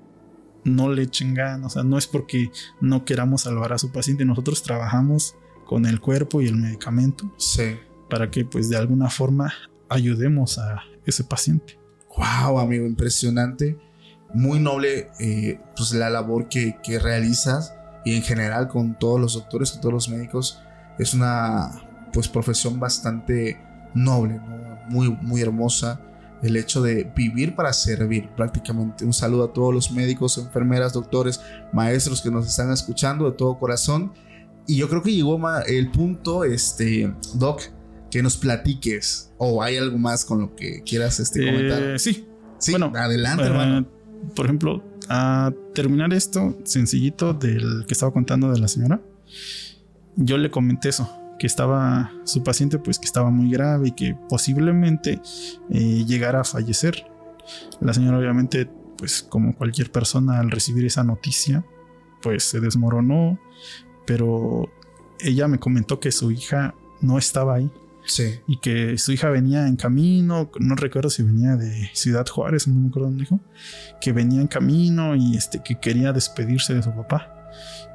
no 0.65 0.91
le 0.93 1.03
echen 1.03 1.35
ganas, 1.35 1.73
o 1.73 1.75
sea, 1.75 1.83
no 1.83 1.99
es 1.99 2.07
porque 2.07 2.51
no 2.81 3.05
queramos 3.05 3.43
salvar 3.43 3.73
a 3.73 3.79
su 3.79 3.93
paciente. 3.93 4.25
Nosotros 4.25 4.63
trabajamos 4.63 5.35
con 5.67 5.87
el 5.87 6.01
cuerpo 6.01 6.41
y 6.41 6.47
el 6.47 6.57
medicamento. 6.57 7.33
Sí. 7.37 7.77
Para 8.09 8.31
que 8.31 8.45
pues 8.45 8.69
de 8.69 8.77
alguna 8.77 9.11
forma 9.11 9.53
ayudemos 9.89 10.59
a 10.59 10.83
ese 11.05 11.25
paciente. 11.25 11.79
Wow, 12.17 12.59
amigo, 12.59 12.87
impresionante. 12.87 13.77
Muy 14.33 14.61
noble 14.61 15.11
eh, 15.18 15.59
pues 15.76 15.93
la 15.93 16.11
labor 16.11 16.49
que, 16.49 16.76
que, 16.83 16.99
realizas 16.99 17.74
y 18.05 18.14
en 18.14 18.22
general 18.22 18.68
con 18.68 18.99
todos 18.99 19.20
los 19.20 19.35
doctores, 19.35 19.72
con 19.72 19.81
todos 19.81 19.95
los 19.95 20.09
médicos. 20.09 20.61
Es 20.99 21.14
una 21.14 21.70
pues 22.12 22.28
profesión 22.28 22.78
bastante 22.78 23.59
noble, 23.95 24.41
muy, 24.89 25.11
muy 25.22 25.41
hermosa. 25.41 26.01
El 26.43 26.57
hecho 26.57 26.81
de 26.81 27.05
vivir 27.14 27.55
para 27.55 27.72
servir 27.72 28.31
prácticamente. 28.35 29.05
Un 29.05 29.12
saludo 29.12 29.45
a 29.45 29.53
todos 29.53 29.74
los 29.74 29.91
médicos, 29.91 30.39
enfermeras, 30.39 30.95
doctores, 30.95 31.41
maestros 31.72 32.22
que 32.22 32.31
nos 32.31 32.47
están 32.47 32.72
escuchando 32.72 33.31
de 33.31 33.37
todo 33.37 33.59
corazón. 33.59 34.12
Y 34.66 34.76
yo 34.76 34.89
creo 34.89 35.03
que 35.03 35.12
llegó 35.12 35.39
el 35.66 35.91
punto, 35.91 36.45
este, 36.45 37.12
Doc, 37.35 37.62
que 38.11 38.22
nos 38.22 38.37
platiques. 38.37 39.33
¿O 39.37 39.62
hay 39.62 39.76
algo 39.76 39.99
más 39.99 40.24
con 40.24 40.41
lo 40.41 40.57
que 40.57 40.83
quieras 40.83 41.20
este, 41.20 41.45
comentar? 41.45 41.83
Eh, 41.83 41.99
sí. 41.99 42.26
Sí, 42.59 42.72
bueno, 42.72 42.93
adelante, 42.95 43.45
hermano. 43.45 43.87
Por 44.35 44.47
ejemplo, 44.47 44.83
a 45.09 45.53
terminar 45.75 46.12
esto 46.12 46.57
sencillito 46.64 47.35
del 47.35 47.85
que 47.87 47.95
estaba 47.95 48.12
contando 48.12 48.53
de 48.53 48.59
la 48.59 48.68
señora, 48.68 49.01
yo 50.16 50.39
le 50.39 50.51
comenté 50.51 50.91
eso, 50.91 51.11
que 51.39 51.47
estaba 51.47 52.12
su 52.25 52.43
paciente, 52.43 52.79
pues 52.79 52.99
que 52.99 53.07
estaba 53.07 53.31
muy 53.31 53.51
grave 53.51 53.89
y 53.89 53.93
que 53.93 54.16
posiblemente 54.29 55.21
eh, 55.71 56.05
llegara 56.07 56.43
a 56.43 56.45
fallecer. 56.45 57.07
La 57.81 57.95
señora, 57.95 58.18
obviamente, 58.18 58.68
pues 58.97 59.23
como 59.23 59.57
cualquier 59.57 59.91
persona, 59.91 60.39
al 60.39 60.51
recibir 60.51 60.85
esa 60.85 61.03
noticia, 61.03 61.64
pues 62.23 62.45
se 62.45 62.61
desmoronó, 62.61 63.39
pero 64.07 64.71
ella 65.18 65.49
me 65.49 65.59
comentó 65.59 66.01
que 66.01 66.12
su 66.12 66.31
hija 66.31 66.75
no 67.01 67.18
estaba 67.18 67.55
ahí. 67.55 67.71
Sí. 68.07 68.41
Y 68.47 68.59
que 68.59 68.99
su 68.99 69.13
hija 69.13 69.29
venía 69.29 69.67
en 69.67 69.77
camino, 69.77 70.51
no 70.59 70.75
recuerdo 70.75 71.11
si 71.11 71.23
venía 71.23 71.57
de 71.57 71.91
Ciudad 71.93 72.27
Juárez, 72.27 72.67
no 72.67 72.81
me 72.81 72.89
acuerdo 72.89 73.09
dónde 73.09 73.25
dijo, 73.25 73.41
que 74.01 74.13
venía 74.13 74.41
en 74.41 74.49
camino 74.49 75.15
y 75.15 75.37
este, 75.37 75.63
que 75.63 75.79
quería 75.79 76.13
despedirse 76.13 76.75
de 76.75 76.83
su 76.83 76.91
papá. 76.91 77.37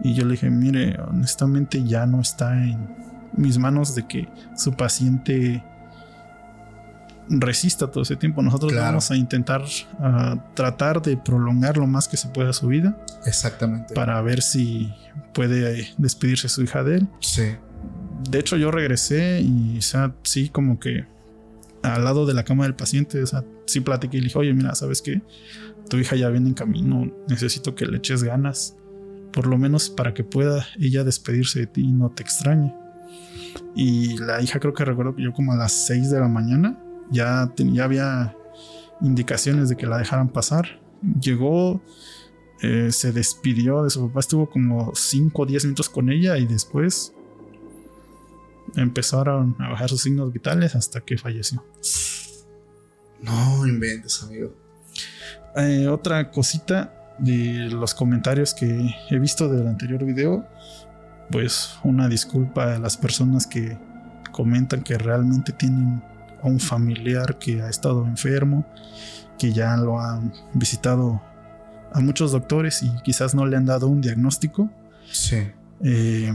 Y 0.03 0.13
yo 0.13 0.25
le 0.25 0.31
dije, 0.31 0.49
mire, 0.49 0.99
honestamente 0.99 1.83
ya 1.83 2.05
no 2.05 2.21
está 2.21 2.53
en 2.63 2.87
mis 3.33 3.57
manos 3.57 3.95
de 3.95 4.07
que 4.07 4.29
su 4.55 4.73
paciente 4.73 5.63
resista 7.29 7.89
todo 7.89 8.03
ese 8.03 8.15
tiempo. 8.15 8.41
Nosotros 8.41 8.73
vamos 8.75 9.09
a 9.11 9.15
intentar 9.15 9.63
tratar 10.53 11.01
de 11.01 11.17
prolongar 11.17 11.77
lo 11.77 11.87
más 11.87 12.07
que 12.07 12.17
se 12.17 12.27
pueda 12.29 12.53
su 12.53 12.67
vida. 12.67 12.97
Exactamente. 13.25 13.93
Para 13.93 14.21
ver 14.21 14.41
si 14.41 14.93
puede 15.33 15.87
despedirse 15.97 16.49
su 16.49 16.63
hija 16.63 16.83
de 16.83 16.97
él. 16.97 17.07
Sí. 17.19 17.55
De 18.29 18.39
hecho, 18.39 18.57
yo 18.57 18.71
regresé 18.71 19.41
y, 19.41 19.77
o 19.77 19.81
sea, 19.81 20.15
sí, 20.23 20.49
como 20.49 20.79
que 20.79 21.05
al 21.83 22.03
lado 22.03 22.25
de 22.25 22.33
la 22.33 22.43
cama 22.43 22.63
del 22.63 22.75
paciente, 22.75 23.21
o 23.21 23.25
sea, 23.25 23.43
sí 23.65 23.81
platiqué 23.81 24.17
y 24.17 24.21
le 24.21 24.25
dije, 24.25 24.39
oye, 24.39 24.53
mira, 24.53 24.73
¿sabes 24.75 25.01
qué? 25.01 25.21
Tu 25.89 25.97
hija 25.97 26.15
ya 26.15 26.29
viene 26.29 26.47
en 26.47 26.53
camino, 26.53 27.11
necesito 27.27 27.75
que 27.75 27.85
le 27.85 27.97
eches 27.97 28.23
ganas, 28.23 28.75
por 29.31 29.47
lo 29.47 29.57
menos 29.57 29.89
para 29.89 30.13
que 30.13 30.23
pueda 30.23 30.65
ella 30.79 31.03
despedirse 31.03 31.59
de 31.59 31.67
ti 31.67 31.81
y 31.81 31.91
no 31.91 32.09
te 32.09 32.23
extrañe. 32.23 32.73
Y 33.75 34.17
la 34.17 34.41
hija 34.41 34.59
creo 34.59 34.73
que 34.73 34.85
recuerdo 34.85 35.15
que 35.15 35.23
yo 35.23 35.33
como 35.33 35.53
a 35.53 35.57
las 35.57 35.73
6 35.87 36.09
de 36.09 36.19
la 36.19 36.27
mañana 36.27 36.79
ya, 37.11 37.51
ya 37.57 37.83
había 37.83 38.35
indicaciones 39.01 39.69
de 39.69 39.77
que 39.77 39.85
la 39.85 39.97
dejaran 39.97 40.29
pasar. 40.29 40.79
Llegó, 41.21 41.81
eh, 42.61 42.89
se 42.91 43.11
despidió 43.11 43.83
de 43.83 43.89
su 43.89 44.07
papá, 44.07 44.21
estuvo 44.21 44.49
como 44.49 44.93
5 44.95 45.41
o 45.41 45.45
10 45.45 45.65
minutos 45.65 45.89
con 45.89 46.09
ella 46.09 46.37
y 46.37 46.45
después 46.45 47.14
empezaron 48.75 49.55
a 49.59 49.69
bajar 49.69 49.89
sus 49.89 50.01
signos 50.01 50.31
vitales 50.33 50.75
hasta 50.75 51.01
que 51.01 51.17
falleció. 51.17 51.63
No 53.21 53.65
inventes, 53.65 54.23
amigo. 54.23 54.53
Eh, 55.55 55.87
otra 55.87 56.31
cosita 56.31 57.15
de 57.17 57.69
los 57.69 57.93
comentarios 57.93 58.53
que 58.53 58.93
he 59.09 59.19
visto 59.19 59.47
del 59.47 59.67
anterior 59.67 60.03
video, 60.03 60.45
pues 61.31 61.77
una 61.83 62.07
disculpa 62.07 62.75
a 62.75 62.79
las 62.79 62.97
personas 62.97 63.47
que 63.47 63.77
comentan 64.31 64.83
que 64.83 64.97
realmente 64.97 65.53
tienen 65.53 66.03
a 66.43 66.47
un 66.47 66.59
familiar 66.59 67.39
que 67.39 67.61
ha 67.61 67.69
estado 67.69 68.05
enfermo, 68.05 68.65
que 69.39 69.53
ya 69.53 69.77
lo 69.77 69.99
han 69.99 70.33
visitado 70.53 71.21
a 71.93 72.01
muchos 72.01 72.33
doctores 72.33 72.83
y 72.83 72.91
quizás 73.03 73.33
no 73.33 73.45
le 73.45 73.55
han 73.55 73.65
dado 73.65 73.87
un 73.87 74.01
diagnóstico. 74.01 74.69
Sí. 75.09 75.37
Eh, 75.81 76.33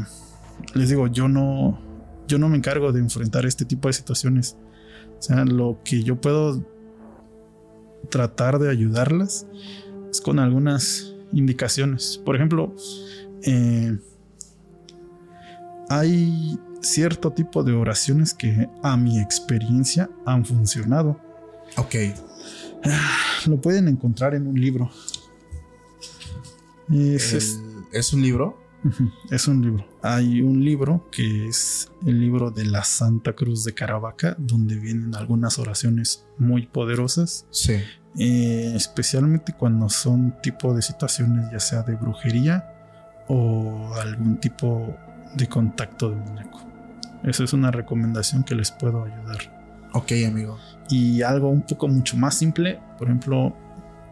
les 0.74 0.88
digo, 0.88 1.06
yo 1.06 1.28
no, 1.28 1.78
yo 2.30 2.38
no 2.38 2.48
me 2.48 2.56
encargo 2.56 2.92
de 2.92 3.00
enfrentar 3.00 3.44
este 3.44 3.64
tipo 3.64 3.88
de 3.88 3.94
situaciones. 3.94 4.56
O 5.18 5.22
sea, 5.22 5.44
lo 5.44 5.80
que 5.84 6.04
yo 6.04 6.20
puedo 6.20 6.64
tratar 8.08 8.60
de 8.60 8.70
ayudarlas 8.70 9.46
es 10.08 10.20
con 10.20 10.38
algunas 10.38 11.12
indicaciones. 11.32 12.20
Por 12.24 12.36
ejemplo, 12.36 12.72
eh, 13.42 13.98
hay 15.88 16.56
cierto 16.80 17.32
tipo 17.32 17.64
de 17.64 17.72
oraciones 17.72 18.32
que 18.32 18.68
a 18.82 18.96
mi 18.96 19.20
experiencia 19.20 20.08
han 20.24 20.44
funcionado. 20.44 21.20
Ok. 21.76 21.96
Lo 23.46 23.60
pueden 23.60 23.88
encontrar 23.88 24.36
en 24.36 24.46
un 24.46 24.58
libro. 24.58 24.88
Es, 26.92 27.60
¿Es 27.92 28.12
un 28.12 28.22
libro? 28.22 28.59
Es 29.30 29.46
un 29.48 29.62
libro. 29.62 29.86
Hay 30.02 30.40
un 30.42 30.64
libro 30.64 31.06
que 31.12 31.48
es 31.48 31.90
el 32.06 32.20
libro 32.20 32.50
de 32.50 32.64
la 32.64 32.82
Santa 32.84 33.34
Cruz 33.34 33.64
de 33.64 33.74
Caravaca, 33.74 34.34
donde 34.38 34.76
vienen 34.76 35.14
algunas 35.14 35.58
oraciones 35.58 36.26
muy 36.38 36.66
poderosas. 36.66 37.46
Sí. 37.50 37.80
eh, 38.18 38.72
especialmente 38.74 39.52
cuando 39.52 39.88
son 39.88 40.34
tipo 40.42 40.74
de 40.74 40.82
situaciones 40.82 41.50
ya 41.52 41.60
sea 41.60 41.82
de 41.82 41.94
brujería 41.94 42.74
o 43.28 43.94
algún 44.00 44.38
tipo 44.40 44.96
de 45.36 45.46
contacto 45.46 46.10
demoníaco. 46.10 46.60
Esa 47.22 47.44
es 47.44 47.52
una 47.52 47.70
recomendación 47.70 48.42
que 48.42 48.54
les 48.54 48.70
puedo 48.72 49.04
ayudar. 49.04 49.90
Ok, 49.92 50.12
amigo. 50.26 50.58
Y 50.88 51.22
algo 51.22 51.50
un 51.50 51.62
poco 51.62 51.86
mucho 51.86 52.16
más 52.16 52.34
simple, 52.34 52.80
por 52.98 53.08
ejemplo, 53.08 53.54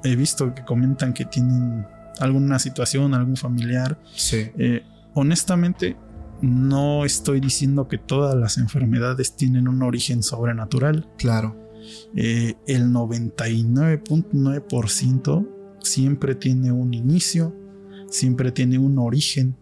he 0.05 0.15
visto 0.15 0.55
que 0.55 0.65
comentan 0.65 1.13
que 1.13 1.25
tienen 1.25 1.87
alguna 2.21 2.59
situación, 2.59 3.15
algún 3.15 3.37
familiar. 3.37 4.01
Sí. 4.15 4.51
Eh, 4.59 4.83
honestamente, 5.15 5.97
no 6.41 7.05
estoy 7.05 7.41
diciendo 7.41 7.89
que 7.89 7.99
todas 7.99 8.37
las 8.37 8.57
enfermedades 8.59 9.35
tienen 9.37 9.67
un 9.69 9.83
origen 9.83 10.23
sobrenatural. 10.23 11.11
Claro. 11.19 11.69
Eh, 12.15 12.55
el 12.67 12.93
99.9% 12.93 15.49
siempre 15.81 16.35
tiene 16.35 16.73
un 16.73 16.93
inicio, 16.95 17.55
siempre 18.09 18.53
tiene 18.53 18.79
un 18.79 18.99
origen. 18.99 19.57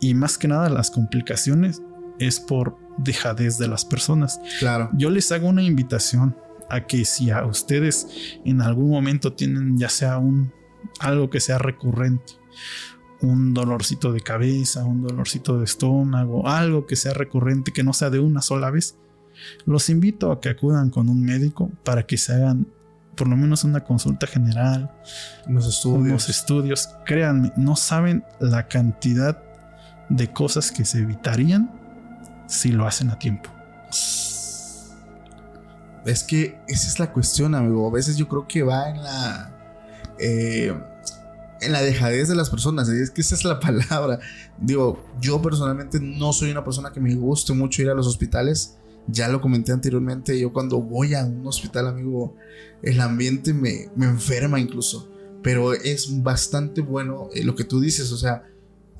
Y 0.00 0.14
más 0.14 0.38
que 0.38 0.48
nada 0.48 0.68
las 0.68 0.90
complicaciones 0.90 1.80
es 2.18 2.40
por 2.40 2.76
dejadez 2.98 3.56
de 3.58 3.68
las 3.68 3.84
personas. 3.84 4.40
Claro. 4.58 4.90
Yo 4.94 5.10
les 5.10 5.30
hago 5.32 5.48
una 5.48 5.62
invitación 5.62 6.36
a 6.70 6.86
que 6.86 7.04
si 7.04 7.30
a 7.30 7.44
ustedes 7.44 8.38
en 8.44 8.60
algún 8.60 8.90
momento 8.90 9.32
tienen 9.32 9.78
ya 9.78 9.88
sea 9.88 10.18
un 10.18 10.52
algo 11.00 11.30
que 11.30 11.40
sea 11.40 11.58
recurrente, 11.58 12.34
un 13.20 13.54
dolorcito 13.54 14.12
de 14.12 14.20
cabeza, 14.20 14.84
un 14.84 15.02
dolorcito 15.02 15.58
de 15.58 15.64
estómago, 15.64 16.48
algo 16.48 16.86
que 16.86 16.96
sea 16.96 17.14
recurrente, 17.14 17.72
que 17.72 17.84
no 17.84 17.92
sea 17.92 18.10
de 18.10 18.20
una 18.20 18.42
sola 18.42 18.70
vez, 18.70 18.96
los 19.66 19.88
invito 19.88 20.30
a 20.30 20.40
que 20.40 20.48
acudan 20.48 20.90
con 20.90 21.08
un 21.08 21.22
médico 21.22 21.70
para 21.82 22.06
que 22.06 22.16
se 22.16 22.34
hagan 22.34 22.66
por 23.16 23.28
lo 23.28 23.36
menos 23.36 23.64
una 23.64 23.80
consulta 23.80 24.26
general, 24.26 24.90
unos 25.46 25.66
estudios. 25.66 26.00
Unos 26.00 26.28
estudios. 26.28 26.88
Créanme, 27.06 27.52
no 27.56 27.76
saben 27.76 28.24
la 28.40 28.66
cantidad 28.66 29.42
de 30.08 30.32
cosas 30.32 30.72
que 30.72 30.84
se 30.84 30.98
evitarían 30.98 31.70
si 32.46 32.72
lo 32.72 32.86
hacen 32.86 33.10
a 33.10 33.18
tiempo. 33.18 33.50
Es 36.04 36.22
que 36.22 36.60
esa 36.68 36.88
es 36.88 36.98
la 36.98 37.12
cuestión, 37.12 37.54
amigo. 37.54 37.88
A 37.88 37.92
veces 37.92 38.16
yo 38.16 38.28
creo 38.28 38.46
que 38.46 38.62
va 38.62 38.90
en 38.90 39.02
la. 39.02 39.53
Eh, 40.18 40.72
en 41.60 41.72
la 41.72 41.82
dejadez 41.82 42.28
de 42.28 42.34
las 42.34 42.50
personas. 42.50 42.88
Es 42.88 43.10
que 43.10 43.20
esa 43.20 43.34
es 43.34 43.44
la 43.44 43.60
palabra. 43.60 44.20
Digo, 44.58 45.04
yo 45.20 45.40
personalmente 45.40 45.98
no 46.00 46.32
soy 46.32 46.50
una 46.50 46.64
persona 46.64 46.92
que 46.92 47.00
me 47.00 47.14
guste 47.14 47.52
mucho 47.52 47.82
ir 47.82 47.90
a 47.90 47.94
los 47.94 48.06
hospitales. 48.06 48.76
Ya 49.06 49.28
lo 49.28 49.40
comenté 49.40 49.72
anteriormente. 49.72 50.38
Yo 50.38 50.52
cuando 50.52 50.80
voy 50.80 51.14
a 51.14 51.24
un 51.24 51.46
hospital, 51.46 51.88
amigo, 51.88 52.36
el 52.82 53.00
ambiente 53.00 53.52
me, 53.52 53.90
me 53.96 54.06
enferma 54.06 54.60
incluso. 54.60 55.10
Pero 55.42 55.74
es 55.74 56.22
bastante 56.22 56.80
bueno 56.80 57.28
eh, 57.34 57.44
lo 57.44 57.54
que 57.54 57.64
tú 57.64 57.80
dices. 57.80 58.12
O 58.12 58.16
sea, 58.16 58.44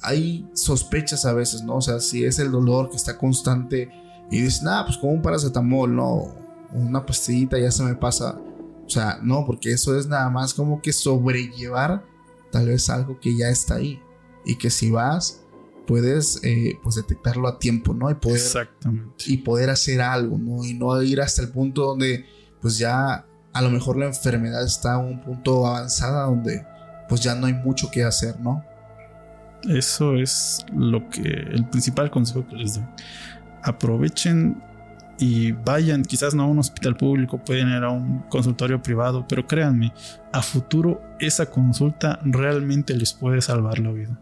hay 0.02 0.46
sospechas 0.52 1.24
a 1.24 1.32
veces, 1.32 1.62
¿no? 1.62 1.76
O 1.76 1.82
sea, 1.82 2.00
si 2.00 2.24
es 2.24 2.38
el 2.38 2.50
dolor 2.50 2.90
que 2.90 2.96
está 2.96 3.16
constante 3.16 3.88
y 4.30 4.40
dices, 4.40 4.62
nada, 4.62 4.84
pues 4.84 4.98
como 4.98 5.12
un 5.12 5.22
paracetamol, 5.22 5.94
no 5.94 6.44
una 6.74 7.06
pastillita 7.06 7.58
ya 7.58 7.70
se 7.70 7.82
me 7.84 7.94
pasa. 7.94 8.38
O 8.86 8.90
sea, 8.90 9.18
no, 9.22 9.44
porque 9.46 9.72
eso 9.72 9.98
es 9.98 10.06
nada 10.06 10.28
más 10.30 10.54
como 10.54 10.82
que 10.82 10.92
sobrellevar 10.92 12.04
tal 12.50 12.68
vez 12.68 12.88
algo 12.90 13.18
que 13.18 13.36
ya 13.36 13.48
está 13.48 13.76
ahí. 13.76 14.00
Y 14.44 14.56
que 14.56 14.70
si 14.70 14.90
vas, 14.90 15.42
puedes 15.86 16.40
eh, 16.44 16.78
pues 16.82 16.96
detectarlo 16.96 17.48
a 17.48 17.58
tiempo, 17.58 17.94
¿no? 17.94 18.10
Y 18.10 18.14
poder, 18.14 18.36
Exactamente. 18.36 19.24
Y 19.26 19.38
poder 19.38 19.70
hacer 19.70 20.00
algo, 20.00 20.38
¿no? 20.38 20.64
Y 20.64 20.74
no 20.74 21.02
ir 21.02 21.20
hasta 21.20 21.42
el 21.42 21.48
punto 21.48 21.86
donde 21.86 22.26
pues 22.60 22.78
ya 22.78 23.26
a 23.52 23.62
lo 23.62 23.70
mejor 23.70 23.96
la 23.96 24.06
enfermedad 24.06 24.64
está 24.64 24.94
a 24.94 24.98
un 24.98 25.20
punto 25.22 25.66
avanzada 25.66 26.24
donde 26.24 26.66
pues 27.08 27.20
ya 27.20 27.34
no 27.34 27.46
hay 27.46 27.54
mucho 27.54 27.90
que 27.90 28.02
hacer, 28.02 28.38
¿no? 28.40 28.64
Eso 29.68 30.16
es 30.16 30.64
lo 30.74 31.08
que 31.08 31.22
el 31.22 31.68
principal 31.70 32.10
consejo 32.10 32.46
que 32.46 32.56
les 32.56 32.74
doy. 32.74 32.84
Aprovechen 33.62 34.62
y 35.18 35.52
vayan, 35.52 36.02
quizás 36.02 36.34
no 36.34 36.44
a 36.44 36.46
un 36.46 36.58
hospital 36.58 36.96
público, 36.96 37.42
pueden 37.44 37.68
ir 37.68 37.84
a 37.84 37.90
un 37.90 38.20
consultorio 38.28 38.82
privado, 38.82 39.26
pero 39.28 39.46
créanme, 39.46 39.92
a 40.32 40.42
futuro 40.42 41.00
esa 41.20 41.46
consulta 41.46 42.20
realmente 42.24 42.96
les 42.96 43.12
puede 43.12 43.40
salvar 43.40 43.78
la 43.78 43.92
vida. 43.92 44.20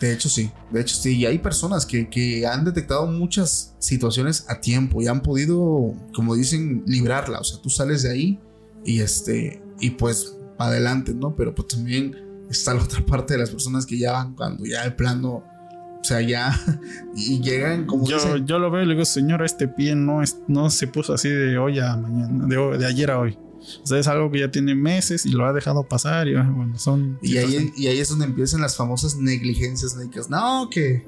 De 0.00 0.12
hecho, 0.12 0.28
sí, 0.28 0.50
de 0.72 0.80
hecho, 0.80 0.96
sí, 0.96 1.18
y 1.18 1.26
hay 1.26 1.38
personas 1.38 1.86
que, 1.86 2.08
que 2.08 2.44
han 2.44 2.64
detectado 2.64 3.06
muchas 3.06 3.76
situaciones 3.78 4.46
a 4.48 4.60
tiempo 4.60 5.00
y 5.00 5.06
han 5.06 5.20
podido, 5.20 5.94
como 6.12 6.34
dicen, 6.34 6.82
librarla. 6.86 7.38
O 7.38 7.44
sea, 7.44 7.62
tú 7.62 7.70
sales 7.70 8.02
de 8.02 8.10
ahí 8.10 8.40
y 8.84 9.00
este, 9.00 9.62
y 9.78 9.90
pues 9.90 10.36
adelante, 10.58 11.14
¿no? 11.14 11.36
Pero 11.36 11.54
pues 11.54 11.68
también 11.68 12.16
está 12.50 12.74
la 12.74 12.82
otra 12.82 13.04
parte 13.06 13.34
de 13.34 13.40
las 13.40 13.50
personas 13.50 13.86
que 13.86 13.96
ya 13.96 14.12
van 14.12 14.34
cuando 14.34 14.64
ya 14.64 14.82
el 14.84 14.96
plano 14.96 15.44
o 16.02 16.04
sea, 16.04 16.20
ya. 16.20 16.58
Y 17.14 17.40
llegan 17.42 17.86
como. 17.86 18.08
Yo, 18.08 18.38
yo 18.38 18.58
lo 18.58 18.70
veo 18.70 18.82
y 18.82 18.86
le 18.86 18.94
digo, 18.94 19.04
señora, 19.04 19.44
este 19.44 19.68
pie 19.68 19.94
no, 19.94 20.22
es, 20.22 20.38
no 20.48 20.70
se 20.70 20.86
puso 20.86 21.12
así 21.12 21.28
de 21.28 21.58
hoy 21.58 21.78
a 21.78 21.94
mañana, 21.94 22.46
de, 22.46 22.78
de, 22.78 22.86
ayer 22.86 23.10
a 23.10 23.18
hoy. 23.18 23.38
O 23.82 23.86
sea, 23.86 23.98
es 23.98 24.08
algo 24.08 24.30
que 24.30 24.40
ya 24.40 24.50
tiene 24.50 24.74
meses 24.74 25.26
y 25.26 25.30
lo 25.30 25.46
ha 25.46 25.52
dejado 25.52 25.84
pasar. 25.84 26.26
Y 26.28 26.34
bueno, 26.34 26.78
son. 26.78 27.18
Y 27.20 27.36
ahí, 27.36 27.70
y 27.76 27.86
ahí 27.86 27.98
es 27.98 28.08
donde 28.08 28.24
empiezan 28.24 28.62
las 28.62 28.76
famosas 28.76 29.16
negligencias 29.16 29.94
médicas. 29.94 30.30
No, 30.30 30.68
que. 30.70 31.06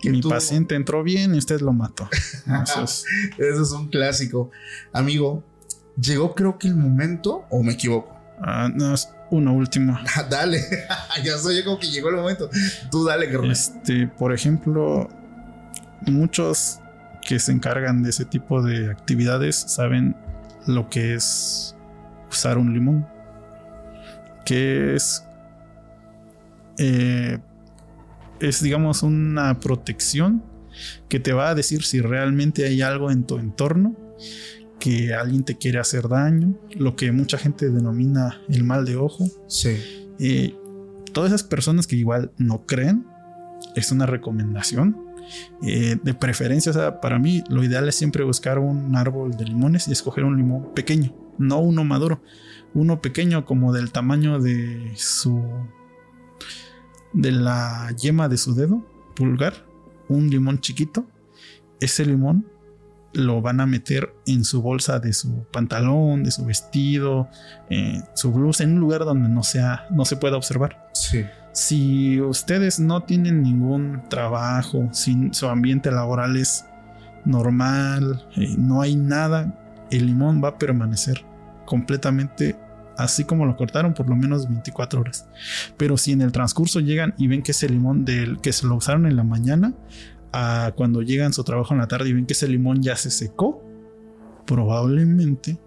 que 0.00 0.10
Mi 0.10 0.22
paciente 0.22 0.76
entró 0.76 1.02
bien 1.02 1.34
y 1.34 1.38
usted 1.38 1.60
lo 1.60 1.72
mató. 1.72 2.08
Eso 2.62 2.84
es. 2.84 3.04
Eso 3.36 3.62
es 3.62 3.72
un 3.72 3.88
clásico. 3.88 4.52
Amigo, 4.92 5.42
llegó 6.00 6.34
creo 6.34 6.58
que 6.58 6.68
el 6.68 6.76
momento, 6.76 7.44
o 7.50 7.62
me 7.62 7.72
equivoco. 7.72 8.14
Ah, 8.40 8.70
no, 8.72 8.94
una 9.36 9.52
última. 9.52 10.02
dale, 10.30 10.60
ya 11.24 11.38
soy 11.38 11.58
yo 11.58 11.64
como 11.64 11.78
que 11.78 11.88
llegó 11.88 12.08
el 12.10 12.16
momento. 12.16 12.48
Tú 12.90 13.04
dale, 13.04 13.30
carnal. 13.30 13.50
Este, 13.50 14.06
por 14.06 14.32
ejemplo, 14.32 15.08
muchos 16.06 16.80
que 17.22 17.38
se 17.38 17.52
encargan 17.52 18.02
de 18.02 18.10
ese 18.10 18.24
tipo 18.24 18.62
de 18.62 18.90
actividades 18.90 19.56
saben 19.56 20.16
lo 20.66 20.88
que 20.88 21.14
es 21.14 21.74
usar 22.30 22.58
un 22.58 22.72
limón. 22.72 23.06
Que 24.44 24.94
es. 24.94 25.24
Eh, 26.78 27.38
es, 28.40 28.62
digamos, 28.62 29.02
una 29.02 29.60
protección 29.60 30.42
que 31.08 31.20
te 31.20 31.32
va 31.32 31.50
a 31.50 31.54
decir 31.54 31.84
si 31.84 32.00
realmente 32.00 32.64
hay 32.66 32.82
algo 32.82 33.10
en 33.10 33.24
tu 33.24 33.38
entorno 33.38 33.96
que 34.78 35.14
alguien 35.14 35.44
te 35.44 35.56
quiere 35.56 35.78
hacer 35.78 36.08
daño, 36.08 36.58
lo 36.76 36.96
que 36.96 37.12
mucha 37.12 37.38
gente 37.38 37.70
denomina 37.70 38.40
el 38.48 38.64
mal 38.64 38.84
de 38.84 38.96
ojo. 38.96 39.24
Sí. 39.48 39.76
Eh, 40.18 40.54
todas 41.12 41.30
esas 41.30 41.44
personas 41.44 41.86
que 41.86 41.96
igual 41.96 42.32
no 42.38 42.66
creen, 42.66 43.06
es 43.74 43.92
una 43.92 44.06
recomendación. 44.06 44.96
Eh, 45.62 45.96
de 46.02 46.12
preferencia, 46.12 46.70
o 46.70 46.74
sea, 46.74 47.00
para 47.00 47.18
mí 47.18 47.42
lo 47.48 47.64
ideal 47.64 47.88
es 47.88 47.94
siempre 47.94 48.24
buscar 48.24 48.58
un 48.58 48.94
árbol 48.94 49.30
de 49.30 49.46
limones 49.46 49.88
y 49.88 49.92
escoger 49.92 50.24
un 50.24 50.36
limón 50.36 50.74
pequeño, 50.74 51.14
no 51.38 51.60
uno 51.60 51.82
maduro, 51.82 52.20
uno 52.74 53.00
pequeño 53.00 53.46
como 53.46 53.72
del 53.72 53.90
tamaño 53.90 54.38
de 54.38 54.92
su 54.96 55.42
de 57.14 57.32
la 57.32 57.90
yema 57.96 58.28
de 58.28 58.36
su 58.36 58.54
dedo 58.54 58.84
pulgar, 59.14 59.66
un 60.08 60.28
limón 60.28 60.60
chiquito. 60.60 61.06
Ese 61.80 62.04
limón 62.04 62.46
lo 63.14 63.40
van 63.40 63.60
a 63.60 63.66
meter 63.66 64.14
en 64.26 64.44
su 64.44 64.62
bolsa 64.62 64.98
de 64.98 65.12
su 65.12 65.44
pantalón, 65.52 66.24
de 66.24 66.30
su 66.30 66.44
vestido, 66.44 67.28
eh, 67.70 68.02
su 68.14 68.32
blusa, 68.32 68.64
en 68.64 68.74
un 68.74 68.80
lugar 68.80 69.04
donde 69.04 69.28
no 69.28 69.42
sea, 69.42 69.86
no 69.90 70.04
se 70.04 70.16
pueda 70.16 70.36
observar. 70.36 70.90
Sí. 70.92 71.24
Si 71.52 72.20
ustedes 72.20 72.80
no 72.80 73.04
tienen 73.04 73.42
ningún 73.42 74.02
trabajo, 74.08 74.88
si 74.92 75.30
su 75.32 75.48
ambiente 75.48 75.90
laboral 75.90 76.36
es 76.36 76.66
normal, 77.24 78.26
eh, 78.36 78.54
no 78.58 78.82
hay 78.82 78.96
nada, 78.96 79.54
el 79.90 80.06
limón 80.06 80.42
va 80.42 80.48
a 80.48 80.58
permanecer 80.58 81.24
completamente 81.64 82.56
así 82.96 83.24
como 83.24 83.46
lo 83.46 83.56
cortaron 83.56 83.94
por 83.94 84.08
lo 84.08 84.16
menos 84.16 84.48
24 84.48 85.00
horas. 85.00 85.26
Pero 85.76 85.96
si 85.96 86.12
en 86.12 86.22
el 86.22 86.32
transcurso 86.32 86.80
llegan 86.80 87.14
y 87.18 87.26
ven 87.26 87.42
que 87.42 87.52
ese 87.52 87.68
limón 87.68 88.04
del 88.04 88.40
que 88.40 88.52
se 88.52 88.66
lo 88.66 88.76
usaron 88.76 89.06
en 89.06 89.16
la 89.16 89.24
mañana, 89.24 89.74
cuando 90.74 91.02
llegan 91.02 91.32
su 91.32 91.44
trabajo 91.44 91.74
en 91.74 91.80
la 91.80 91.88
tarde 91.88 92.08
y 92.08 92.12
ven 92.12 92.26
que 92.26 92.32
ese 92.32 92.48
limón 92.48 92.82
ya 92.82 92.96
se 92.96 93.10
secó, 93.10 93.62
probablemente 94.46 95.58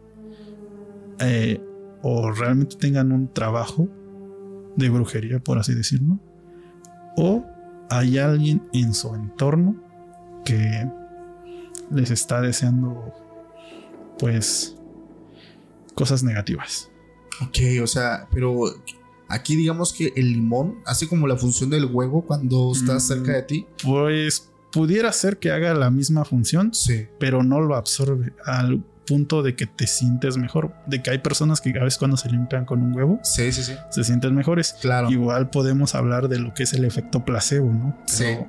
eh, 1.20 1.62
o 2.02 2.32
realmente 2.32 2.76
tengan 2.76 3.12
un 3.12 3.34
trabajo 3.34 3.88
de 4.76 4.90
brujería, 4.90 5.40
por 5.40 5.58
así 5.58 5.74
decirlo, 5.74 6.20
o 7.16 7.46
hay 7.90 8.18
alguien 8.18 8.68
en 8.74 8.94
su 8.94 9.14
entorno 9.16 9.76
que 10.46 10.88
les 11.90 12.12
está 12.12 12.42
deseando, 12.42 13.14
pues, 14.20 14.76
cosas 15.96 16.24
negativas. 16.24 16.92
Ok, 17.42 17.58
o 17.82 17.88
sea, 17.88 18.28
pero 18.32 18.66
aquí 19.30 19.56
digamos 19.56 19.94
que 19.94 20.14
el 20.16 20.34
limón 20.34 20.76
hace 20.86 21.08
como 21.08 21.28
la 21.28 21.38
función 21.38 21.70
del 21.70 21.86
huevo 21.86 22.26
cuando 22.26 22.72
está 22.72 23.00
cerca 23.00 23.34
de 23.34 23.44
ti. 23.44 23.68
Pues 23.84 24.50
pudiera 24.72 25.12
ser 25.14 25.38
que 25.38 25.52
haga 25.52 25.74
la 25.74 25.90
misma 25.90 26.26
función, 26.26 26.74
sí. 26.74 27.08
pero 27.20 27.44
no 27.44 27.62
lo 27.62 27.76
absorbe. 27.76 28.34
Al, 28.46 28.84
punto 29.08 29.42
de 29.42 29.56
que 29.56 29.66
te 29.66 29.88
sientes 29.88 30.38
mejor. 30.38 30.74
De 30.86 31.02
que 31.02 31.10
hay 31.10 31.18
personas 31.18 31.62
que 31.62 31.70
a 31.80 31.84
veces 31.84 31.98
cuando 31.98 32.18
se 32.18 32.30
limpian 32.30 32.66
con 32.66 32.84
un 32.84 32.96
huevo, 32.96 33.20
Sí, 33.24 33.52
sí, 33.52 33.64
sí. 33.64 33.74
se 33.90 34.04
sienten 34.04 34.36
mejores. 34.36 34.76
Claro. 34.82 35.10
Igual 35.10 35.50
podemos 35.50 35.96
hablar 35.96 36.28
de 36.28 36.40
lo 36.40 36.54
que 36.54 36.64
es 36.64 36.74
el 36.74 36.86
efecto 36.86 37.26
placebo, 37.26 37.72
¿no? 37.72 37.98
Sí. 38.06 38.26
Pero 38.26 38.48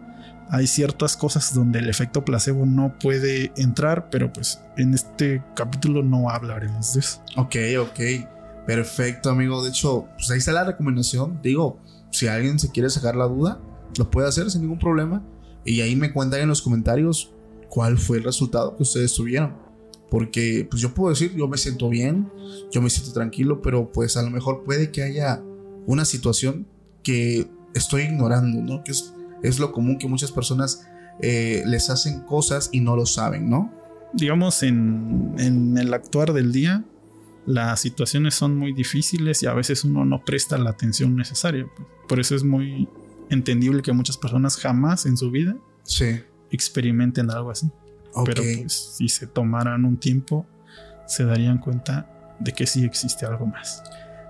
Hay 0.51 0.67
ciertas 0.67 1.17
cosas 1.17 1.55
donde 1.55 1.79
el 1.79 1.89
efecto 1.89 2.25
placebo 2.25 2.67
no 2.67 2.99
puede 2.99 3.53
entrar, 3.57 4.11
pero 4.11 4.33
pues 4.33 4.61
en 4.77 4.95
este 4.95 5.43
capítulo 5.55 6.03
no 6.03 6.29
hablaremos 6.29 6.95
de 6.95 7.01
eso. 7.01 7.23
Ok, 7.37 7.57
ok. 7.81 8.01
Perfecto, 8.67 9.31
amigo. 9.31 9.63
De 9.63 9.71
hecho, 9.71 10.09
pues 10.17 10.31
ahí 10.31 10.39
está 10.39 10.53
la 10.53 10.65
recomendación. 10.65 11.41
Digo, 11.43 11.79
si 12.11 12.27
alguien 12.29 12.59
se 12.59 12.71
quiere 12.71 12.91
sacar 12.91 13.15
la 13.15 13.27
duda, 13.27 13.61
lo 13.97 14.11
puede 14.11 14.29
hacer 14.29 14.51
sin 14.51 14.63
ningún 14.63 14.79
problema. 14.79 15.23
Y 15.65 15.81
ahí 15.81 15.97
me 15.97 16.13
cuentan 16.13 16.41
en 16.41 16.49
los 16.49 16.63
comentarios 16.63 17.33
cuál 17.69 17.99
fue 17.99 18.19
el 18.19 18.25
resultado 18.25 18.77
que 18.77 18.83
ustedes 18.83 19.15
tuvieron. 19.15 19.57
Porque, 20.11 20.67
pues 20.71 20.81
yo 20.81 20.95
puedo 20.95 21.11
decir, 21.11 21.35
yo 21.37 21.49
me 21.49 21.59
siento 21.59 21.89
bien, 21.89 22.31
yo 22.73 22.81
me 22.81 22.89
siento 22.89 23.13
tranquilo, 23.13 23.61
pero 23.61 23.93
pues 23.93 24.17
a 24.17 24.23
lo 24.23 24.31
mejor 24.31 24.65
puede 24.65 24.91
que 24.91 25.03
haya 25.03 25.43
una 25.87 26.05
situación 26.05 26.67
que 27.03 27.49
estoy 27.75 28.03
ignorando, 28.03 28.63
¿no? 28.63 28.83
Que 28.85 28.93
es, 28.93 29.13
es 29.43 29.59
lo 29.59 29.73
común 29.73 29.99
que 29.99 30.09
muchas 30.09 30.33
personas 30.33 30.87
eh, 31.21 31.63
les 31.67 31.91
hacen 31.91 32.21
cosas 32.21 32.71
y 32.73 32.81
no 32.81 32.97
lo 32.97 33.05
saben, 33.05 33.51
¿no? 33.51 33.73
Digamos, 34.15 34.63
en, 34.63 35.35
en 35.39 35.77
el 35.77 35.93
actuar 35.93 36.33
del 36.33 36.53
día, 36.53 36.85
las 37.45 37.81
situaciones 37.81 38.35
son 38.35 38.57
muy 38.57 38.73
difíciles 38.73 39.43
y 39.43 39.47
a 39.47 39.55
veces 39.55 39.85
uno 39.85 40.05
no 40.05 40.23
presta 40.25 40.59
la 40.59 40.71
atención 40.71 41.17
necesaria. 41.17 41.67
pues. 41.77 41.89
Por 42.07 42.21
eso 42.21 42.35
es 42.35 42.45
muy 42.45 42.89
entendible 43.31 43.83
que 43.83 43.93
muchas 43.93 44.17
personas 44.17 44.57
jamás 44.57 45.07
en 45.07 45.17
su 45.17 45.31
vida 45.31 45.57
Sí. 45.85 46.21
experimenten 46.51 47.31
algo 47.31 47.51
así. 47.51 47.71
Pero 48.25 48.43
pues, 48.43 48.95
si 48.97 49.09
se 49.09 49.27
tomaran 49.27 49.85
un 49.85 49.99
tiempo, 49.99 50.47
se 51.07 51.25
darían 51.25 51.59
cuenta 51.59 52.07
de 52.41 52.53
que 52.53 52.67
sí 52.67 52.85
existe 52.85 53.27
algo 53.27 53.47
más. 53.47 53.83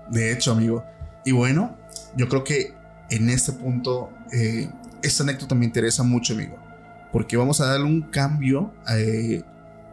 De 0.09 0.31
hecho, 0.31 0.51
amigo. 0.51 0.83
Y 1.25 1.31
bueno, 1.31 1.77
yo 2.15 2.27
creo 2.29 2.43
que 2.43 2.73
en 3.09 3.29
este 3.29 3.53
punto, 3.53 4.11
eh, 4.31 4.69
esta 5.01 5.23
anécdota 5.23 5.55
me 5.55 5.65
interesa 5.65 6.03
mucho, 6.03 6.33
amigo. 6.33 6.57
Porque 7.11 7.37
vamos 7.37 7.61
a 7.61 7.65
darle 7.65 7.85
un 7.85 8.01
cambio 8.03 8.73
eh, 8.95 9.43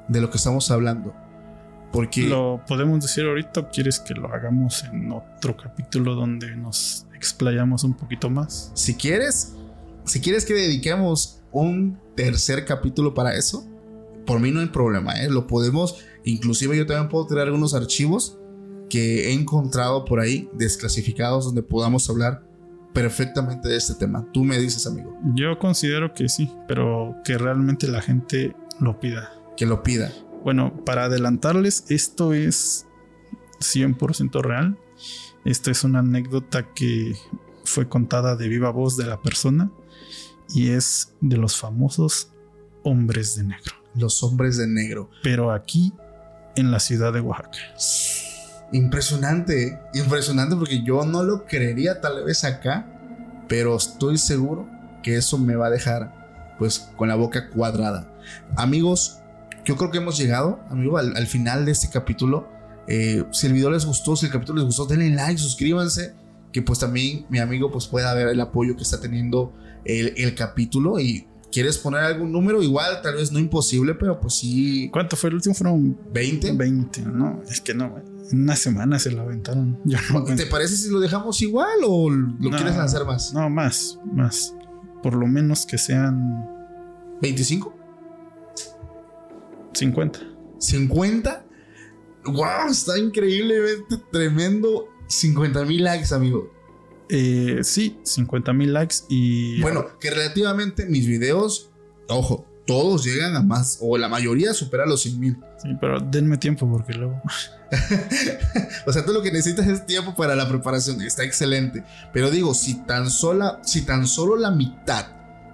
de 0.09 0.20
lo 0.20 0.30
que 0.30 0.36
estamos 0.36 0.70
hablando. 0.70 1.14
Porque 1.92 2.22
¿Lo 2.28 2.62
podemos 2.66 3.00
decir 3.00 3.24
ahorita 3.24 3.61
o 3.61 3.70
quieres 3.70 4.00
que 4.00 4.12
lo 4.12 4.32
hagamos 4.34 4.84
en 4.84 5.11
otro 5.12 5.57
capítulo 5.57 6.14
donde 6.14 6.54
nos 6.57 7.07
explayamos 7.26 7.84
un 7.84 7.94
poquito 7.94 8.30
más? 8.30 8.70
si 8.74 8.94
quieres, 8.94 9.54
si 10.04 10.20
quieres 10.20 10.44
que 10.44 10.54
dediquemos 10.54 11.40
un 11.52 11.98
tercer 12.14 12.64
capítulo 12.64 13.14
para 13.14 13.34
eso, 13.34 13.66
por 14.26 14.40
mí 14.40 14.50
no 14.50 14.60
hay 14.60 14.66
problema, 14.66 15.12
¿eh? 15.20 15.28
Lo 15.30 15.46
podemos, 15.46 15.96
inclusive 16.24 16.76
yo 16.76 16.86
también 16.86 17.08
puedo 17.08 17.26
traer 17.26 17.46
algunos 17.46 17.74
archivos 17.74 18.38
que 18.88 19.28
he 19.28 19.32
encontrado 19.32 20.04
por 20.04 20.20
ahí, 20.20 20.48
desclasificados, 20.54 21.44
donde 21.44 21.62
podamos 21.62 22.08
hablar 22.10 22.44
perfectamente 22.92 23.68
de 23.68 23.76
este 23.76 23.94
tema. 23.94 24.26
Tú 24.32 24.44
me 24.44 24.58
dices, 24.58 24.86
amigo, 24.86 25.16
Yo 25.34 25.58
considero 25.58 26.14
que 26.14 26.28
sí, 26.28 26.50
pero 26.66 27.14
que 27.24 27.36
realmente 27.36 27.88
la 27.88 28.00
gente 28.00 28.54
lo 28.80 28.98
pida. 29.00 29.32
que 29.56 29.66
lo 29.66 29.82
pida. 29.82 30.12
Bueno, 30.44 30.84
para 30.84 31.04
adelantarles, 31.04 31.84
esto 31.88 32.32
es 32.32 32.86
100% 33.60 34.42
real. 34.42 34.78
Esta 35.47 35.70
es 35.70 35.84
una 35.84 36.01
anécdota 36.01 36.74
que 36.74 37.14
fue 37.64 37.88
contada 37.88 38.34
de 38.34 38.49
viva 38.49 38.70
voz 38.70 38.97
de 38.97 39.07
la 39.07 39.22
persona 39.22 39.70
y 40.53 40.70
es 40.70 41.14
de 41.20 41.36
los 41.36 41.57
famosos 41.57 42.32
hombres 42.82 43.36
de 43.36 43.44
negro. 43.44 43.72
Los 43.94 44.24
hombres 44.24 44.57
de 44.57 44.66
negro. 44.66 45.09
Pero 45.22 45.53
aquí 45.53 45.92
en 46.57 46.72
la 46.72 46.80
ciudad 46.80 47.12
de 47.12 47.20
Oaxaca. 47.20 47.59
Impresionante, 48.72 49.68
¿eh? 49.68 49.78
impresionante 49.94 50.57
porque 50.57 50.82
yo 50.82 51.05
no 51.05 51.22
lo 51.22 51.47
creería 51.47 52.01
tal 52.01 52.24
vez 52.24 52.42
acá, 52.42 52.84
pero 53.49 53.76
estoy 53.76 54.18
seguro 54.18 54.68
que 55.05 55.16
eso 55.16 55.38
me 55.38 55.55
va 55.55 55.68
a 55.68 55.70
dejar 55.70 56.57
pues 56.59 56.90
con 56.97 57.07
la 57.07 57.14
boca 57.14 57.51
cuadrada. 57.51 58.12
Amigos, 58.57 59.20
yo 59.64 59.76
creo 59.76 59.92
que 59.92 59.99
hemos 59.99 60.18
llegado, 60.18 60.59
amigo, 60.70 60.99
al, 60.99 61.16
al 61.16 61.28
final 61.28 61.66
de 61.66 61.70
este 61.70 61.88
capítulo. 61.88 62.55
Eh, 62.89 63.24
si 63.32 63.47
el 63.47 63.53
video 63.53 63.70
les 63.70 63.84
gustó, 63.84 64.16
si 64.16 64.26
el 64.26 64.32
capítulo 64.32 64.59
les 64.59 64.66
gustó, 64.66 64.87
denle 64.87 65.11
like, 65.11 65.39
suscríbanse, 65.41 66.14
que 66.53 66.62
pues 66.62 66.78
también 66.78 67.26
mi 67.28 67.39
amigo 67.39 67.70
pues 67.70 67.87
pueda 67.87 68.14
ver 68.14 68.28
el 68.28 68.41
apoyo 68.41 68.76
que 68.76 68.82
está 68.82 69.01
teniendo 69.01 69.53
el, 69.84 70.14
el 70.16 70.34
capítulo 70.34 70.99
y 71.01 71.26
quieres 71.53 71.78
poner 71.78 72.01
algún 72.01 72.32
número, 72.32 72.62
igual, 72.62 73.01
tal 73.03 73.14
vez 73.16 73.32
no 73.32 73.39
imposible, 73.39 73.95
pero 73.95 74.20
pues 74.20 74.34
sí, 74.34 74.89
¿Cuánto 74.93 75.16
fue 75.16 75.28
el 75.30 75.37
último? 75.37 75.55
Fueron 75.55 75.99
20. 76.12 76.53
20, 76.53 77.03
¿no? 77.03 77.43
Es 77.49 77.61
que 77.61 77.72
no, 77.74 77.97
en 78.30 78.43
una 78.43 78.57
semana 78.57 78.99
se 78.99 79.11
lo 79.11 79.22
aventaron. 79.22 79.78
Yo 79.84 79.99
no, 80.12 80.24
¿Te 80.24 80.47
parece 80.47 80.76
si 80.76 80.91
lo 80.91 81.01
dejamos 81.01 81.41
igual 81.43 81.78
o 81.87 82.11
lo 82.11 82.26
No. 82.51 82.51
quieres 82.57 82.76
lanzar 82.76 83.05
más? 83.07 83.32
no, 83.32 83.49
más, 83.51 83.99
más. 84.12 84.55
Por 85.03 85.14
lo 85.14 85.26
menos 85.26 85.66
que 85.66 85.78
sean 85.78 86.45
¿25? 87.22 87.72
50. 89.72 90.18
¿50? 90.59 91.43
¡Wow! 92.26 92.70
Está 92.70 92.98
increíblemente 92.98 93.96
tremendo. 94.10 94.88
50 95.08 95.64
mil 95.64 95.84
likes, 95.84 96.14
amigo. 96.14 96.50
Eh, 97.08 97.60
sí, 97.62 97.98
50 98.02 98.52
mil 98.52 98.72
likes 98.72 98.96
y... 99.08 99.60
Bueno, 99.60 99.86
que 100.00 100.10
relativamente 100.10 100.86
mis 100.86 101.06
videos, 101.06 101.70
ojo, 102.08 102.44
todos 102.66 103.04
llegan 103.04 103.36
a 103.36 103.42
más, 103.42 103.78
o 103.80 103.96
la 103.96 104.08
mayoría 104.08 104.52
supera 104.52 104.86
los 104.86 105.02
100 105.02 105.20
mil. 105.20 105.36
Sí, 105.62 105.68
pero 105.80 106.00
denme 106.00 106.36
tiempo 106.36 106.68
porque 106.70 106.94
luego... 106.94 107.20
O 108.86 108.92
sea, 108.92 109.04
tú 109.04 109.12
lo 109.12 109.22
que 109.22 109.32
necesitas 109.32 109.66
es 109.66 109.86
tiempo 109.86 110.14
para 110.14 110.36
la 110.36 110.48
preparación. 110.48 111.02
Está 111.02 111.24
excelente. 111.24 111.82
Pero 112.12 112.30
digo, 112.30 112.54
si 112.54 112.86
tan, 112.86 113.10
sola, 113.10 113.60
si 113.64 113.82
tan 113.82 114.06
solo 114.06 114.36
la 114.36 114.52
mitad 114.52 115.06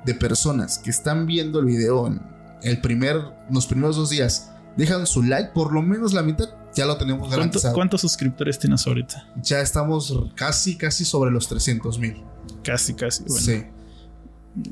de 0.04 0.14
personas 0.14 0.78
que 0.78 0.90
están 0.90 1.26
viendo 1.26 1.60
el 1.60 1.66
video 1.66 2.06
en 2.06 2.20
el 2.62 2.80
primer, 2.82 3.16
los 3.50 3.66
primeros 3.66 3.96
dos 3.96 4.10
días 4.10 4.50
dejan 4.76 5.06
su 5.06 5.22
like, 5.22 5.52
por 5.54 5.72
lo 5.72 5.80
menos 5.80 6.12
la 6.12 6.22
mitad 6.22 6.50
ya 6.74 6.86
lo 6.86 6.96
tenemos 6.96 7.20
¿Cuánto- 7.22 7.36
garantizado. 7.36 7.74
¿Cuántos 7.74 8.00
suscriptores 8.00 8.58
tienes 8.58 8.86
ahorita? 8.86 9.28
Ya 9.42 9.60
estamos 9.60 10.12
casi, 10.34 10.76
casi 10.76 11.04
sobre 11.04 11.30
los 11.30 11.48
300 11.48 11.98
mil. 11.98 12.22
Casi, 12.64 12.94
casi. 12.94 13.22
Bueno, 13.24 13.40
Sí. 13.40 13.64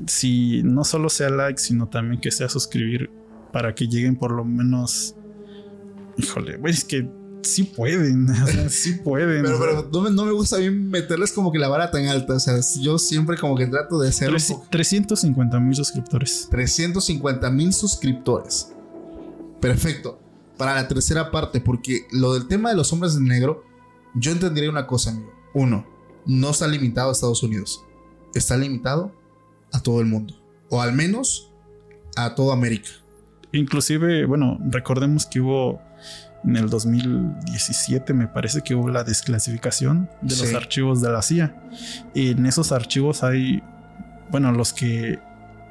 si 0.07 0.63
no 0.63 0.83
solo 0.83 1.09
sea 1.09 1.29
like, 1.29 1.59
sino 1.59 1.87
también 1.87 2.21
que 2.21 2.31
sea 2.31 2.49
suscribir 2.49 3.09
para 3.51 3.73
que 3.75 3.87
lleguen 3.87 4.15
por 4.15 4.31
lo 4.31 4.43
menos... 4.45 5.15
Híjole, 6.17 6.57
güey, 6.57 6.73
es 6.73 6.83
que 6.83 7.09
sí 7.41 7.63
pueden, 7.63 8.29
o 8.43 8.47
sea, 8.47 8.69
sí 8.69 8.93
pueden. 8.93 9.43
Pero, 9.43 9.59
pero 9.59 9.89
no, 9.91 10.01
me, 10.01 10.11
no 10.11 10.25
me 10.25 10.31
gusta 10.31 10.57
bien 10.57 10.89
meterles 10.89 11.31
como 11.31 11.51
que 11.51 11.57
la 11.57 11.67
vara 11.69 11.89
tan 11.89 12.05
alta. 12.07 12.33
O 12.33 12.39
sea, 12.39 12.59
yo 12.81 12.97
siempre 12.99 13.37
como 13.37 13.55
que 13.55 13.65
trato 13.67 13.99
de 13.99 14.09
hacer 14.09 14.27
un 14.29 14.35
tres- 14.35 14.47
poco- 14.51 14.67
350 14.69 15.59
mil 15.59 15.75
suscriptores. 15.75 16.47
350 16.51 17.49
mil 17.49 17.73
suscriptores. 17.73 18.71
Perfecto. 19.59 20.20
Para 20.61 20.75
la 20.75 20.87
tercera 20.87 21.31
parte, 21.31 21.59
porque 21.59 22.05
lo 22.11 22.35
del 22.35 22.47
tema 22.47 22.69
de 22.69 22.75
los 22.75 22.93
hombres 22.93 23.15
de 23.15 23.21
negro, 23.21 23.65
yo 24.13 24.31
entendería 24.31 24.69
una 24.69 24.85
cosa, 24.85 25.09
amigo. 25.09 25.33
Uno, 25.55 25.87
no 26.27 26.51
está 26.51 26.67
limitado 26.67 27.09
a 27.09 27.13
Estados 27.13 27.41
Unidos. 27.41 27.83
Está 28.35 28.57
limitado 28.57 29.11
a 29.73 29.79
todo 29.79 30.01
el 30.01 30.05
mundo. 30.05 30.35
O 30.69 30.79
al 30.79 30.93
menos 30.93 31.51
a 32.15 32.35
toda 32.35 32.53
América. 32.53 32.89
Inclusive, 33.51 34.27
bueno, 34.27 34.59
recordemos 34.69 35.25
que 35.25 35.41
hubo 35.41 35.81
en 36.43 36.55
el 36.55 36.69
2017, 36.69 38.13
me 38.13 38.27
parece 38.27 38.61
que 38.61 38.75
hubo 38.75 38.87
la 38.89 39.03
desclasificación 39.03 40.11
de 40.21 40.35
los 40.35 40.53
archivos 40.53 41.01
de 41.01 41.09
la 41.09 41.23
CIA. 41.23 41.59
Y 42.13 42.33
en 42.33 42.45
esos 42.45 42.71
archivos 42.71 43.23
hay, 43.23 43.63
bueno, 44.29 44.51
los 44.51 44.73
que 44.73 45.17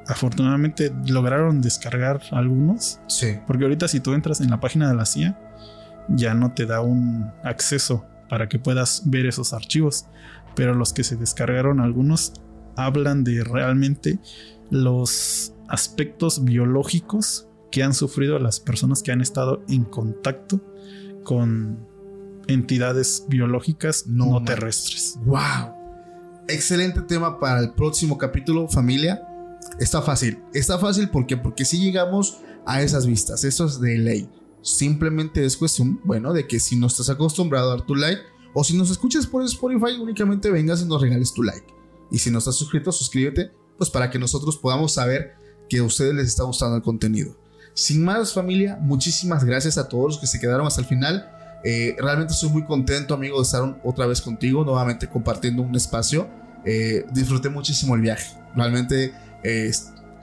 afortunadamente 0.06 0.92
lograron 1.06 1.60
descargar 1.60 2.20
algunos, 2.32 3.00
Sí. 3.06 3.38
porque 3.46 3.64
ahorita 3.64 3.88
si 3.88 4.00
tú 4.00 4.12
entras 4.14 4.40
en 4.40 4.50
la 4.50 4.60
página 4.60 4.88
de 4.88 4.94
la 4.94 5.04
CIA, 5.06 5.38
ya 6.08 6.34
no 6.34 6.52
te 6.52 6.66
da 6.66 6.80
un 6.80 7.30
acceso 7.44 8.04
para 8.28 8.48
que 8.48 8.58
puedas 8.58 9.02
ver 9.06 9.26
esos 9.26 9.52
archivos. 9.52 10.06
Pero 10.56 10.74
los 10.74 10.92
que 10.92 11.04
se 11.04 11.16
descargaron 11.16 11.80
algunos 11.80 12.32
hablan 12.76 13.22
de 13.24 13.44
realmente 13.44 14.18
los 14.70 15.52
aspectos 15.68 16.44
biológicos 16.44 17.46
que 17.70 17.82
han 17.84 17.94
sufrido 17.94 18.38
las 18.40 18.58
personas 18.58 19.02
que 19.02 19.12
han 19.12 19.20
estado 19.20 19.62
en 19.68 19.84
contacto 19.84 20.60
con 21.24 21.78
entidades 22.48 23.26
biológicas 23.28 24.06
No 24.08 24.26
no, 24.26 24.42
terrestres. 24.44 25.16
¡Wow! 25.24 25.74
Excelente 26.48 27.02
tema 27.02 27.38
para 27.38 27.60
el 27.60 27.72
próximo 27.74 28.18
capítulo, 28.18 28.66
familia. 28.68 29.22
Está 29.78 30.02
fácil. 30.02 30.42
Está 30.52 30.78
fácil 30.78 31.08
porque 31.10 31.36
porque 31.36 31.64
si 31.64 31.78
llegamos 31.78 32.38
a 32.66 32.82
esas 32.82 33.06
vistas, 33.06 33.44
eso 33.44 33.66
es 33.66 33.80
de 33.80 33.98
ley. 33.98 34.28
Simplemente 34.62 35.44
es 35.44 35.56
cuestión, 35.56 36.00
bueno, 36.04 36.32
de 36.32 36.46
que 36.46 36.60
si 36.60 36.76
no 36.76 36.86
estás 36.86 37.08
acostumbrado 37.08 37.70
a 37.70 37.76
dar 37.76 37.86
tu 37.86 37.94
like 37.94 38.20
o 38.52 38.64
si 38.64 38.76
nos 38.76 38.90
escuchas 38.90 39.26
por 39.26 39.44
Spotify, 39.44 39.98
únicamente 40.00 40.50
vengas 40.50 40.82
y 40.82 40.84
nos 40.84 41.00
regales 41.00 41.32
tu 41.32 41.42
like. 41.42 41.66
Y 42.10 42.18
si 42.18 42.30
no 42.30 42.38
estás 42.38 42.56
suscrito, 42.56 42.92
suscríbete, 42.92 43.52
pues 43.78 43.88
para 43.88 44.10
que 44.10 44.18
nosotros 44.18 44.56
podamos 44.56 44.92
saber 44.92 45.34
que 45.68 45.78
a 45.78 45.84
ustedes 45.84 46.14
les 46.14 46.26
está 46.26 46.42
gustando 46.42 46.76
el 46.76 46.82
contenido. 46.82 47.38
Sin 47.72 48.04
más 48.04 48.34
familia, 48.34 48.76
muchísimas 48.80 49.44
gracias 49.44 49.78
a 49.78 49.88
todos 49.88 50.06
los 50.06 50.18
que 50.18 50.26
se 50.26 50.40
quedaron 50.40 50.66
hasta 50.66 50.80
el 50.80 50.86
final. 50.86 51.30
Eh, 51.64 51.94
realmente 51.98 52.32
estoy 52.32 52.50
muy 52.50 52.64
contento, 52.64 53.14
amigo, 53.14 53.36
de 53.36 53.44
estar 53.44 53.80
otra 53.84 54.06
vez 54.06 54.20
contigo, 54.20 54.64
nuevamente 54.64 55.08
compartiendo 55.08 55.62
un 55.62 55.74
espacio. 55.76 56.28
Eh, 56.64 57.06
disfruté 57.12 57.48
muchísimo 57.48 57.94
el 57.94 58.00
viaje. 58.00 58.36
Realmente 58.54 59.14
eh, 59.42 59.70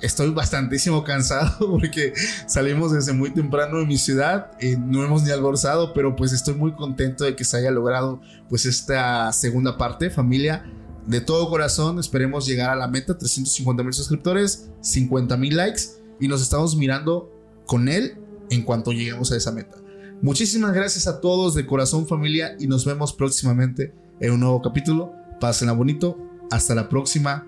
estoy 0.01 0.31
bastantísimo 0.31 1.03
cansado 1.03 1.57
porque 1.71 2.13
salimos 2.45 2.91
desde 2.91 3.13
muy 3.13 3.31
temprano 3.31 3.79
de 3.79 3.85
mi 3.85 3.97
ciudad. 3.97 4.51
no 4.79 5.03
hemos 5.03 5.23
ni 5.23 5.31
almorzado, 5.31 5.93
pero 5.93 6.15
pues 6.15 6.33
estoy 6.33 6.55
muy 6.55 6.73
contento 6.73 7.23
de 7.23 7.35
que 7.35 7.43
se 7.43 7.57
haya 7.57 7.71
logrado 7.71 8.21
pues 8.49 8.65
esta 8.65 9.31
segunda 9.33 9.77
parte, 9.77 10.09
familia. 10.09 10.65
De 11.05 11.21
todo 11.21 11.49
corazón, 11.49 11.99
esperemos 11.99 12.45
llegar 12.45 12.69
a 12.69 12.75
la 12.75 12.87
meta, 12.89 13.17
350 13.17 13.81
mil 13.81 13.93
suscriptores, 13.93 14.69
50 14.81 15.37
mil 15.37 15.55
likes 15.55 15.83
y 16.19 16.27
nos 16.27 16.41
estamos 16.41 16.75
mirando 16.75 17.31
con 17.65 17.87
él 17.87 18.17
en 18.49 18.63
cuanto 18.63 18.91
lleguemos 18.91 19.31
a 19.31 19.37
esa 19.37 19.51
meta. 19.51 19.77
Muchísimas 20.21 20.73
gracias 20.73 21.07
a 21.07 21.21
todos 21.21 21.53
de 21.53 21.65
corazón 21.65 22.07
familia 22.07 22.55
y 22.59 22.67
nos 22.67 22.85
vemos 22.85 23.13
próximamente 23.13 23.93
en 24.19 24.33
un 24.33 24.39
nuevo 24.39 24.61
capítulo. 24.61 25.13
Pásenla 25.39 25.73
bonito. 25.73 26.17
Hasta 26.49 26.73
la 26.73 26.89
próxima. 26.89 27.45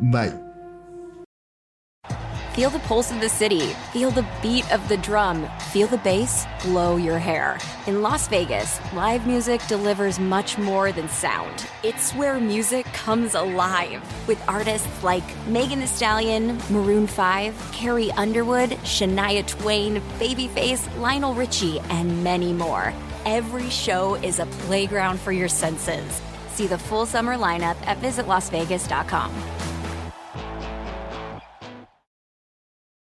Bye. 0.00 0.51
Feel 2.54 2.68
the 2.68 2.80
pulse 2.80 3.10
of 3.10 3.18
the 3.22 3.30
city. 3.30 3.60
Feel 3.94 4.10
the 4.10 4.26
beat 4.42 4.70
of 4.70 4.86
the 4.90 4.98
drum. 4.98 5.48
Feel 5.70 5.86
the 5.86 5.96
bass 5.96 6.44
blow 6.62 6.96
your 6.96 7.18
hair. 7.18 7.56
In 7.86 8.02
Las 8.02 8.28
Vegas, 8.28 8.78
live 8.92 9.26
music 9.26 9.66
delivers 9.68 10.20
much 10.20 10.58
more 10.58 10.92
than 10.92 11.08
sound. 11.08 11.66
It's 11.82 12.12
where 12.12 12.38
music 12.38 12.84
comes 12.92 13.34
alive 13.34 14.02
with 14.28 14.38
artists 14.46 15.02
like 15.02 15.24
Megan 15.46 15.80
Thee 15.80 15.86
Stallion, 15.86 16.58
Maroon 16.68 17.06
5, 17.06 17.70
Carrie 17.72 18.12
Underwood, 18.12 18.72
Shania 18.84 19.46
Twain, 19.46 20.02
Babyface, 20.18 20.94
Lionel 21.00 21.32
Richie, 21.32 21.80
and 21.88 22.22
many 22.22 22.52
more. 22.52 22.92
Every 23.24 23.70
show 23.70 24.16
is 24.16 24.40
a 24.40 24.46
playground 24.66 25.18
for 25.20 25.32
your 25.32 25.48
senses. 25.48 26.20
See 26.48 26.66
the 26.66 26.76
full 26.76 27.06
summer 27.06 27.38
lineup 27.38 27.76
at 27.86 27.98
visitlasvegas.com. 28.02 29.71